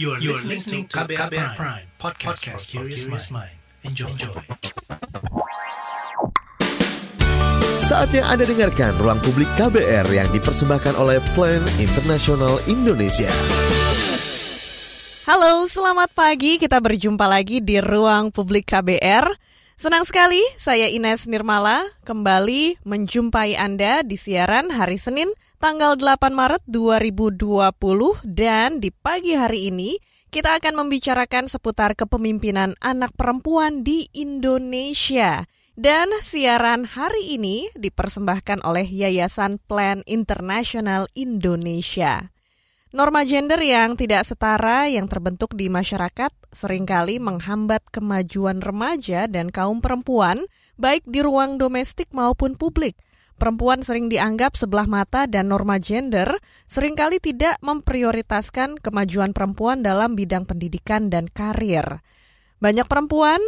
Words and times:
You 0.00 0.16
are, 0.16 0.20
you 0.24 0.32
are 0.32 0.40
listening 0.48 0.88
to 0.88 1.04
KBR, 1.04 1.28
KBR 1.28 1.52
Prime, 1.52 1.52
Prime 1.52 1.84
podcast, 2.00 2.40
podcast 2.40 2.64
for 2.64 2.88
curious 2.88 3.28
mind. 3.28 3.52
Enjoy. 3.84 4.08
Enjoy. 4.08 4.32
Saatnya 7.76 8.24
Anda 8.24 8.48
dengarkan 8.48 8.96
Ruang 8.96 9.20
Publik 9.20 9.52
KBR 9.60 10.08
yang 10.08 10.32
dipersembahkan 10.32 10.96
oleh 10.96 11.20
Plan 11.36 11.60
International 11.76 12.56
Indonesia. 12.64 13.28
Halo, 15.28 15.68
selamat 15.68 16.16
pagi. 16.16 16.56
Kita 16.56 16.80
berjumpa 16.80 17.28
lagi 17.28 17.60
di 17.60 17.76
Ruang 17.76 18.32
Publik 18.32 18.72
KBR. 18.72 19.28
Senang 19.76 20.08
sekali, 20.08 20.40
saya 20.56 20.88
Ines 20.88 21.28
Nirmala 21.28 21.84
kembali 22.08 22.80
menjumpai 22.88 23.60
Anda 23.60 24.00
di 24.00 24.16
siaran 24.16 24.72
hari 24.72 24.96
Senin 24.96 25.28
tanggal 25.62 25.94
8 25.94 26.34
Maret 26.34 26.66
2020 26.66 27.70
dan 28.26 28.82
di 28.82 28.90
pagi 28.90 29.38
hari 29.38 29.70
ini 29.70 29.94
kita 30.34 30.58
akan 30.58 30.82
membicarakan 30.82 31.46
seputar 31.46 31.94
kepemimpinan 31.94 32.74
anak 32.82 33.14
perempuan 33.14 33.86
di 33.86 34.10
Indonesia. 34.10 35.46
Dan 35.78 36.10
siaran 36.18 36.82
hari 36.82 37.38
ini 37.38 37.70
dipersembahkan 37.78 38.66
oleh 38.66 38.90
Yayasan 38.90 39.62
Plan 39.62 40.02
Internasional 40.10 41.06
Indonesia. 41.14 42.34
Norma 42.90 43.22
gender 43.22 43.62
yang 43.62 43.94
tidak 43.94 44.26
setara 44.26 44.90
yang 44.90 45.06
terbentuk 45.06 45.54
di 45.54 45.70
masyarakat 45.70 46.34
sering 46.50 46.90
kali 46.90 47.22
menghambat 47.22 47.86
kemajuan 47.94 48.58
remaja 48.58 49.30
dan 49.30 49.46
kaum 49.48 49.78
perempuan, 49.78 50.42
baik 50.74 51.06
di 51.06 51.22
ruang 51.22 51.54
domestik 51.54 52.10
maupun 52.10 52.58
publik. 52.58 52.98
Perempuan 53.42 53.82
sering 53.82 54.06
dianggap 54.06 54.54
sebelah 54.54 54.86
mata 54.86 55.26
dan 55.26 55.50
norma 55.50 55.82
gender 55.82 56.38
sering 56.70 56.94
kali 56.94 57.18
tidak 57.18 57.58
memprioritaskan 57.58 58.78
kemajuan 58.78 59.34
perempuan 59.34 59.82
dalam 59.82 60.14
bidang 60.14 60.46
pendidikan 60.46 61.10
dan 61.10 61.26
karir. 61.26 62.06
Banyak 62.62 62.86
perempuan 62.86 63.42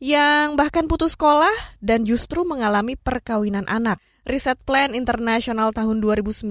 yang 0.00 0.56
bahkan 0.56 0.88
putus 0.88 1.12
sekolah 1.12 1.52
dan 1.84 2.08
justru 2.08 2.40
mengalami 2.48 2.96
perkawinan 2.96 3.68
anak. 3.68 4.00
Riset 4.24 4.56
Plan 4.64 4.96
Internasional 4.96 5.76
tahun 5.76 6.00
2019 6.00 6.48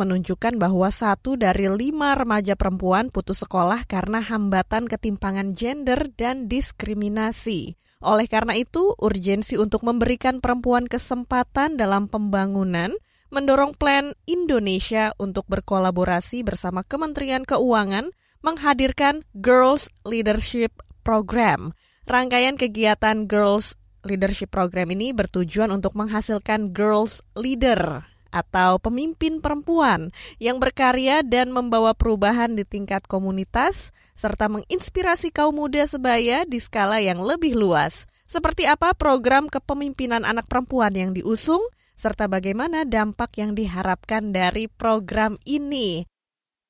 menunjukkan 0.00 0.56
bahwa 0.56 0.88
satu 0.88 1.36
dari 1.36 1.68
lima 1.68 2.16
remaja 2.16 2.56
perempuan 2.56 3.12
putus 3.12 3.44
sekolah 3.44 3.84
karena 3.84 4.24
hambatan 4.24 4.88
ketimpangan 4.88 5.52
gender 5.52 6.08
dan 6.16 6.48
diskriminasi. 6.48 7.76
Oleh 8.00 8.24
karena 8.26 8.56
itu, 8.56 8.96
urgensi 8.96 9.60
untuk 9.60 9.84
memberikan 9.84 10.40
perempuan 10.40 10.88
kesempatan 10.88 11.76
dalam 11.76 12.08
pembangunan 12.08 12.96
mendorong 13.28 13.76
Plan 13.76 14.16
Indonesia 14.24 15.12
untuk 15.20 15.44
berkolaborasi 15.46 16.42
bersama 16.42 16.80
Kementerian 16.82 17.44
Keuangan 17.44 18.10
menghadirkan 18.40 19.22
Girls 19.36 19.92
Leadership 20.08 20.80
Program. 21.04 21.76
Rangkaian 22.08 22.56
kegiatan 22.56 23.28
Girls 23.28 23.76
Leadership 24.02 24.50
Program 24.50 24.88
ini 24.90 25.12
bertujuan 25.12 25.68
untuk 25.68 25.92
menghasilkan 25.92 26.72
girls 26.72 27.20
leader 27.36 28.09
atau 28.30 28.78
pemimpin 28.78 29.38
perempuan 29.38 30.14
yang 30.42 30.58
berkarya 30.58 31.22
dan 31.22 31.50
membawa 31.54 31.94
perubahan 31.94 32.54
di 32.54 32.66
tingkat 32.66 33.06
komunitas 33.06 33.94
serta 34.18 34.50
menginspirasi 34.50 35.30
kaum 35.34 35.58
muda 35.58 35.86
sebaya 35.86 36.42
di 36.46 36.58
skala 36.58 36.98
yang 36.98 37.22
lebih 37.22 37.54
luas. 37.54 38.10
Seperti 38.26 38.66
apa 38.66 38.94
program 38.94 39.50
kepemimpinan 39.50 40.22
anak 40.22 40.46
perempuan 40.46 40.94
yang 40.94 41.10
diusung 41.10 41.62
serta 41.98 42.30
bagaimana 42.30 42.88
dampak 42.88 43.36
yang 43.36 43.52
diharapkan 43.52 44.32
dari 44.32 44.70
program 44.72 45.36
ini. 45.44 46.08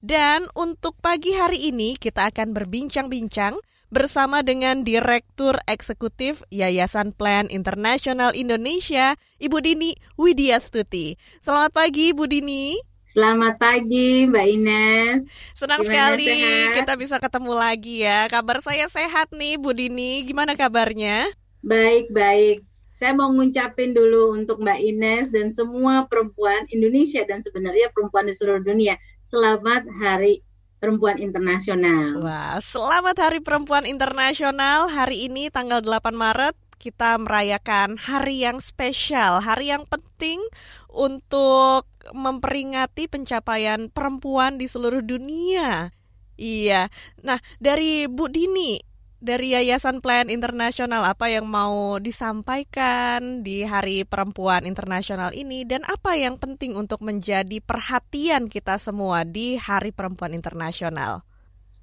Dan 0.00 0.48
untuk 0.56 0.97
pagi 0.98 1.36
hari 1.36 1.69
ini 1.69 1.94
kita 2.00 2.33
akan 2.33 2.56
berbincang-bincang 2.56 3.61
bersama 3.91 4.47
dengan 4.47 4.87
Direktur 4.87 5.59
Eksekutif 5.67 6.47
Yayasan 6.55 7.11
Plan 7.11 7.51
Internasional 7.51 8.31
Indonesia, 8.39 9.19
Ibu 9.43 9.59
Dini 9.59 9.99
Widya 10.15 10.62
Stuti. 10.62 11.19
Selamat 11.43 11.75
pagi, 11.75 12.15
Ibu 12.15 12.31
Dini. 12.31 12.79
Selamat 13.11 13.59
pagi, 13.59 14.31
Mbak 14.31 14.47
Ines. 14.47 15.27
Senang 15.59 15.83
Gimana 15.83 16.15
sekali 16.15 16.31
sehat? 16.31 16.75
kita 16.79 16.93
bisa 16.95 17.17
ketemu 17.19 17.53
lagi 17.59 18.06
ya. 18.06 18.31
Kabar 18.31 18.62
saya 18.62 18.87
sehat 18.87 19.34
nih, 19.34 19.59
Bu 19.59 19.75
Dini. 19.75 20.23
Gimana 20.23 20.55
kabarnya? 20.55 21.27
Baik, 21.67 22.15
baik. 22.15 22.62
Saya 22.95 23.19
mau 23.19 23.34
ngucapin 23.34 23.91
dulu 23.91 24.39
untuk 24.39 24.62
Mbak 24.62 24.81
Ines 24.87 25.27
dan 25.34 25.50
semua 25.50 26.06
perempuan 26.06 26.71
Indonesia 26.71 27.27
dan 27.27 27.43
sebenarnya 27.43 27.91
perempuan 27.91 28.31
di 28.31 28.39
seluruh 28.39 28.62
dunia. 28.62 28.95
Selamat 29.27 29.91
Hari 29.91 30.47
Perempuan 30.81 31.21
Internasional. 31.21 32.25
Wah, 32.25 32.57
selamat 32.57 33.13
Hari 33.21 33.45
Perempuan 33.45 33.85
Internasional. 33.85 34.89
Hari 34.89 35.29
ini 35.29 35.53
tanggal 35.53 35.85
8 35.85 36.17
Maret 36.17 36.57
kita 36.81 37.21
merayakan 37.21 38.01
hari 38.01 38.49
yang 38.49 38.65
spesial, 38.65 39.45
hari 39.45 39.69
yang 39.69 39.85
penting 39.85 40.41
untuk 40.89 41.85
memperingati 42.17 43.13
pencapaian 43.13 43.93
perempuan 43.93 44.57
di 44.57 44.65
seluruh 44.65 45.05
dunia. 45.05 45.93
Iya. 46.41 46.89
Nah, 47.21 47.37
dari 47.61 48.09
Bu 48.09 48.33
Dini, 48.33 48.81
dari 49.20 49.53
Yayasan 49.53 50.00
Plan 50.00 50.32
Internasional 50.32 51.04
apa 51.04 51.28
yang 51.28 51.44
mau 51.44 52.00
disampaikan 52.00 53.44
di 53.44 53.69
Hari 53.69 54.08
Perempuan 54.08 54.64
Internasional 54.64 55.36
ini 55.36 55.69
dan 55.69 55.84
apa 55.84 56.16
yang 56.16 56.41
penting 56.41 56.72
untuk 56.72 57.04
menjadi 57.04 57.60
perhatian 57.60 58.48
kita 58.48 58.81
semua 58.81 59.28
di 59.28 59.60
Hari 59.60 59.92
Perempuan 59.92 60.32
Internasional? 60.32 61.20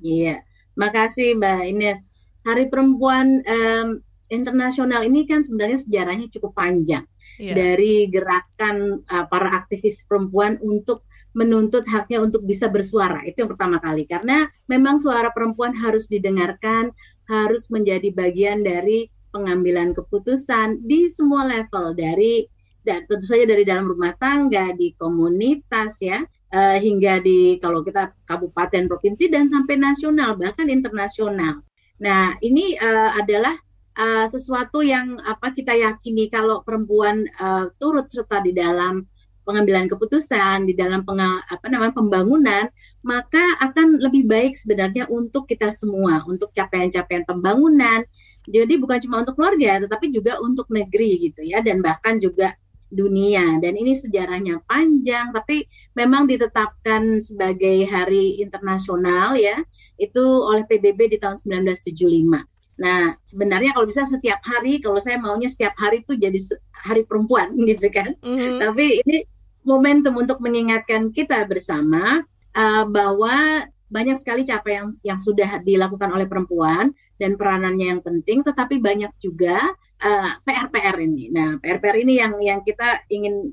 Iya, 0.01 0.41
makasih 0.73 1.37
Mbak 1.37 1.61
Ines. 1.69 1.99
Hari 2.41 2.73
Perempuan 2.73 3.45
um, 3.45 4.01
Internasional 4.27 5.07
ini 5.07 5.23
kan 5.23 5.39
sebenarnya 5.39 5.79
sejarahnya 5.79 6.27
cukup 6.27 6.51
panjang 6.51 7.07
iya. 7.39 7.55
dari 7.55 8.11
gerakan 8.11 8.99
uh, 9.07 9.25
para 9.31 9.55
aktivis 9.55 10.03
perempuan 10.03 10.59
untuk 10.59 11.06
menuntut 11.37 11.85
haknya 11.85 12.25
untuk 12.25 12.41
bisa 12.41 12.65
bersuara. 12.65 13.21
Itu 13.29 13.45
yang 13.45 13.53
pertama 13.53 13.77
kali. 13.77 14.09
Karena 14.09 14.49
memang 14.65 14.97
suara 14.97 15.29
perempuan 15.29 15.77
harus 15.77 16.09
didengarkan, 16.09 16.89
harus 17.29 17.69
menjadi 17.69 18.09
bagian 18.09 18.65
dari 18.65 19.05
pengambilan 19.29 19.93
keputusan 19.93 20.81
di 20.81 21.13
semua 21.13 21.45
level 21.45 21.93
dari 21.93 22.49
dan 22.81 23.05
tentu 23.05 23.27
saja 23.27 23.45
dari 23.45 23.67
dalam 23.67 23.85
rumah 23.85 24.15
tangga, 24.15 24.71
di 24.71 24.95
komunitas 24.95 25.99
ya, 25.99 26.23
uh, 26.55 26.77
hingga 26.79 27.19
di 27.21 27.59
kalau 27.61 27.83
kita 27.83 28.15
kabupaten, 28.25 28.87
provinsi 28.87 29.29
dan 29.29 29.45
sampai 29.51 29.75
nasional 29.77 30.39
bahkan 30.39 30.65
internasional. 30.71 31.61
Nah 32.01 32.39
ini 32.39 32.79
uh, 32.79 33.11
adalah 33.19 33.59
uh, 33.99 34.25
sesuatu 34.25 34.79
yang 34.81 35.19
apa 35.19 35.51
kita 35.51 35.75
yakini 35.75 36.31
kalau 36.31 36.63
perempuan 36.63 37.27
turut 37.75 38.07
serta 38.07 38.39
di 38.39 38.55
dalam 38.55 39.03
pengambilan 39.47 39.87
keputusan 39.87 40.67
di 40.67 40.75
dalam 40.75 41.07
penga, 41.07 41.47
apa 41.47 41.71
namanya 41.71 41.95
pembangunan 41.95 42.67
maka 42.99 43.55
akan 43.63 44.03
lebih 44.03 44.27
baik 44.27 44.59
sebenarnya 44.59 45.07
untuk 45.07 45.47
kita 45.47 45.71
semua 45.71 46.19
untuk 46.27 46.51
capaian-capaian 46.51 47.23
pembangunan 47.23 48.03
jadi 48.43 48.75
bukan 48.75 48.99
cuma 49.07 49.23
untuk 49.23 49.39
keluarga 49.39 49.87
tetapi 49.87 50.11
juga 50.11 50.43
untuk 50.43 50.67
negeri 50.67 51.31
gitu 51.31 51.47
ya 51.47 51.63
dan 51.63 51.79
bahkan 51.79 52.19
juga 52.19 52.59
dunia 52.87 53.59
dan 53.63 53.75
ini 53.75 53.95
sejarahnya 53.95 54.63
panjang 54.67 55.31
tapi 55.31 55.67
memang 55.95 56.27
ditetapkan 56.27 57.19
sebagai 57.23 57.87
hari 57.87 58.39
internasional 58.43 59.39
ya 59.39 59.59
itu 59.95 60.23
oleh 60.23 60.67
PBB 60.67 61.15
di 61.15 61.17
tahun 61.19 61.39
1975 61.39 62.43
Nah, 62.77 63.17
sebenarnya 63.25 63.73
kalau 63.73 63.89
bisa 63.89 64.05
setiap 64.05 64.37
hari, 64.45 64.77
kalau 64.77 65.01
saya 65.01 65.17
maunya 65.17 65.49
setiap 65.49 65.73
hari 65.81 66.05
itu 66.05 66.13
jadi 66.13 66.37
hari 66.69 67.03
perempuan 67.09 67.57
gitu 67.69 67.89
kan. 67.89 68.13
Mm 68.21 68.37
-hmm. 68.37 68.57
Tapi 68.61 68.85
ini 69.03 69.17
momentum 69.67 70.15
untuk 70.15 70.39
mengingatkan 70.39 71.11
kita 71.11 71.43
bersama 71.43 72.23
uh, 72.55 72.83
bahwa 72.87 73.67
banyak 73.87 74.19
sekali 74.19 74.43
capaian 74.43 74.87
yang, 74.87 75.15
yang 75.15 75.19
sudah 75.19 75.63
dilakukan 75.63 76.11
oleh 76.11 76.27
perempuan 76.27 76.91
dan 77.15 77.39
peranannya 77.39 77.97
yang 77.97 78.01
penting, 78.03 78.43
tetapi 78.43 78.79
banyak 78.79 79.11
juga 79.19 79.75
uh, 80.03 80.31
PR-PR 80.43 80.95
ini. 81.03 81.31
Nah, 81.31 81.59
PR-PR 81.59 82.03
ini 82.03 82.19
yang 82.19 82.35
yang 82.39 82.59
kita 82.63 83.07
ingin 83.07 83.51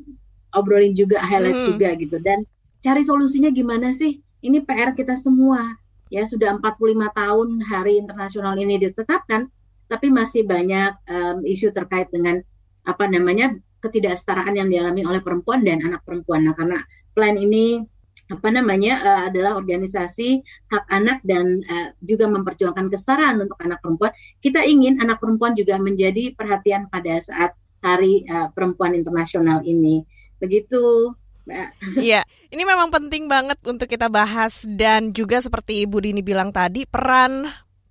obrolin 0.54 0.94
juga, 0.94 1.22
highlight 1.22 1.58
hmm. 1.58 1.68
juga 1.74 1.88
gitu. 1.98 2.16
Dan 2.18 2.46
cari 2.82 3.02
solusinya 3.02 3.50
gimana 3.50 3.90
sih? 3.94 4.22
Ini 4.44 4.62
PR 4.62 4.92
kita 4.92 5.16
semua. 5.16 5.78
Ya, 6.12 6.22
sudah 6.28 6.54
45 6.60 7.10
tahun 7.10 7.48
Hari 7.64 7.98
Internasional 7.98 8.54
ini 8.60 8.78
ditetapkan, 8.78 9.50
tapi 9.88 10.12
masih 10.12 10.46
banyak 10.46 10.94
um, 11.10 11.42
isu 11.42 11.74
terkait 11.74 12.12
dengan 12.12 12.38
apa 12.84 13.08
namanya 13.08 13.56
ketidaksetaraan 13.84 14.56
yang 14.56 14.72
dialami 14.72 15.04
oleh 15.04 15.20
perempuan 15.20 15.60
dan 15.60 15.84
anak 15.84 16.00
perempuan. 16.08 16.48
Nah, 16.48 16.56
karena 16.56 16.80
plan 17.12 17.36
ini 17.36 17.84
apa 18.24 18.48
namanya 18.48 19.04
uh, 19.04 19.22
adalah 19.28 19.52
organisasi 19.60 20.40
hak 20.72 20.84
anak 20.88 21.20
dan 21.28 21.60
uh, 21.68 21.92
juga 22.00 22.24
memperjuangkan 22.32 22.88
kesetaraan 22.88 23.44
untuk 23.44 23.60
anak 23.60 23.84
perempuan. 23.84 24.16
Kita 24.40 24.64
ingin 24.64 24.96
anak 25.04 25.20
perempuan 25.20 25.52
juga 25.52 25.76
menjadi 25.76 26.32
perhatian 26.32 26.88
pada 26.88 27.20
saat 27.20 27.52
Hari 27.84 28.24
uh, 28.24 28.48
Perempuan 28.56 28.96
Internasional 28.96 29.60
ini. 29.68 30.00
Begitu 30.40 31.12
Iya, 32.00 32.24
ini 32.48 32.62
memang 32.64 32.88
penting 32.88 33.28
banget 33.28 33.60
untuk 33.68 33.84
kita 33.84 34.08
bahas 34.08 34.64
dan 34.64 35.12
juga 35.12 35.40
seperti 35.44 35.84
Ibu 35.84 36.00
Dini 36.00 36.24
bilang 36.24 36.50
tadi, 36.50 36.88
peran 36.88 37.44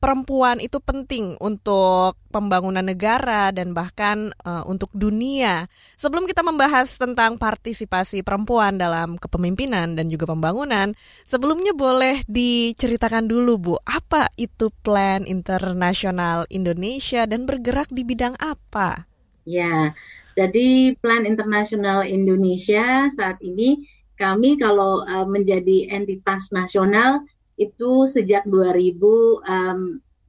perempuan 0.04 0.60
itu 0.60 0.84
penting 0.84 1.40
untuk 1.40 2.20
pembangunan 2.28 2.84
negara 2.84 3.56
dan 3.56 3.72
bahkan 3.72 4.36
uh, 4.44 4.68
untuk 4.68 4.92
dunia. 4.92 5.72
Sebelum 5.96 6.28
kita 6.28 6.44
membahas 6.44 7.00
tentang 7.00 7.40
partisipasi 7.40 8.20
perempuan 8.20 8.76
dalam 8.76 9.16
kepemimpinan 9.16 9.96
dan 9.96 10.12
juga 10.12 10.28
pembangunan, 10.28 10.92
sebelumnya 11.24 11.72
boleh 11.72 12.20
diceritakan 12.28 13.32
dulu 13.32 13.56
Bu, 13.56 13.74
apa 13.88 14.28
itu 14.36 14.68
Plan 14.84 15.24
Internasional 15.24 16.44
Indonesia 16.52 17.24
dan 17.24 17.48
bergerak 17.48 17.88
di 17.88 18.04
bidang 18.04 18.36
apa? 18.44 19.08
Ya, 19.48 19.96
jadi 20.36 21.00
Plan 21.00 21.24
Internasional 21.24 22.04
Indonesia 22.04 23.08
saat 23.08 23.40
ini 23.40 23.88
kami 24.20 24.60
kalau 24.60 25.08
uh, 25.08 25.24
menjadi 25.24 25.96
entitas 25.96 26.52
nasional 26.52 27.24
itu 27.58 27.92
sejak 28.10 28.46
2000 28.46 28.98
um, 29.44 29.80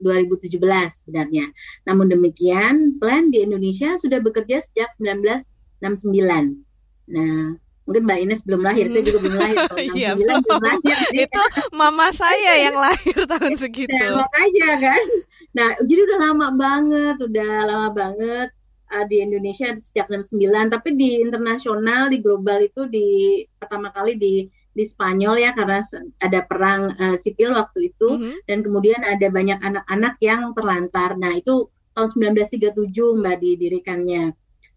2017 0.03 0.61
sebenarnya. 1.00 1.49
Namun 1.88 2.12
demikian, 2.12 3.00
plan 3.00 3.32
di 3.32 3.41
Indonesia 3.41 3.97
sudah 3.97 4.21
bekerja 4.21 4.61
sejak 4.61 4.93
1969. 5.00 6.61
Nah, 7.09 7.56
mungkin 7.88 8.03
Mbak 8.05 8.19
Ines 8.21 8.41
belum 8.44 8.61
lahir, 8.61 8.93
saya 8.93 9.00
juga 9.00 9.19
belum 9.25 9.37
lahir. 9.41 9.56
Iya, 9.97 10.11
belum. 10.19 10.44
belum 10.44 10.61
lahir. 10.61 10.97
Itu 11.17 11.43
mama 11.73 12.12
saya 12.12 12.53
yang 12.69 12.76
lahir 12.76 13.19
tahun 13.25 13.55
segitu. 13.56 13.97
Nah, 13.97 14.25
makanya 14.25 14.70
kan. 14.77 15.05
Nah, 15.55 15.69
jadi 15.81 16.00
udah 16.05 16.19
lama 16.19 16.47
banget, 16.53 17.17
udah 17.23 17.53
lama 17.65 17.88
banget 17.94 18.49
uh, 18.91 19.05
di 19.06 19.23
Indonesia 19.23 19.73
sejak 19.79 20.11
69, 20.11 20.35
tapi 20.69 20.99
di 20.99 21.23
internasional, 21.23 22.11
di 22.11 22.19
global 22.19 22.59
itu 22.67 22.91
di 22.91 23.41
pertama 23.56 23.94
kali 23.94 24.19
di 24.19 24.44
di 24.75 24.85
Spanyol 24.85 25.38
ya 25.38 25.50
karena 25.55 25.79
ada 26.19 26.41
perang 26.43 26.91
uh, 26.99 27.17
sipil 27.17 27.55
waktu 27.55 27.94
itu 27.94 28.09
mm 28.11 28.19
-hmm. 28.19 28.37
dan 28.50 28.59
kemudian 28.67 29.00
ada 29.06 29.26
banyak 29.31 29.59
anak-anak 29.62 30.15
yang 30.19 30.50
terlantar. 30.50 31.15
Nah, 31.15 31.32
itu 31.38 31.71
tahun 31.94 32.35
1937 32.35 32.75
Mbak 32.93 33.37
didirikannya. 33.38 34.25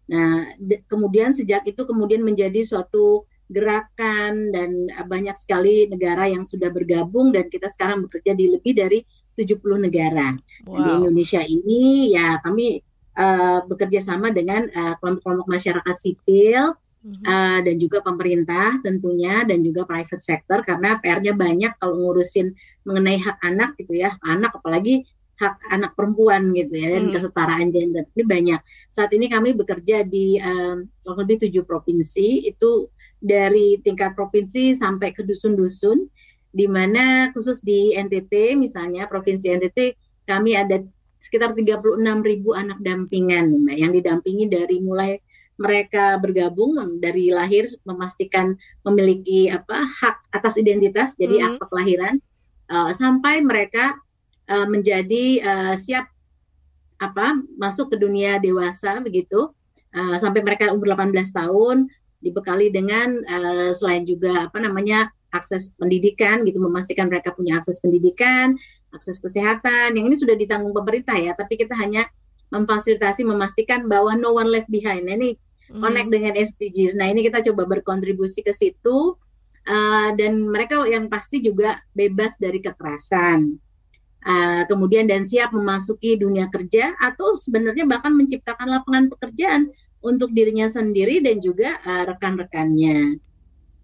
Nah, 0.08 0.54
kemudian 0.88 1.34
sejak 1.34 1.66
itu 1.66 1.82
kemudian 1.84 2.22
menjadi 2.24 2.62
suatu 2.64 3.26
gerakan 3.48 4.52
dan 4.52 4.92
banyak 5.08 5.32
sekali 5.32 5.88
negara 5.88 6.28
yang 6.28 6.44
sudah 6.44 6.68
bergabung 6.68 7.32
dan 7.32 7.48
kita 7.48 7.66
sekarang 7.72 8.04
bekerja 8.04 8.36
di 8.36 8.52
lebih 8.52 8.76
dari 8.76 9.00
70 9.34 9.86
negara. 9.88 10.36
Wow. 10.68 10.76
Di 10.76 10.90
Indonesia 11.02 11.42
ini 11.42 12.12
ya 12.12 12.38
kami 12.44 12.76
uh, 13.16 13.64
bekerja 13.64 14.04
sama 14.04 14.30
dengan 14.30 14.68
eh, 14.68 14.94
kelompok-kelompok 15.00 15.48
uh, 15.48 15.52
masyarakat 15.56 15.96
sipil 15.96 16.76
uh, 17.24 17.58
dan 17.64 17.74
juga 17.80 18.04
pemerintah 18.04 18.78
tentunya 18.84 19.44
dan 19.44 19.64
juga 19.64 19.88
private 19.88 20.20
sector 20.20 20.62
karena 20.62 21.00
PR-nya 21.00 21.32
banyak 21.32 21.72
kalau 21.80 21.96
ngurusin 21.96 22.52
mengenai 22.84 23.18
hak 23.20 23.38
anak 23.42 23.74
gitu 23.80 23.96
ya. 23.96 24.14
Anak 24.24 24.56
apalagi 24.58 25.08
hak 25.38 25.70
anak 25.70 25.94
perempuan 25.94 26.50
gitu 26.50 26.74
ya 26.74 26.98
dan 26.98 27.08
mm. 27.08 27.12
kesetaraan 27.14 27.68
gender. 27.70 28.04
Ini 28.12 28.24
banyak. 28.26 28.60
Saat 28.90 29.14
ini 29.14 29.30
kami 29.30 29.54
bekerja 29.54 30.02
di 30.02 30.36
um, 30.42 30.84
lebih 31.06 31.46
tujuh 31.46 31.62
provinsi. 31.62 32.50
Itu 32.50 32.90
dari 33.18 33.78
tingkat 33.82 34.14
provinsi 34.14 34.74
sampai 34.74 35.10
ke 35.14 35.26
dusun-dusun 35.26 36.06
di 36.48 36.66
mana 36.66 37.28
khusus 37.34 37.60
di 37.60 37.92
NTT 37.92 38.56
misalnya 38.56 39.04
provinsi 39.04 39.52
NTT 39.58 39.78
kami 40.24 40.56
ada 40.56 40.80
sekitar 41.18 41.52
36 41.52 41.98
ribu 42.22 42.54
anak 42.54 42.78
dampingan 42.78 43.66
yang 43.74 43.90
didampingi 43.90 44.46
dari 44.46 44.78
mulai 44.78 45.18
mereka 45.58 46.16
bergabung 46.22 46.78
dari 47.02 47.34
lahir 47.34 47.66
memastikan 47.82 48.54
memiliki 48.86 49.50
apa 49.50 49.84
hak 49.84 50.30
atas 50.30 50.56
identitas 50.56 51.18
jadi 51.18 51.34
mm 51.34 51.42
-hmm. 51.42 51.48
akte 51.58 51.64
kelahiran 51.68 52.14
uh, 52.70 52.90
sampai 52.94 53.42
mereka 53.42 53.98
uh, 54.46 54.66
menjadi 54.70 55.42
uh, 55.42 55.74
siap 55.74 56.06
apa 56.98 57.38
masuk 57.58 57.94
ke 57.94 57.96
dunia 57.98 58.38
dewasa 58.38 58.98
begitu 59.02 59.50
uh, 59.94 60.16
sampai 60.18 60.42
mereka 60.42 60.70
umur 60.70 60.94
18 60.94 61.14
tahun 61.30 61.90
dibekali 62.18 62.70
dengan 62.74 63.18
uh, 63.22 63.70
selain 63.70 64.02
juga 64.02 64.50
apa 64.50 64.58
namanya 64.58 65.10
akses 65.30 65.70
pendidikan 65.76 66.42
gitu 66.42 66.58
memastikan 66.58 67.06
mereka 67.06 67.30
punya 67.36 67.60
akses 67.60 67.78
pendidikan 67.78 68.58
akses 68.90 69.20
kesehatan 69.20 69.94
yang 69.94 70.08
ini 70.08 70.16
sudah 70.16 70.34
ditanggung 70.34 70.74
pemerintah 70.74 71.14
ya 71.14 71.36
tapi 71.36 71.54
kita 71.54 71.76
hanya 71.78 72.08
memfasilitasi 72.48 73.28
memastikan 73.28 73.86
bahwa 73.86 74.16
no 74.16 74.34
one 74.34 74.48
left 74.48 74.66
behind 74.72 75.04
nah, 75.04 75.14
ini 75.14 75.36
hmm. 75.70 75.80
connect 75.80 76.08
dengan 76.10 76.34
SDGs. 76.36 76.92
Nah 76.98 77.08
ini 77.08 77.24
kita 77.24 77.44
coba 77.52 77.68
berkontribusi 77.68 78.40
ke 78.44 78.52
situ 78.52 79.16
uh, 79.68 80.10
dan 80.16 80.32
mereka 80.48 80.84
yang 80.88 81.06
pasti 81.06 81.44
juga 81.44 81.80
bebas 81.92 82.40
dari 82.40 82.58
kekerasan. 82.58 83.56
Uh, 84.18 84.66
kemudian 84.66 85.06
dan 85.06 85.22
siap 85.22 85.54
memasuki 85.54 86.18
dunia 86.18 86.50
kerja 86.50 86.92
atau 86.98 87.38
sebenarnya 87.38 87.86
bahkan 87.86 88.10
menciptakan 88.12 88.66
lapangan 88.66 89.06
pekerjaan 89.14 89.70
untuk 90.02 90.34
dirinya 90.34 90.66
sendiri 90.66 91.22
dan 91.22 91.38
juga 91.38 91.78
uh, 91.86 92.02
rekan-rekannya. 92.02 93.22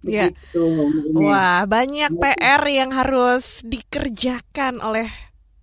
Ya. 0.04 0.28
Wah, 1.16 1.64
banyak 1.64 2.12
PR 2.20 2.62
yang 2.68 2.92
harus 2.92 3.64
dikerjakan 3.64 4.84
oleh 4.84 5.08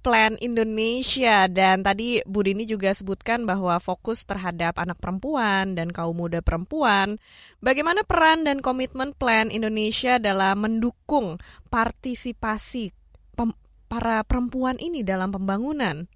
Plan 0.02 0.34
Indonesia 0.42 1.46
dan 1.46 1.86
tadi 1.86 2.26
Bu 2.26 2.42
Dini 2.42 2.66
juga 2.66 2.90
sebutkan 2.90 3.46
bahwa 3.46 3.78
fokus 3.78 4.26
terhadap 4.26 4.82
anak 4.82 4.98
perempuan 4.98 5.78
dan 5.78 5.94
kaum 5.94 6.18
muda 6.18 6.42
perempuan. 6.42 7.22
Bagaimana 7.62 8.02
peran 8.02 8.42
dan 8.42 8.66
komitmen 8.66 9.14
Plan 9.14 9.54
Indonesia 9.54 10.18
dalam 10.18 10.66
mendukung 10.66 11.38
partisipasi 11.70 12.98
para 13.92 14.24
perempuan 14.24 14.80
ini 14.80 15.04
dalam 15.04 15.30
pembangunan? 15.36 16.08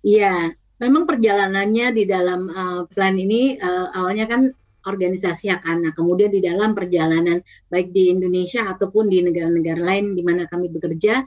Iya, 0.00 0.54
memang 0.78 1.04
perjalanannya 1.04 1.86
di 1.92 2.04
dalam 2.06 2.46
uh, 2.48 2.82
plan 2.88 3.18
ini 3.18 3.58
uh, 3.58 3.90
awalnya 3.92 4.30
kan 4.30 4.48
organisasi 4.86 5.52
hak 5.52 5.66
anak. 5.66 5.92
Kemudian 5.98 6.32
di 6.32 6.40
dalam 6.40 6.72
perjalanan 6.72 7.42
baik 7.68 7.92
di 7.92 8.08
Indonesia 8.08 8.64
ataupun 8.64 9.12
di 9.12 9.20
negara-negara 9.20 9.82
lain 9.82 10.16
di 10.16 10.22
mana 10.24 10.48
kami 10.48 10.72
bekerja, 10.72 11.20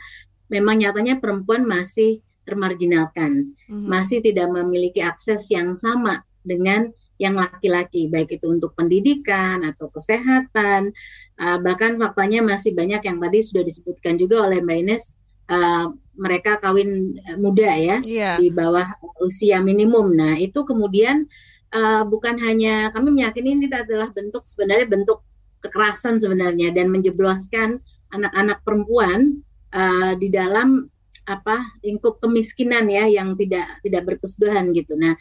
memang 0.54 0.86
nyatanya 0.86 1.18
perempuan 1.18 1.66
masih 1.66 2.22
termarginalkan, 2.46 3.58
hmm. 3.66 3.88
masih 3.90 4.22
tidak 4.22 4.54
memiliki 4.54 5.02
akses 5.02 5.50
yang 5.50 5.74
sama 5.74 6.22
dengan 6.46 6.94
yang 7.18 7.40
laki-laki, 7.40 8.12
baik 8.12 8.38
itu 8.38 8.46
untuk 8.52 8.76
pendidikan 8.76 9.64
atau 9.64 9.88
kesehatan, 9.90 10.92
uh, 11.40 11.58
bahkan 11.62 11.96
faktanya 11.96 12.44
masih 12.44 12.76
banyak 12.76 13.00
yang 13.00 13.18
tadi 13.18 13.40
sudah 13.40 13.64
disebutkan 13.64 14.20
juga 14.20 14.44
oleh 14.44 14.60
Mbak 14.60 14.78
Ines, 14.84 15.04
uh, 15.48 15.88
mereka 16.20 16.60
kawin 16.60 17.16
muda 17.40 17.74
ya, 17.80 17.98
yeah. 18.04 18.36
di 18.38 18.52
bawah 18.52 18.98
usia 19.24 19.64
minimum. 19.64 20.14
Nah 20.14 20.36
itu 20.36 20.68
kemudian 20.68 21.26
uh, 21.72 22.04
bukan 22.04 22.38
hanya 22.44 22.92
kami 22.92 23.10
meyakini 23.14 23.56
ini 23.56 23.68
adalah 23.72 24.12
bentuk 24.12 24.44
sebenarnya 24.46 24.90
bentuk 24.90 25.24
kekerasan 25.64 26.20
sebenarnya 26.20 26.76
dan 26.76 26.92
menjebloskan 26.92 27.80
anak-anak 28.12 28.60
perempuan 28.68 29.42
uh, 29.74 30.14
di 30.16 30.30
dalam 30.30 30.86
apa 31.24 31.80
lingkup 31.82 32.20
kemiskinan 32.20 32.86
ya 32.92 33.08
yang 33.08 33.34
tidak 33.40 33.80
tidak 33.82 34.02
berkesudahan 34.08 34.70
gitu. 34.76 34.94
Nah, 35.00 35.16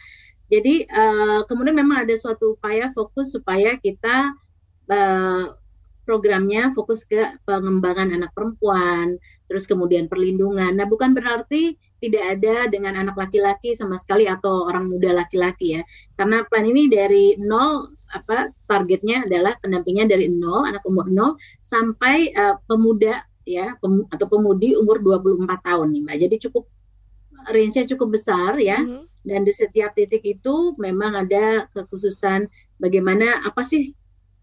jadi 0.51 0.85
uh, 0.87 1.41
kemudian 1.47 1.75
memang 1.75 2.03
ada 2.03 2.15
suatu 2.19 2.59
upaya 2.59 2.91
fokus 2.91 3.31
supaya 3.33 3.79
kita 3.79 4.35
uh, 4.91 5.45
programnya 6.03 6.75
fokus 6.75 7.07
ke 7.07 7.39
pengembangan 7.47 8.11
anak 8.11 8.35
perempuan, 8.35 9.15
terus 9.47 9.63
kemudian 9.63 10.11
perlindungan. 10.11 10.75
Nah, 10.75 10.83
bukan 10.83 11.15
berarti 11.15 11.79
tidak 12.03 12.23
ada 12.35 12.67
dengan 12.67 12.99
anak 12.99 13.15
laki-laki 13.15 13.71
sama 13.79 13.95
sekali 13.95 14.27
atau 14.27 14.67
orang 14.67 14.91
muda 14.91 15.15
laki-laki 15.15 15.79
ya. 15.79 15.81
Karena 16.19 16.43
plan 16.43 16.67
ini 16.67 16.91
dari 16.91 17.39
nol 17.39 17.95
apa 18.11 18.51
targetnya 18.67 19.25
adalah 19.25 19.55
pendampingnya 19.63 20.05
dari 20.11 20.27
nol 20.27 20.67
anak 20.67 20.83
umur 20.83 21.07
nol 21.07 21.39
sampai 21.63 22.35
uh, 22.35 22.59
pemuda 22.67 23.23
ya 23.43 23.75
pem, 23.79 24.07
atau 24.09 24.25
pemudi 24.27 24.75
umur 24.75 24.99
24 24.99 25.45
tahun 25.61 25.87
nih 25.91 26.01
Mbak. 26.03 26.17
Jadi 26.27 26.35
cukup 26.49 26.63
range-nya 27.51 27.85
cukup 27.95 28.07
besar 28.15 28.55
ya. 28.59 28.79
Mm 28.79 28.87
-hmm. 28.89 29.03
Dan 29.23 29.47
di 29.47 29.53
setiap 29.55 29.95
titik 29.95 30.19
itu 30.27 30.75
memang 30.75 31.15
ada 31.15 31.71
kekhususan 31.71 32.43
bagaimana 32.75 33.39
apa 33.47 33.63
sih 33.63 33.95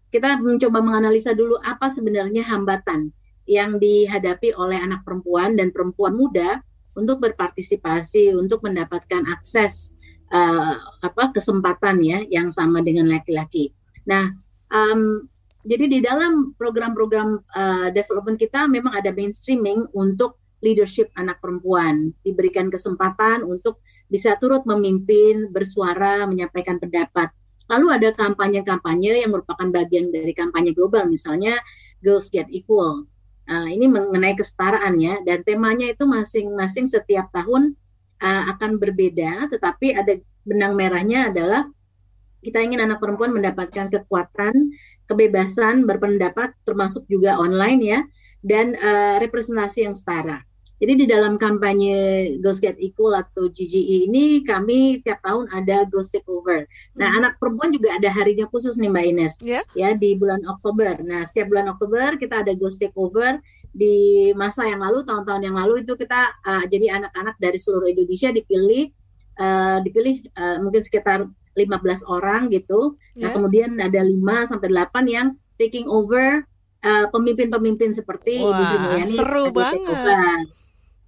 kita 0.09 0.41
mencoba 0.41 0.81
menganalisa 0.81 1.37
dulu 1.37 1.55
apa 1.61 1.87
sebenarnya 1.87 2.43
hambatan 2.49 3.13
yang 3.45 3.77
dihadapi 3.77 4.57
oleh 4.57 4.81
anak 4.81 5.05
perempuan 5.05 5.53
dan 5.53 5.69
perempuan 5.69 6.17
muda 6.17 6.65
untuk 6.97 7.23
berpartisipasi 7.23 8.35
untuk 8.35 8.65
mendapatkan 8.65 9.23
akses 9.31 9.95
uh, 10.31 10.75
apa 10.99 11.31
kesempatan 11.31 12.03
ya 12.03 12.19
yang 12.27 12.51
sama 12.51 12.83
dengan 12.83 13.07
laki-laki. 13.07 13.71
Nah, 14.03 14.35
um, 14.67 15.30
jadi 15.61 15.85
di 15.85 15.99
dalam 16.01 16.53
program-program 16.57 17.29
uh, 17.53 17.87
development 17.93 18.37
kita 18.41 18.65
memang 18.65 18.97
ada 18.97 19.13
mainstreaming 19.13 19.85
untuk 19.93 20.41
leadership 20.61 21.09
anak 21.17 21.41
perempuan, 21.41 22.13
diberikan 22.21 22.69
kesempatan 22.69 23.41
untuk 23.41 23.81
bisa 24.07 24.37
turut 24.37 24.61
memimpin, 24.69 25.49
bersuara, 25.49 26.29
menyampaikan 26.29 26.77
pendapat. 26.77 27.33
Lalu 27.65 27.87
ada 27.97 28.09
kampanye-kampanye 28.13 29.25
yang 29.25 29.33
merupakan 29.33 29.65
bagian 29.73 30.13
dari 30.13 30.35
kampanye 30.37 30.75
global, 30.75 31.09
misalnya 31.09 31.57
Girls 32.03 32.29
Get 32.29 32.47
Equal. 32.53 33.09
Uh, 33.49 33.67
ini 33.67 33.89
mengenai 33.89 34.37
kesetaraan 34.37 35.01
ya, 35.01 35.17
dan 35.25 35.41
temanya 35.41 35.89
itu 35.89 36.05
masing-masing 36.05 36.85
setiap 36.85 37.33
tahun 37.33 37.73
uh, 38.21 38.53
akan 38.55 38.77
berbeda, 38.77 39.49
tetapi 39.49 39.97
ada 39.97 40.13
benang 40.45 40.77
merahnya 40.77 41.33
adalah 41.33 41.65
kita 42.41 42.57
ingin 42.61 42.81
anak 42.81 42.97
perempuan 42.97 43.33
mendapatkan 43.33 43.89
kekuatan, 43.93 44.53
kebebasan 45.11 45.83
berpendapat, 45.83 46.55
termasuk 46.63 47.03
juga 47.11 47.35
online 47.35 47.81
ya, 47.83 47.99
dan 48.39 48.79
uh, 48.79 49.19
representasi 49.19 49.83
yang 49.83 49.95
setara. 49.99 50.47
Jadi 50.81 51.05
di 51.05 51.05
dalam 51.05 51.37
kampanye 51.37 52.33
Girls 52.41 52.57
Get 52.57 52.81
Equal 52.81 53.13
atau 53.13 53.53
GGE 53.53 54.09
ini 54.09 54.41
kami 54.41 54.97
setiap 54.97 55.21
tahun 55.21 55.45
ada 55.53 55.85
Girls 55.85 56.09
Takeover. 56.09 56.65
Nah 56.97 57.05
hmm. 57.05 57.17
anak 57.21 57.33
perempuan 57.37 57.69
juga 57.69 57.93
ada 58.01 58.09
harinya 58.09 58.49
khusus 58.49 58.81
nih 58.81 58.89
Mbak 58.89 59.05
Ines 59.13 59.33
yeah. 59.45 59.61
ya 59.77 59.93
di 59.93 60.17
bulan 60.17 60.41
Oktober. 60.49 61.05
Nah 61.05 61.21
setiap 61.29 61.53
bulan 61.53 61.69
Oktober 61.69 62.17
kita 62.17 62.41
ada 62.41 62.57
Girls 62.57 62.81
Takeover 62.81 63.37
di 63.69 64.33
masa 64.33 64.65
yang 64.65 64.81
lalu 64.81 65.05
tahun-tahun 65.05 65.41
yang 65.45 65.53
lalu 65.53 65.85
itu 65.85 65.93
kita 65.93 66.33
uh, 66.41 66.65
jadi 66.65 66.97
anak-anak 66.97 67.37
dari 67.37 67.61
seluruh 67.61 67.85
Indonesia 67.85 68.33
dipilih 68.33 68.89
uh, 69.37 69.77
dipilih 69.85 70.33
uh, 70.33 70.65
mungkin 70.65 70.81
sekitar 70.81 71.29
15 71.57 72.07
orang 72.07 72.47
gitu. 72.49 72.95
Yeah. 73.15 73.27
Nah 73.27 73.29
ya. 73.29 73.35
kemudian 73.35 73.69
ada 73.77 74.01
5 74.03 74.49
sampai 74.49 74.69
8 74.71 75.05
yang 75.07 75.27
taking 75.59 75.85
over 75.85 76.47
pemimpin-pemimpin 76.81 77.93
uh, 77.93 77.97
seperti 78.01 78.41
Wah, 78.41 78.57
Ibu 78.57 78.63
Sri 78.65 78.77
Mulyani. 78.81 79.13
Seru 79.13 79.45
banget. 79.53 80.49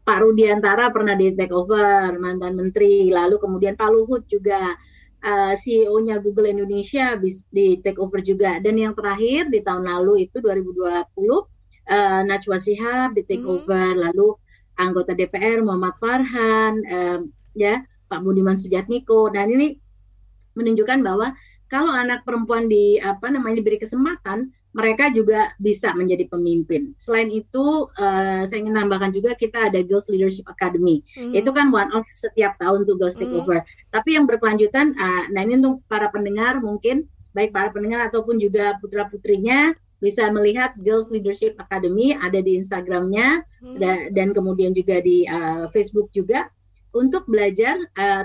Pak 0.04 0.20
Rudiantara 0.20 0.92
pernah 0.92 1.16
di 1.16 1.32
take 1.32 1.56
over 1.56 2.20
mantan 2.20 2.60
menteri, 2.60 3.08
lalu 3.08 3.40
kemudian 3.40 3.80
Pak 3.80 3.88
Luhut 3.88 4.28
juga 4.28 4.76
uh, 5.24 5.52
eh, 5.52 5.54
CEO-nya 5.56 6.20
Google 6.20 6.52
Indonesia 6.52 7.16
di 7.48 7.80
take 7.80 8.00
over 8.04 8.20
juga. 8.20 8.60
Dan 8.60 8.76
yang 8.76 8.92
terakhir 8.92 9.48
di 9.48 9.64
tahun 9.64 9.88
lalu 9.88 10.28
itu 10.28 10.44
2020 10.44 10.84
uh, 10.84 11.00
eh, 11.88 12.22
Najwa 12.28 12.58
Shihab 12.60 13.16
di 13.16 13.24
take 13.24 13.48
hmm. 13.48 13.56
over, 13.56 13.92
lalu 13.96 14.36
anggota 14.76 15.16
DPR 15.16 15.64
Muhammad 15.64 15.96
Farhan, 15.96 16.74
uh, 16.84 17.20
ya 17.56 17.80
Pak 18.12 18.20
Budiman 18.20 18.60
Sujatmiko. 18.60 19.32
Dan 19.32 19.56
ini 19.56 19.80
menunjukkan 20.54 21.00
bahwa 21.02 21.34
kalau 21.68 21.90
anak 21.90 22.22
perempuan 22.22 22.70
di 22.70 23.02
apa 23.02 23.34
namanya 23.34 23.62
diberi 23.62 23.82
kesempatan 23.82 24.54
mereka 24.74 25.14
juga 25.14 25.54
bisa 25.62 25.94
menjadi 25.94 26.26
pemimpin. 26.26 26.98
Selain 26.98 27.30
itu, 27.30 27.94
uh, 27.94 28.42
saya 28.50 28.58
ingin 28.58 28.74
tambahkan 28.74 29.14
juga 29.14 29.38
kita 29.38 29.70
ada 29.70 29.80
Girls 29.86 30.10
Leadership 30.10 30.50
Academy. 30.50 31.06
Mm. 31.14 31.46
Itu 31.46 31.54
kan 31.54 31.70
one 31.70 31.94
of 31.94 32.10
setiap 32.10 32.58
tahun 32.58 32.82
tuh 32.90 32.98
Girls 32.98 33.14
Takeover. 33.14 33.62
Mm. 33.62 33.70
Tapi 33.94 34.10
yang 34.18 34.26
berkelanjutan, 34.26 34.98
uh, 34.98 35.30
nah 35.30 35.46
ini 35.46 35.62
untuk 35.62 35.86
para 35.86 36.10
pendengar 36.10 36.58
mungkin 36.58 37.06
baik 37.38 37.54
para 37.54 37.70
pendengar 37.70 38.10
ataupun 38.10 38.42
juga 38.42 38.78
putra 38.82 39.06
putrinya 39.10 39.78
bisa 40.02 40.28
melihat 40.34 40.74
Girls 40.82 41.14
Leadership 41.14 41.54
Academy 41.62 42.18
ada 42.18 42.42
di 42.42 42.58
Instagramnya 42.58 43.46
mm. 43.62 43.78
dan 44.10 44.34
kemudian 44.34 44.74
juga 44.74 45.00
di 45.06 45.30
uh, 45.30 45.70
Facebook 45.70 46.10
juga 46.10 46.50
untuk 46.94 47.26
belajar 47.26 47.76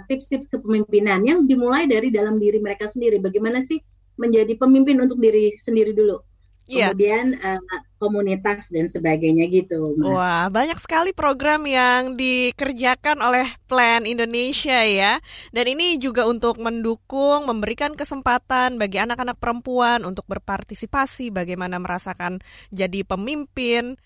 tips-tips 0.06 0.46
uh, 0.48 0.50
kepemimpinan 0.60 1.24
yang 1.24 1.48
dimulai 1.48 1.88
dari 1.88 2.12
dalam 2.12 2.36
diri 2.36 2.60
mereka 2.60 2.86
sendiri. 2.86 3.16
Bagaimana 3.18 3.64
sih 3.64 3.80
menjadi 4.20 4.54
pemimpin 4.60 5.00
untuk 5.00 5.18
diri 5.18 5.50
sendiri 5.56 5.96
dulu 5.96 6.20
yeah. 6.68 6.92
kemudian 6.92 7.34
uh, 7.40 7.58
komunitas 7.98 8.70
dan 8.70 8.86
sebagainya 8.86 9.48
gitu. 9.50 9.96
Wah, 10.04 10.46
banyak 10.52 10.78
sekali 10.78 11.10
program 11.16 11.66
yang 11.66 12.14
dikerjakan 12.14 13.18
oleh 13.24 13.48
Plan 13.66 14.06
Indonesia 14.06 14.84
ya. 14.84 15.18
Dan 15.50 15.74
ini 15.74 15.98
juga 15.98 16.28
untuk 16.28 16.60
mendukung, 16.62 17.48
memberikan 17.48 17.96
kesempatan 17.98 18.78
bagi 18.78 19.02
anak-anak 19.02 19.40
perempuan 19.40 20.06
untuk 20.06 20.28
berpartisipasi, 20.30 21.34
bagaimana 21.34 21.80
merasakan 21.82 22.38
jadi 22.70 23.02
pemimpin. 23.02 23.98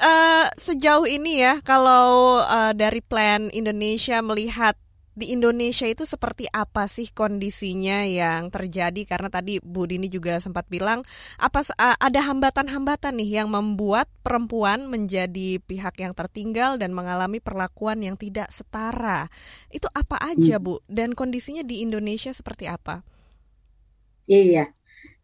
Uh, 0.00 0.48
sejauh 0.56 1.04
ini 1.04 1.44
ya, 1.44 1.60
kalau 1.60 2.40
uh, 2.40 2.72
dari 2.72 3.04
Plan 3.04 3.52
Indonesia 3.52 4.24
melihat 4.24 4.72
di 5.20 5.36
Indonesia 5.36 5.84
itu 5.84 6.08
seperti 6.08 6.48
apa 6.48 6.88
sih 6.88 7.12
kondisinya 7.12 8.08
yang 8.08 8.48
terjadi 8.48 9.04
karena 9.04 9.28
tadi 9.28 9.60
Bu 9.60 9.84
Dini 9.84 10.08
juga 10.08 10.40
sempat 10.40 10.64
bilang 10.72 11.04
apa 11.36 11.60
ada 11.76 12.20
hambatan-hambatan 12.24 13.20
nih 13.20 13.44
yang 13.44 13.52
membuat 13.52 14.08
perempuan 14.24 14.88
menjadi 14.88 15.60
pihak 15.60 16.00
yang 16.00 16.16
tertinggal 16.16 16.80
dan 16.80 16.96
mengalami 16.96 17.36
perlakuan 17.36 18.00
yang 18.00 18.16
tidak 18.16 18.48
setara. 18.48 19.28
Itu 19.68 19.92
apa 19.92 20.16
aja 20.24 20.56
hmm. 20.56 20.64
Bu 20.64 20.74
dan 20.88 21.12
kondisinya 21.12 21.60
di 21.60 21.84
Indonesia 21.84 22.32
seperti 22.32 22.64
apa? 22.70 23.04
Iya. 24.24 24.72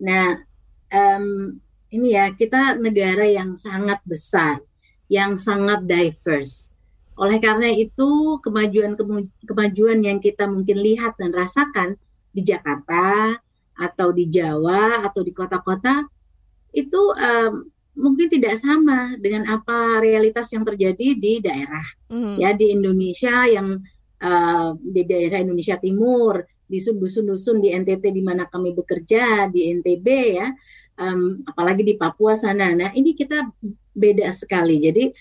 Nah, 0.02 0.44
um, 0.92 1.56
ini 1.92 2.18
ya 2.18 2.34
kita 2.34 2.78
negara 2.78 3.26
yang 3.26 3.54
sangat 3.54 4.02
besar, 4.02 4.62
yang 5.06 5.38
sangat 5.38 5.86
diverse. 5.86 6.74
Oleh 7.16 7.40
karena 7.40 7.72
itu, 7.72 8.42
kemajuan-kemajuan 8.44 10.04
yang 10.04 10.18
kita 10.20 10.44
mungkin 10.44 10.84
lihat 10.84 11.16
dan 11.16 11.32
rasakan 11.32 11.96
di 12.28 12.44
Jakarta 12.44 13.32
atau 13.76 14.12
di 14.12 14.28
Jawa 14.28 15.04
atau 15.08 15.24
di 15.24 15.32
kota-kota 15.32 16.04
itu 16.76 17.00
um, 17.16 17.64
mungkin 17.96 18.28
tidak 18.28 18.60
sama 18.60 19.16
dengan 19.16 19.48
apa 19.48 20.04
realitas 20.04 20.52
yang 20.52 20.64
terjadi 20.68 21.16
di 21.16 21.40
daerah. 21.40 21.86
Mm. 22.12 22.36
ya 22.36 22.50
di 22.52 22.66
Indonesia 22.76 23.48
yang 23.48 23.80
uh, 24.20 24.70
di 24.76 25.02
daerah 25.08 25.40
Indonesia 25.40 25.80
Timur 25.80 26.44
di 26.66 26.76
dusun-dusun 26.82 27.62
di 27.62 27.72
NTT 27.72 28.12
di 28.12 28.20
mana 28.20 28.44
kami 28.44 28.76
bekerja 28.76 29.48
di 29.48 29.72
NTB 29.80 30.06
ya 30.36 30.50
um, 31.00 31.44
apalagi 31.48 31.84
di 31.84 31.94
Papua 31.96 32.34
sana. 32.36 32.72
Nah 32.72 32.90
ini 32.92 33.12
kita 33.12 33.48
beda 33.96 34.28
sekali. 34.32 34.80
Jadi 34.80 35.12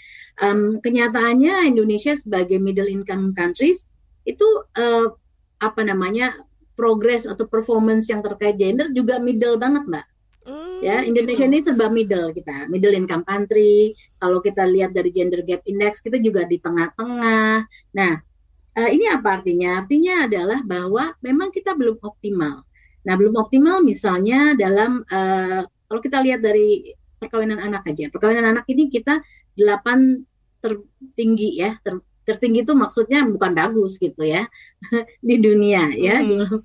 um, 0.44 0.79
kenyataannya 0.84 1.72
Indonesia 1.72 2.15
sebagai 2.15 2.60
middle 2.60 2.91
income 2.91 3.32
countries 3.32 3.88
itu 4.27 4.46
uh, 4.75 5.08
apa 5.62 5.82
namanya 5.86 6.36
progres 6.75 7.24
atau 7.24 7.48
performance 7.48 8.12
yang 8.12 8.20
terkait 8.20 8.60
gender 8.60 8.91
juga 8.91 9.20
middle 9.22 9.55
banget 9.55 9.88
mbak. 9.88 10.05
Mm, 10.46 10.77
ya 10.86 11.01
Indonesia 11.01 11.48
gitu. 11.48 11.51
ini 11.55 11.60
serba 11.63 11.88
middle 11.88 12.29
kita. 12.36 12.67
Middle 12.67 12.94
income 12.94 13.24
country 13.24 13.96
kalau 14.20 14.44
kita 14.44 14.67
lihat 14.67 14.91
dari 14.91 15.10
gender 15.10 15.41
gap 15.41 15.63
index 15.63 16.03
kita 16.03 16.20
juga 16.20 16.44
di 16.44 16.60
tengah-tengah. 16.60 17.65
Nah 17.96 18.13
uh, 18.75 18.89
ini 18.91 19.08
apa 19.08 19.39
artinya? 19.41 19.82
Artinya 19.82 20.27
adalah 20.27 20.60
bahwa 20.62 21.15
memang 21.24 21.50
kita 21.50 21.74
belum 21.74 21.98
optimal 22.03 22.67
nah 23.06 23.14
belum 23.14 23.38
optimal 23.38 23.86
misalnya 23.86 24.58
dalam 24.58 25.06
uh, 25.06 25.62
kalau 25.86 26.02
kita 26.02 26.18
lihat 26.26 26.42
dari 26.42 26.94
perkawinan 27.26 27.62
anak 27.62 27.88
aja. 27.90 28.12
Perkawinan 28.12 28.46
anak 28.56 28.66
ini 28.70 28.92
kita 28.92 29.22
8 29.58 30.62
tertinggi 30.62 31.62
ya. 31.62 31.78
Ter, 31.82 32.02
tertinggi 32.26 32.66
itu 32.66 32.74
maksudnya 32.78 33.26
bukan 33.26 33.52
bagus 33.56 33.98
gitu 33.98 34.22
ya. 34.26 34.46
Di 35.28 35.36
dunia 35.42 35.90
ya 35.96 36.22
hmm. 36.22 36.62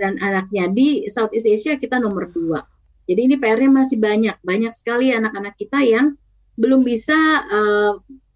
dan 0.00 0.18
anaknya. 0.18 0.70
Di 0.70 1.06
Southeast 1.10 1.46
Asia 1.46 1.78
kita 1.78 1.98
nomor 2.02 2.30
dua. 2.30 2.62
Jadi 3.06 3.20
ini 3.30 3.36
PR-nya 3.38 3.70
masih 3.70 3.98
banyak. 3.98 4.38
Banyak 4.42 4.72
sekali 4.74 5.10
anak-anak 5.10 5.58
kita 5.58 5.82
yang 5.82 6.14
belum 6.54 6.86
bisa 6.86 7.16
uh, 7.50 7.92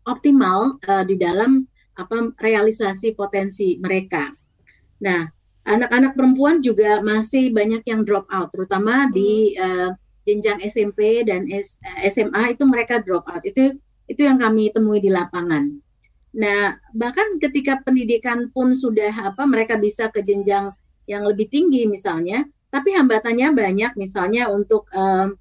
optimal 0.06 0.82
uh, 0.86 1.04
di 1.06 1.14
dalam 1.14 1.66
apa 1.96 2.34
realisasi 2.42 3.14
potensi 3.14 3.78
mereka. 3.78 4.28
Nah 5.00 5.35
anak-anak 5.66 6.14
perempuan 6.14 6.62
juga 6.62 7.02
masih 7.02 7.50
banyak 7.50 7.82
yang 7.82 8.06
drop 8.06 8.30
out 8.30 8.54
terutama 8.54 9.06
hmm. 9.06 9.12
di 9.12 9.30
uh, 9.58 9.90
jenjang 10.26 10.58
SMP 10.66 11.26
dan 11.26 11.46
SMA 12.06 12.54
itu 12.54 12.62
mereka 12.66 13.02
drop 13.02 13.26
out 13.26 13.42
itu 13.42 13.74
itu 14.06 14.22
yang 14.22 14.38
kami 14.38 14.70
temui 14.70 15.02
di 15.02 15.10
lapangan. 15.10 15.66
Nah, 16.36 16.78
bahkan 16.94 17.40
ketika 17.42 17.82
pendidikan 17.82 18.52
pun 18.54 18.70
sudah 18.74 19.34
apa 19.34 19.42
mereka 19.48 19.74
bisa 19.74 20.12
ke 20.12 20.22
jenjang 20.22 20.70
yang 21.10 21.26
lebih 21.26 21.50
tinggi 21.50 21.86
misalnya, 21.90 22.46
tapi 22.70 22.94
hambatannya 22.94 23.50
banyak 23.50 23.92
misalnya 23.98 24.52
untuk 24.52 24.86
um, 24.94 25.34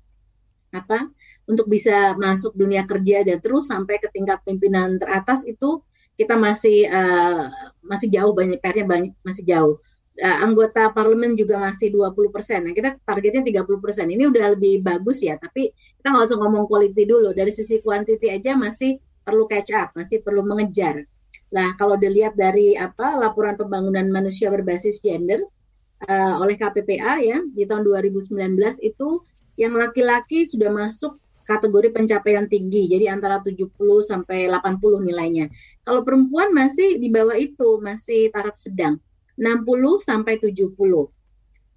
apa? 0.74 1.10
Untuk 1.46 1.70
bisa 1.70 2.17
masuk 2.17 2.58
dunia 2.58 2.89
kerja 2.89 3.22
dan 3.22 3.38
terus 3.38 3.70
sampai 3.70 4.01
ke 4.01 4.10
tingkat 4.10 4.41
pimpinan 4.41 4.98
teratas 4.98 5.46
itu 5.46 5.86
kita 6.15 6.39
masih 6.39 6.89
uh, 6.89 7.51
masih 7.86 8.10
jauh 8.10 8.34
banyak 8.34 8.58
PR-nya 8.58 8.86
banyak 8.88 9.13
masih 9.22 9.44
jauh 9.46 9.75
uh, 10.22 10.38
anggota 10.44 10.92
parlemen 10.96 11.36
juga 11.36 11.60
masih 11.60 11.92
20 11.92 12.32
persen. 12.32 12.60
Nah, 12.64 12.74
kita 12.76 12.96
targetnya 13.04 13.44
30 13.44 13.84
persen. 13.84 14.06
Ini 14.08 14.30
udah 14.32 14.56
lebih 14.56 14.80
bagus 14.84 15.24
ya, 15.24 15.36
tapi 15.36 15.72
kita 15.72 16.08
nggak 16.12 16.26
usah 16.32 16.38
ngomong 16.40 16.66
quality 16.68 17.04
dulu. 17.04 17.36
Dari 17.36 17.52
sisi 17.52 17.80
quantity 17.84 18.32
aja 18.32 18.56
masih 18.56 19.00
perlu 19.26 19.50
catch 19.50 19.72
up, 19.76 19.90
masih 19.98 20.22
perlu 20.22 20.46
mengejar. 20.46 21.04
Nah, 21.52 21.74
kalau 21.80 21.96
dilihat 21.96 22.36
dari 22.36 22.76
apa 22.76 23.16
laporan 23.16 23.56
pembangunan 23.56 24.06
manusia 24.12 24.52
berbasis 24.52 25.00
gender 25.00 25.44
uh, 26.08 26.36
oleh 26.42 26.56
KPPA 26.60 27.22
ya 27.24 27.38
di 27.48 27.64
tahun 27.64 27.86
2019 27.86 28.36
itu 28.84 29.10
yang 29.56 29.72
laki-laki 29.72 30.44
sudah 30.44 30.68
masuk 30.68 31.16
kategori 31.46 31.94
pencapaian 31.94 32.50
tinggi, 32.50 32.90
jadi 32.90 33.14
antara 33.14 33.38
70 33.38 33.70
sampai 34.02 34.50
80 34.50 35.06
nilainya. 35.06 35.46
Kalau 35.86 36.02
perempuan 36.02 36.50
masih 36.50 36.98
di 36.98 37.14
bawah 37.14 37.38
itu, 37.38 37.78
masih 37.78 38.34
taraf 38.34 38.58
sedang. 38.58 38.98
60 39.36 40.00
sampai 40.00 40.39
70. 40.39 40.75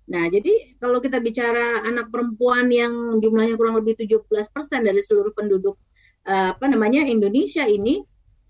Nah, 0.09 0.25
jadi 0.33 0.79
kalau 0.81 1.05
kita 1.05 1.21
bicara 1.21 1.85
anak 1.85 2.09
perempuan 2.09 2.73
yang 2.73 3.21
jumlahnya 3.21 3.61
kurang 3.61 3.77
lebih 3.77 3.99
17% 4.01 4.25
dari 4.81 5.05
seluruh 5.05 5.37
penduduk 5.37 5.77
uh, 6.25 6.57
apa 6.57 6.67
namanya 6.69 7.05
Indonesia 7.05 7.69
ini 7.69 8.01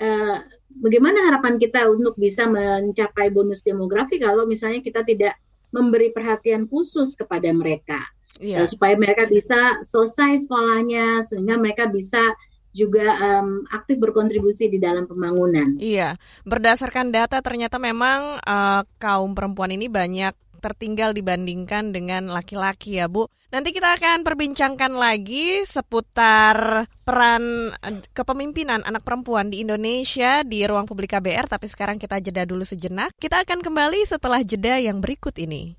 uh, 0.03 0.39
bagaimana 0.71 1.31
harapan 1.31 1.59
kita 1.59 1.87
untuk 1.91 2.15
bisa 2.19 2.47
mencapai 2.47 3.31
bonus 3.35 3.63
demografi 3.63 4.23
kalau 4.23 4.47
misalnya 4.47 4.83
kita 4.83 5.03
tidak 5.03 5.35
memberi 5.75 6.15
perhatian 6.15 6.65
khusus 6.71 7.13
kepada 7.19 7.51
mereka 7.55 8.01
yeah. 8.43 8.63
uh, 8.63 8.69
supaya 8.69 8.99
mereka 8.99 9.27
bisa 9.27 9.83
selesai 9.83 10.47
sekolahnya 10.47 11.27
sehingga 11.27 11.59
mereka 11.59 11.91
bisa 11.91 12.35
juga 12.79 13.19
um, 13.19 13.67
aktif 13.75 13.99
berkontribusi 13.99 14.71
di 14.71 14.79
dalam 14.79 15.11
pembangunan. 15.11 15.75
Iya, 15.83 16.15
berdasarkan 16.47 17.11
data 17.11 17.43
ternyata 17.43 17.83
memang 17.83 18.39
uh, 18.47 18.87
kaum 19.03 19.35
perempuan 19.35 19.75
ini 19.75 19.91
banyak 19.91 20.31
tertinggal 20.59 21.15
dibandingkan 21.15 21.95
dengan 21.95 22.29
laki-laki 22.29 22.99
ya 22.99 23.07
Bu. 23.07 23.31
Nanti 23.49 23.73
kita 23.73 23.97
akan 23.97 24.27
perbincangkan 24.27 24.93
lagi 24.93 25.65
seputar 25.65 26.85
peran 27.07 27.73
eh, 27.81 28.05
kepemimpinan 28.13 28.85
anak 28.85 29.07
perempuan 29.07 29.49
di 29.49 29.65
Indonesia 29.65 30.45
di 30.45 30.67
ruang 30.69 30.85
publik 30.85 31.17
KBR, 31.17 31.49
tapi 31.49 31.65
sekarang 31.71 31.97
kita 31.97 32.21
jeda 32.21 32.45
dulu 32.45 32.67
sejenak. 32.67 33.15
Kita 33.17 33.41
akan 33.47 33.65
kembali 33.65 34.05
setelah 34.05 34.45
jeda 34.45 34.77
yang 34.77 35.01
berikut 35.01 35.33
ini. 35.41 35.79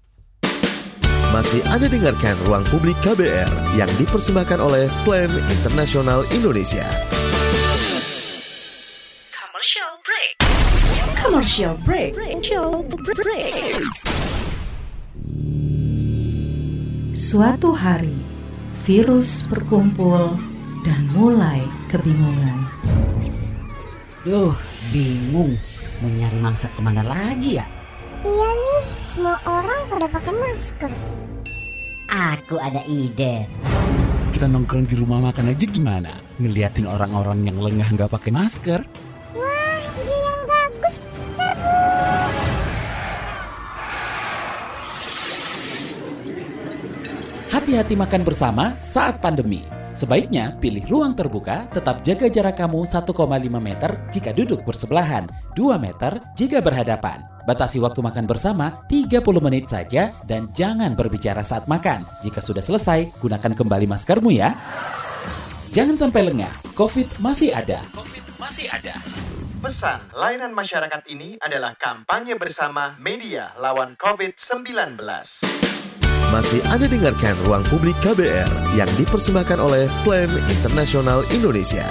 Masih 1.29 1.62
Anda 1.69 1.86
dengarkan 1.86 2.33
Ruang 2.50 2.65
Publik 2.74 2.98
KBR 3.05 3.77
yang 3.77 3.86
dipersembahkan 4.01 4.57
oleh 4.57 4.89
Plan 5.05 5.29
Internasional 5.29 6.25
Indonesia. 6.33 6.89
Commercial 9.29 9.93
break. 10.01 10.33
Commercial 11.21 11.74
break. 11.86 12.12
Commercial 12.17 12.81
break. 13.13 13.77
Suatu 17.13 17.77
hari, 17.77 18.17
virus 18.89 19.45
berkumpul 19.45 20.33
dan 20.81 21.13
mulai 21.13 21.62
kebingungan. 21.93 22.65
Duh, 24.25 24.57
bingung. 24.89 25.62
Mau 26.01 26.09
nyari 26.09 26.41
mangsa 26.41 26.74
ke 26.74 26.81
mana 26.81 27.05
lagi 27.05 27.62
ya? 27.62 27.69
Iya 28.25 28.50
nih, 28.50 28.86
semua 29.05 29.38
orang 29.45 29.68
pada 29.89 30.05
pakai 30.05 30.34
masker. 30.38 30.91
Aku 32.10 32.62
ada 32.62 32.86
ide. 32.86 33.50
Kita 34.29 34.46
nongkrong 34.46 34.86
di 34.86 34.96
rumah 34.96 35.19
makan 35.19 35.50
aja 35.50 35.65
gimana? 35.65 36.13
Ngeliatin 36.38 36.86
orang-orang 36.86 37.50
yang 37.50 37.58
lengah 37.58 37.89
nggak 37.89 38.13
pakai 38.13 38.31
masker. 38.31 38.79
Wah, 39.34 39.81
ide 39.98 40.15
yang 40.15 40.41
bagus. 40.46 40.96
Hati-hati 47.50 47.98
makan 47.98 48.22
bersama 48.22 48.77
saat 48.77 49.17
pandemi. 49.19 49.65
Sebaiknya 49.89 50.55
pilih 50.62 50.86
ruang 50.88 51.17
terbuka, 51.17 51.65
tetap 51.74 52.05
jaga 52.05 52.29
jarak 52.29 52.55
kamu 52.62 52.86
1,5 52.88 53.10
meter 53.60 53.91
jika 54.13 54.31
duduk 54.31 54.62
bersebelahan, 54.63 55.25
2 55.58 55.75
meter 55.81 56.22
jika 56.38 56.62
berhadapan. 56.62 57.25
Batasi 57.50 57.82
waktu 57.82 58.06
makan 58.06 58.29
bersama 58.29 58.86
30 58.86 59.25
menit 59.41 59.65
saja 59.74 60.13
dan 60.29 60.53
jangan 60.53 60.94
berbicara 60.94 61.41
saat 61.41 61.65
makan. 61.65 62.06
Jika 62.22 62.46
sudah 62.46 62.62
selesai, 62.62 63.10
gunakan 63.18 63.58
kembali 63.58 63.89
maskermu 63.89 64.29
ya. 64.29 64.53
Jangan 65.74 65.98
sampai 65.98 66.29
lengah, 66.29 66.53
COVID 66.77 67.18
masih 67.18 67.50
ada. 67.50 67.82
COVID 67.98 68.38
masih 68.38 68.70
ada. 68.70 68.94
Pesan 69.65 70.13
layanan 70.13 70.53
masyarakat 70.53 71.10
ini 71.10 71.41
adalah 71.41 71.74
kampanye 71.74 72.38
bersama 72.38 72.94
media 73.01 73.50
lawan 73.58 73.98
COVID-19. 73.98 75.01
Masih 76.29 76.62
Anda 76.70 76.86
dengarkan 76.86 77.34
Ruang 77.50 77.65
Publik 77.74 77.98
KBR 78.06 78.77
yang 78.77 78.89
dipersembahkan 78.94 79.58
oleh 79.58 79.89
Plan 80.06 80.29
Internasional 80.53 81.25
Indonesia. 81.34 81.89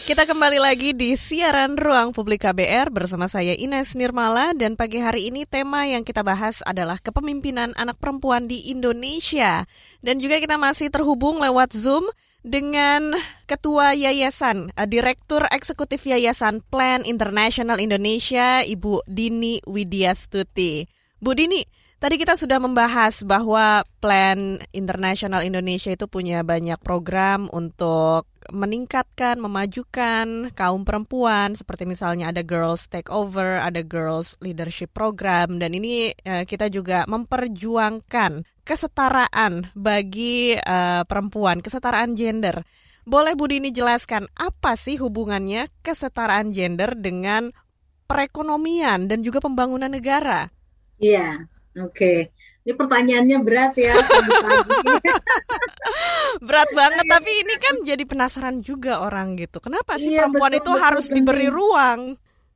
Kita 0.00 0.24
kembali 0.24 0.56
lagi 0.56 0.96
di 0.96 1.12
siaran 1.12 1.76
Ruang 1.76 2.16
Publik 2.16 2.48
KBR 2.48 2.88
bersama 2.88 3.28
saya 3.28 3.52
Ines 3.52 3.92
Nirmala 3.92 4.56
dan 4.56 4.72
pagi 4.72 4.96
hari 4.96 5.28
ini 5.28 5.44
tema 5.44 5.84
yang 5.84 6.08
kita 6.08 6.24
bahas 6.24 6.64
adalah 6.64 6.96
kepemimpinan 6.96 7.76
anak 7.76 8.00
perempuan 8.00 8.48
di 8.48 8.72
Indonesia. 8.72 9.68
Dan 10.00 10.16
juga 10.16 10.40
kita 10.40 10.56
masih 10.56 10.88
terhubung 10.88 11.44
lewat 11.44 11.76
Zoom 11.76 12.08
dengan 12.40 13.12
Ketua 13.44 13.92
Yayasan, 13.92 14.72
eh, 14.72 14.88
Direktur 14.88 15.44
Eksekutif 15.52 16.08
Yayasan 16.08 16.64
Plan 16.64 17.04
International 17.04 17.76
Indonesia, 17.76 18.64
Ibu 18.64 19.04
Dini 19.04 19.60
Widyastuti. 19.68 20.88
Bu 21.20 21.36
Dini, 21.36 21.60
Tadi 22.00 22.16
kita 22.16 22.32
sudah 22.32 22.56
membahas 22.56 23.20
bahwa 23.28 23.84
Plan 24.00 24.56
Internasional 24.72 25.44
Indonesia 25.44 25.92
itu 25.92 26.08
punya 26.08 26.40
banyak 26.40 26.80
program 26.80 27.52
untuk 27.52 28.24
meningkatkan, 28.48 29.36
memajukan 29.36 30.48
kaum 30.56 30.88
perempuan 30.88 31.52
seperti 31.52 31.84
misalnya 31.84 32.32
ada 32.32 32.40
Girls 32.40 32.88
Takeover, 32.88 33.60
ada 33.60 33.84
Girls 33.84 34.32
Leadership 34.40 34.96
Program 34.96 35.60
dan 35.60 35.76
ini 35.76 36.16
uh, 36.24 36.48
kita 36.48 36.72
juga 36.72 37.04
memperjuangkan 37.04 38.48
kesetaraan 38.64 39.68
bagi 39.76 40.56
uh, 40.56 41.04
perempuan, 41.04 41.60
kesetaraan 41.60 42.16
gender. 42.16 42.64
Boleh 43.04 43.36
Budi 43.36 43.60
ini 43.60 43.76
jelaskan 43.76 44.24
apa 44.40 44.72
sih 44.72 44.96
hubungannya 44.96 45.68
kesetaraan 45.84 46.48
gender 46.48 46.96
dengan 46.96 47.52
perekonomian 48.08 49.04
dan 49.04 49.20
juga 49.20 49.44
pembangunan 49.44 49.92
negara? 49.92 50.48
Iya, 50.96 51.44
Oke, 51.78 52.34
ini 52.66 52.72
pertanyaannya 52.74 53.38
berat 53.46 53.78
ya. 53.78 53.94
berat 56.46 56.70
banget, 56.74 57.04
iya. 57.06 57.12
tapi 57.14 57.30
ini 57.30 57.54
kan 57.62 57.74
jadi 57.86 58.02
penasaran 58.02 58.58
juga 58.58 58.98
orang 58.98 59.38
gitu. 59.38 59.62
Kenapa 59.62 59.94
sih 60.02 60.18
iya, 60.18 60.26
perempuan 60.26 60.58
betul, 60.58 60.62
itu 60.66 60.72
betul, 60.74 60.82
harus 60.82 61.06
betul. 61.06 61.16
diberi 61.22 61.46
ruang? 61.46 62.00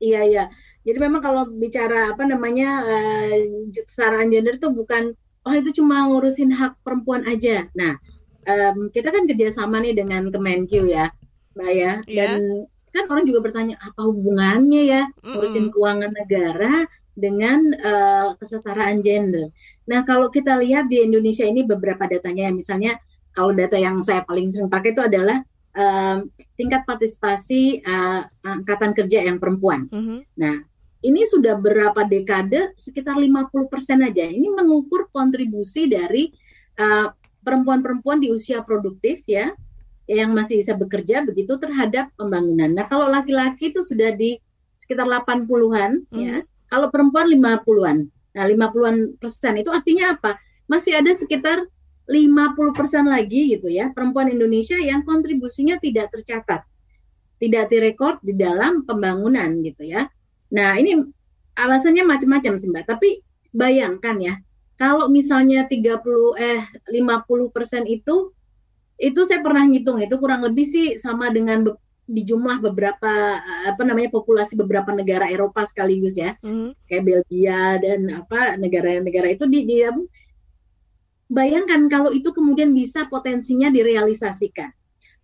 Iya, 0.03 0.21
iya. 0.27 0.43
Jadi 0.83 0.97
memang 0.99 1.23
kalau 1.23 1.47
bicara 1.47 2.11
apa 2.11 2.27
namanya 2.27 2.83
uh, 2.83 3.35
kesetaraan 3.71 4.27
gender 4.27 4.59
itu 4.59 4.69
bukan 4.69 5.15
oh 5.47 5.53
itu 5.55 5.71
cuma 5.79 6.11
ngurusin 6.11 6.51
hak 6.51 6.75
perempuan 6.83 7.23
aja. 7.23 7.71
Nah, 7.71 7.95
um, 8.43 8.91
kita 8.91 9.15
kan 9.15 9.23
kerjasama 9.23 9.79
nih 9.79 9.95
dengan 9.95 10.27
Kemenkyu 10.27 10.91
ya, 10.91 11.07
Mbak 11.55 11.71
ya. 11.71 11.91
Dan 12.03 12.39
yeah. 12.43 12.91
kan 12.91 13.07
orang 13.07 13.23
juga 13.23 13.47
bertanya 13.47 13.79
apa 13.79 14.07
hubungannya 14.07 14.81
ya 14.87 15.01
ngurusin 15.23 15.67
mm 15.67 15.69
-mm. 15.71 15.73
keuangan 15.73 16.11
negara 16.11 16.75
dengan 17.15 17.71
uh, 17.79 18.35
kesetaraan 18.35 18.99
gender. 18.99 19.49
Nah, 19.87 20.03
kalau 20.03 20.27
kita 20.27 20.59
lihat 20.59 20.91
di 20.91 20.99
Indonesia 20.99 21.47
ini 21.47 21.63
beberapa 21.63 22.03
datanya, 22.05 22.51
misalnya 22.51 22.99
kalau 23.31 23.55
data 23.55 23.79
yang 23.79 24.03
saya 24.03 24.21
paling 24.27 24.51
sering 24.51 24.67
pakai 24.67 24.91
itu 24.91 25.01
adalah 25.01 25.39
um, 25.71 26.27
tingkat 26.59 26.83
partisipasi 26.83 27.79
uh, 27.87 28.27
angkatan 28.43 28.91
kerja 28.91 29.23
yang 29.23 29.39
perempuan. 29.39 29.87
Mm 29.87 30.03
-hmm. 30.03 30.19
Nah, 30.35 30.55
ini 31.07 31.23
sudah 31.23 31.55
berapa 31.55 32.03
dekade 32.03 32.75
sekitar 32.75 33.15
50% 33.15 33.63
aja. 34.03 34.25
Ini 34.27 34.51
mengukur 34.51 35.07
kontribusi 35.09 35.87
dari 35.87 36.35
perempuan-perempuan 37.39 38.19
uh, 38.19 38.21
di 38.21 38.27
usia 38.35 38.59
produktif 38.59 39.23
ya 39.23 39.55
yang 40.05 40.35
masih 40.35 40.59
bisa 40.59 40.75
bekerja 40.75 41.23
begitu 41.23 41.55
terhadap 41.55 42.11
pembangunan. 42.19 42.67
Nah, 42.67 42.85
kalau 42.91 43.07
laki-laki 43.07 43.71
itu 43.71 43.79
sudah 43.79 44.11
di 44.11 44.35
sekitar 44.75 45.07
80-an 45.07 46.03
mm 46.03 46.11
-hmm. 46.11 46.19
ya 46.19 46.35
kalau 46.75 46.91
perempuan 46.91 47.31
50-an. 47.31 47.97
Nah, 48.35 48.43
50-an 48.51 49.15
persen 49.15 49.55
itu 49.55 49.71
artinya 49.71 50.19
apa? 50.19 50.35
Masih 50.67 50.99
ada 50.99 51.07
sekitar 51.15 51.63
50 52.03 52.75
persen 52.75 53.07
lagi 53.07 53.55
gitu 53.55 53.71
ya, 53.71 53.95
perempuan 53.95 54.27
Indonesia 54.27 54.75
yang 54.75 55.07
kontribusinya 55.07 55.79
tidak 55.79 56.11
tercatat. 56.11 56.67
Tidak 57.39 57.63
direkord 57.71 58.19
di 58.19 58.35
dalam 58.35 58.83
pembangunan 58.83 59.47
gitu 59.63 59.87
ya. 59.87 60.11
Nah, 60.51 60.75
ini 60.75 60.99
alasannya 61.55 62.03
macam-macam 62.03 62.59
sih 62.59 62.67
Mbak, 62.67 62.83
tapi 62.91 63.23
bayangkan 63.55 64.19
ya, 64.19 64.35
kalau 64.75 65.07
misalnya 65.07 65.63
30 65.71 66.35
eh 66.35 66.67
50 66.91 67.55
persen 67.55 67.87
itu 67.87 68.35
itu 68.99 69.21
saya 69.23 69.39
pernah 69.39 69.63
ngitung 69.63 70.03
itu 70.03 70.15
kurang 70.19 70.43
lebih 70.43 70.67
sih 70.67 70.99
sama 70.99 71.31
dengan 71.31 71.63
di 72.05 72.21
jumlah 72.21 72.61
beberapa 72.61 73.41
apa 73.65 73.81
namanya 73.81 74.13
populasi 74.13 74.53
beberapa 74.53 74.93
negara 74.93 75.25
Eropa 75.25 75.65
sekaligus 75.65 76.15
ya. 76.15 76.37
Mm. 76.45 76.77
kayak 76.85 77.03
Belgia 77.03 77.81
dan 77.81 77.99
apa 78.21 78.55
negara-negara 78.61 79.33
itu 79.33 79.49
di, 79.49 79.65
di 79.65 79.81
bayangkan 81.25 81.89
kalau 81.89 82.13
itu 82.13 82.29
kemudian 82.29 82.69
bisa 82.71 83.09
potensinya 83.09 83.73
direalisasikan. 83.73 84.69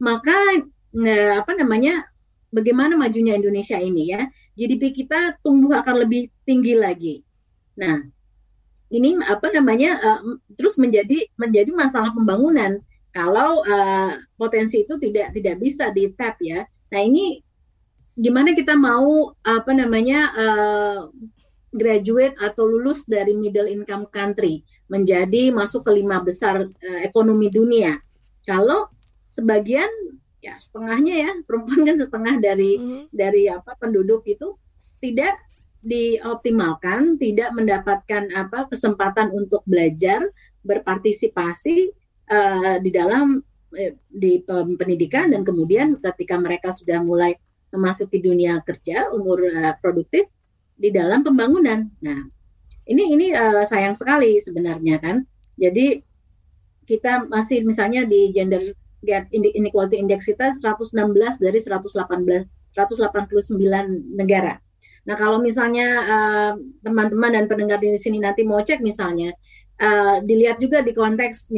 Maka 0.01 0.65
nah, 0.97 1.45
apa 1.45 1.53
namanya 1.53 2.09
bagaimana 2.49 2.97
majunya 2.97 3.37
Indonesia 3.37 3.77
ini 3.77 4.09
ya? 4.09 4.25
GDP 4.57 5.05
kita 5.05 5.37
tumbuh 5.45 5.77
akan 5.77 6.05
lebih 6.05 6.33
tinggi 6.41 6.73
lagi. 6.73 7.21
Nah 7.77 8.01
ini 8.91 9.15
apa 9.23 9.47
namanya 9.53 10.01
uh, 10.01 10.19
terus 10.57 10.75
menjadi 10.75 11.29
menjadi 11.39 11.71
masalah 11.71 12.11
pembangunan 12.11 12.83
kalau 13.11 13.61
uh, 13.67 14.15
potensi 14.39 14.87
itu 14.87 14.95
tidak 14.95 15.35
tidak 15.35 15.55
bisa 15.59 15.91
di 15.91 16.11
tap 16.15 16.39
ya. 16.39 16.63
Nah 16.91 17.01
ini 17.03 17.43
gimana 18.15 18.55
kita 18.55 18.75
mau 18.75 19.35
apa 19.43 19.71
namanya 19.75 20.19
uh, 20.35 20.99
graduate 21.71 22.35
atau 22.39 22.67
lulus 22.67 23.07
dari 23.07 23.31
middle 23.35 23.67
income 23.67 24.07
country 24.11 24.63
menjadi 24.91 25.55
masuk 25.55 25.87
ke 25.87 25.91
lima 26.03 26.19
besar 26.23 26.67
uh, 26.67 26.99
ekonomi 27.03 27.47
dunia. 27.47 27.99
Kalau 28.47 28.91
sebagian 29.31 29.87
ya 30.41 30.57
setengahnya 30.57 31.15
ya 31.27 31.31
perempuan 31.45 31.85
kan 31.85 31.95
setengah 31.99 32.35
dari 32.41 32.75
mm-hmm. 32.75 33.03
dari 33.13 33.45
apa 33.47 33.77
penduduk 33.77 34.25
itu 34.25 34.57
tidak 34.99 35.37
dioptimalkan, 35.81 37.17
tidak 37.17 37.49
mendapatkan 37.57 38.29
apa 38.37 38.69
kesempatan 38.69 39.33
untuk 39.33 39.65
belajar, 39.65 40.21
berpartisipasi 40.61 41.89
uh, 42.31 42.79
di 42.79 42.89
dalam 42.89 43.43
uh, 43.75 43.93
di 44.07 44.39
pendidikan 44.79 45.29
dan 45.35 45.43
kemudian 45.43 45.99
ketika 45.99 46.39
mereka 46.39 46.71
sudah 46.71 47.03
mulai 47.03 47.35
memasuki 47.71 48.23
dunia 48.23 48.63
kerja 48.63 49.11
umur 49.11 49.43
uh, 49.51 49.75
produktif 49.83 50.31
di 50.79 50.89
dalam 50.89 51.21
pembangunan. 51.21 51.91
Nah, 52.01 52.19
ini 52.87 53.03
ini 53.13 53.27
uh, 53.35 53.67
sayang 53.67 53.99
sekali 53.99 54.39
sebenarnya 54.39 54.97
kan. 55.03 55.27
Jadi 55.59 56.01
kita 56.89 57.29
masih 57.29 57.61
misalnya 57.61 58.07
di 58.07 58.33
gender 58.33 58.73
gap 59.01 59.29
inequality 59.33 59.97
index 59.97 60.25
kita 60.25 60.53
116 60.53 60.93
dari 61.41 61.59
118 61.61 62.61
189 62.71 64.15
negara. 64.15 64.57
Nah, 65.01 65.15
kalau 65.17 65.41
misalnya 65.41 65.87
eh, 66.05 66.53
teman-teman 66.85 67.33
uh, 67.33 67.35
dan 67.41 67.45
pendengar 67.49 67.81
di 67.81 67.97
sini 67.97 68.21
nanti 68.21 68.45
mau 68.45 68.61
cek 68.61 68.85
misalnya 68.85 69.33
uh, 69.81 70.21
dilihat 70.21 70.61
juga 70.61 70.85
di 70.85 70.93
konteks 70.93 71.49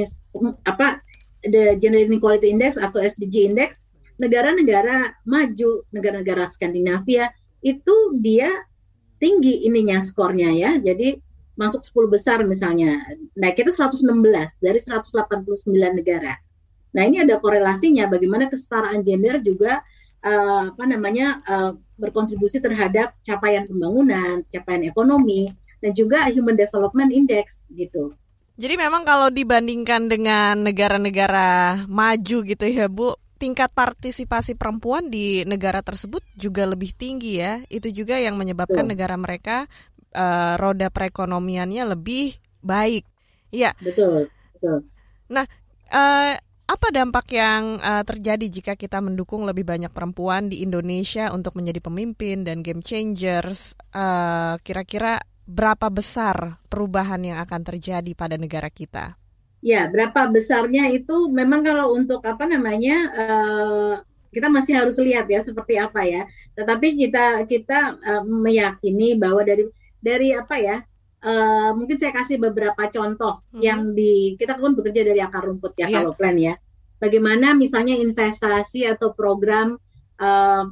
apa 0.64 1.04
the 1.44 1.76
Gender 1.78 2.00
Inequality 2.00 2.56
Index 2.56 2.80
atau 2.80 3.04
SDG 3.04 3.52
Index 3.52 3.78
negara-negara 4.16 5.20
maju, 5.28 5.84
negara-negara 5.92 6.48
Skandinavia 6.48 7.28
itu 7.60 7.96
dia 8.16 8.50
tinggi 9.20 9.68
ininya 9.68 10.00
skornya 10.00 10.52
ya. 10.56 10.72
Jadi 10.80 11.20
masuk 11.54 11.86
10 11.86 12.16
besar 12.16 12.38
misalnya. 12.44 12.98
Nah, 13.38 13.54
kita 13.54 13.70
116 13.70 14.04
dari 14.58 14.80
189 14.82 15.70
negara. 15.94 16.34
Nah, 16.94 17.04
ini 17.06 17.22
ada 17.22 17.38
korelasinya 17.42 18.06
bagaimana 18.10 18.50
kesetaraan 18.50 19.02
gender 19.02 19.42
juga 19.42 19.82
uh, 20.22 20.74
apa 20.74 20.84
namanya 20.86 21.42
uh, 21.46 21.72
berkontribusi 21.98 22.62
terhadap 22.62 23.18
capaian 23.26 23.66
pembangunan, 23.66 24.46
capaian 24.50 24.86
ekonomi, 24.86 25.50
dan 25.84 25.92
juga 25.92 26.32
Human 26.32 26.56
Development 26.56 27.12
Index 27.12 27.68
gitu. 27.76 28.16
Jadi 28.56 28.80
memang 28.80 29.04
kalau 29.04 29.28
dibandingkan 29.28 30.08
dengan 30.08 30.64
negara-negara 30.64 31.84
maju 31.92 32.38
gitu 32.48 32.66
ya 32.70 32.88
Bu, 32.88 33.20
tingkat 33.36 33.76
partisipasi 33.76 34.56
perempuan 34.56 35.12
di 35.12 35.44
negara 35.44 35.84
tersebut 35.84 36.24
juga 36.40 36.64
lebih 36.64 36.96
tinggi 36.96 37.44
ya. 37.44 37.60
Itu 37.68 37.92
juga 37.92 38.16
yang 38.16 38.40
menyebabkan 38.40 38.88
betul. 38.88 38.92
negara 38.96 39.16
mereka 39.20 39.68
uh, 40.16 40.56
roda 40.56 40.88
perekonomiannya 40.88 41.98
lebih 41.98 42.40
baik. 42.64 43.04
Iya. 43.52 43.76
Betul. 43.84 44.32
Betul. 44.56 44.88
Nah, 45.28 45.44
uh, 45.92 46.34
apa 46.64 46.88
dampak 46.96 47.28
yang 47.36 47.82
uh, 47.84 48.06
terjadi 48.08 48.48
jika 48.48 48.74
kita 48.80 49.04
mendukung 49.04 49.44
lebih 49.44 49.68
banyak 49.68 49.92
perempuan 49.92 50.48
di 50.48 50.64
Indonesia 50.64 51.34
untuk 51.36 51.60
menjadi 51.60 51.84
pemimpin 51.84 52.48
dan 52.48 52.64
game 52.64 52.80
changers? 52.80 53.76
kira 53.92 54.58
kira-kira 54.64 55.14
berapa 55.44 55.88
besar 55.92 56.58
perubahan 56.72 57.20
yang 57.24 57.38
akan 57.44 57.62
terjadi 57.64 58.12
pada 58.16 58.40
negara 58.40 58.72
kita? 58.72 59.16
Ya, 59.64 59.88
berapa 59.88 60.28
besarnya 60.28 60.92
itu 60.92 61.32
memang 61.32 61.64
kalau 61.64 61.96
untuk 61.96 62.20
apa 62.28 62.44
namanya 62.44 62.98
uh, 63.16 63.94
kita 64.34 64.52
masih 64.52 64.76
harus 64.76 65.00
lihat 65.00 65.30
ya 65.32 65.40
seperti 65.40 65.80
apa 65.80 66.04
ya. 66.04 66.28
Tetapi 66.56 66.88
kita 67.00 67.48
kita 67.48 67.80
uh, 67.96 68.24
meyakini 68.28 69.16
bahwa 69.16 69.44
dari 69.44 69.68
dari 70.04 70.36
apa 70.36 70.58
ya 70.60 70.78
Uh, 71.24 71.72
mungkin 71.80 71.96
saya 71.96 72.12
kasih 72.12 72.36
beberapa 72.36 72.92
contoh 72.92 73.48
hmm. 73.56 73.64
yang 73.64 73.96
di 73.96 74.36
kita 74.36 74.60
kan 74.60 74.76
bekerja 74.76 75.08
dari 75.08 75.24
akar 75.24 75.48
rumput 75.48 75.72
ya 75.80 75.88
yeah. 75.88 76.04
kalau 76.04 76.12
plan 76.12 76.36
ya. 76.36 76.60
Bagaimana 77.00 77.56
misalnya 77.56 77.96
investasi 77.96 78.84
atau 78.84 79.16
program 79.16 79.80
uh, 80.20 80.68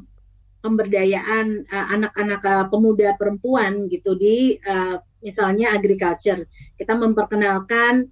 pemberdayaan 0.62 1.66
uh, 1.68 1.88
anak-anak 1.98 2.42
uh, 2.46 2.66
pemuda 2.70 3.18
perempuan 3.18 3.90
gitu 3.90 4.14
di 4.16 4.62
uh, 4.64 5.02
misalnya 5.20 5.74
agriculture. 5.76 6.46
Kita 6.78 6.94
memperkenalkan 6.96 8.10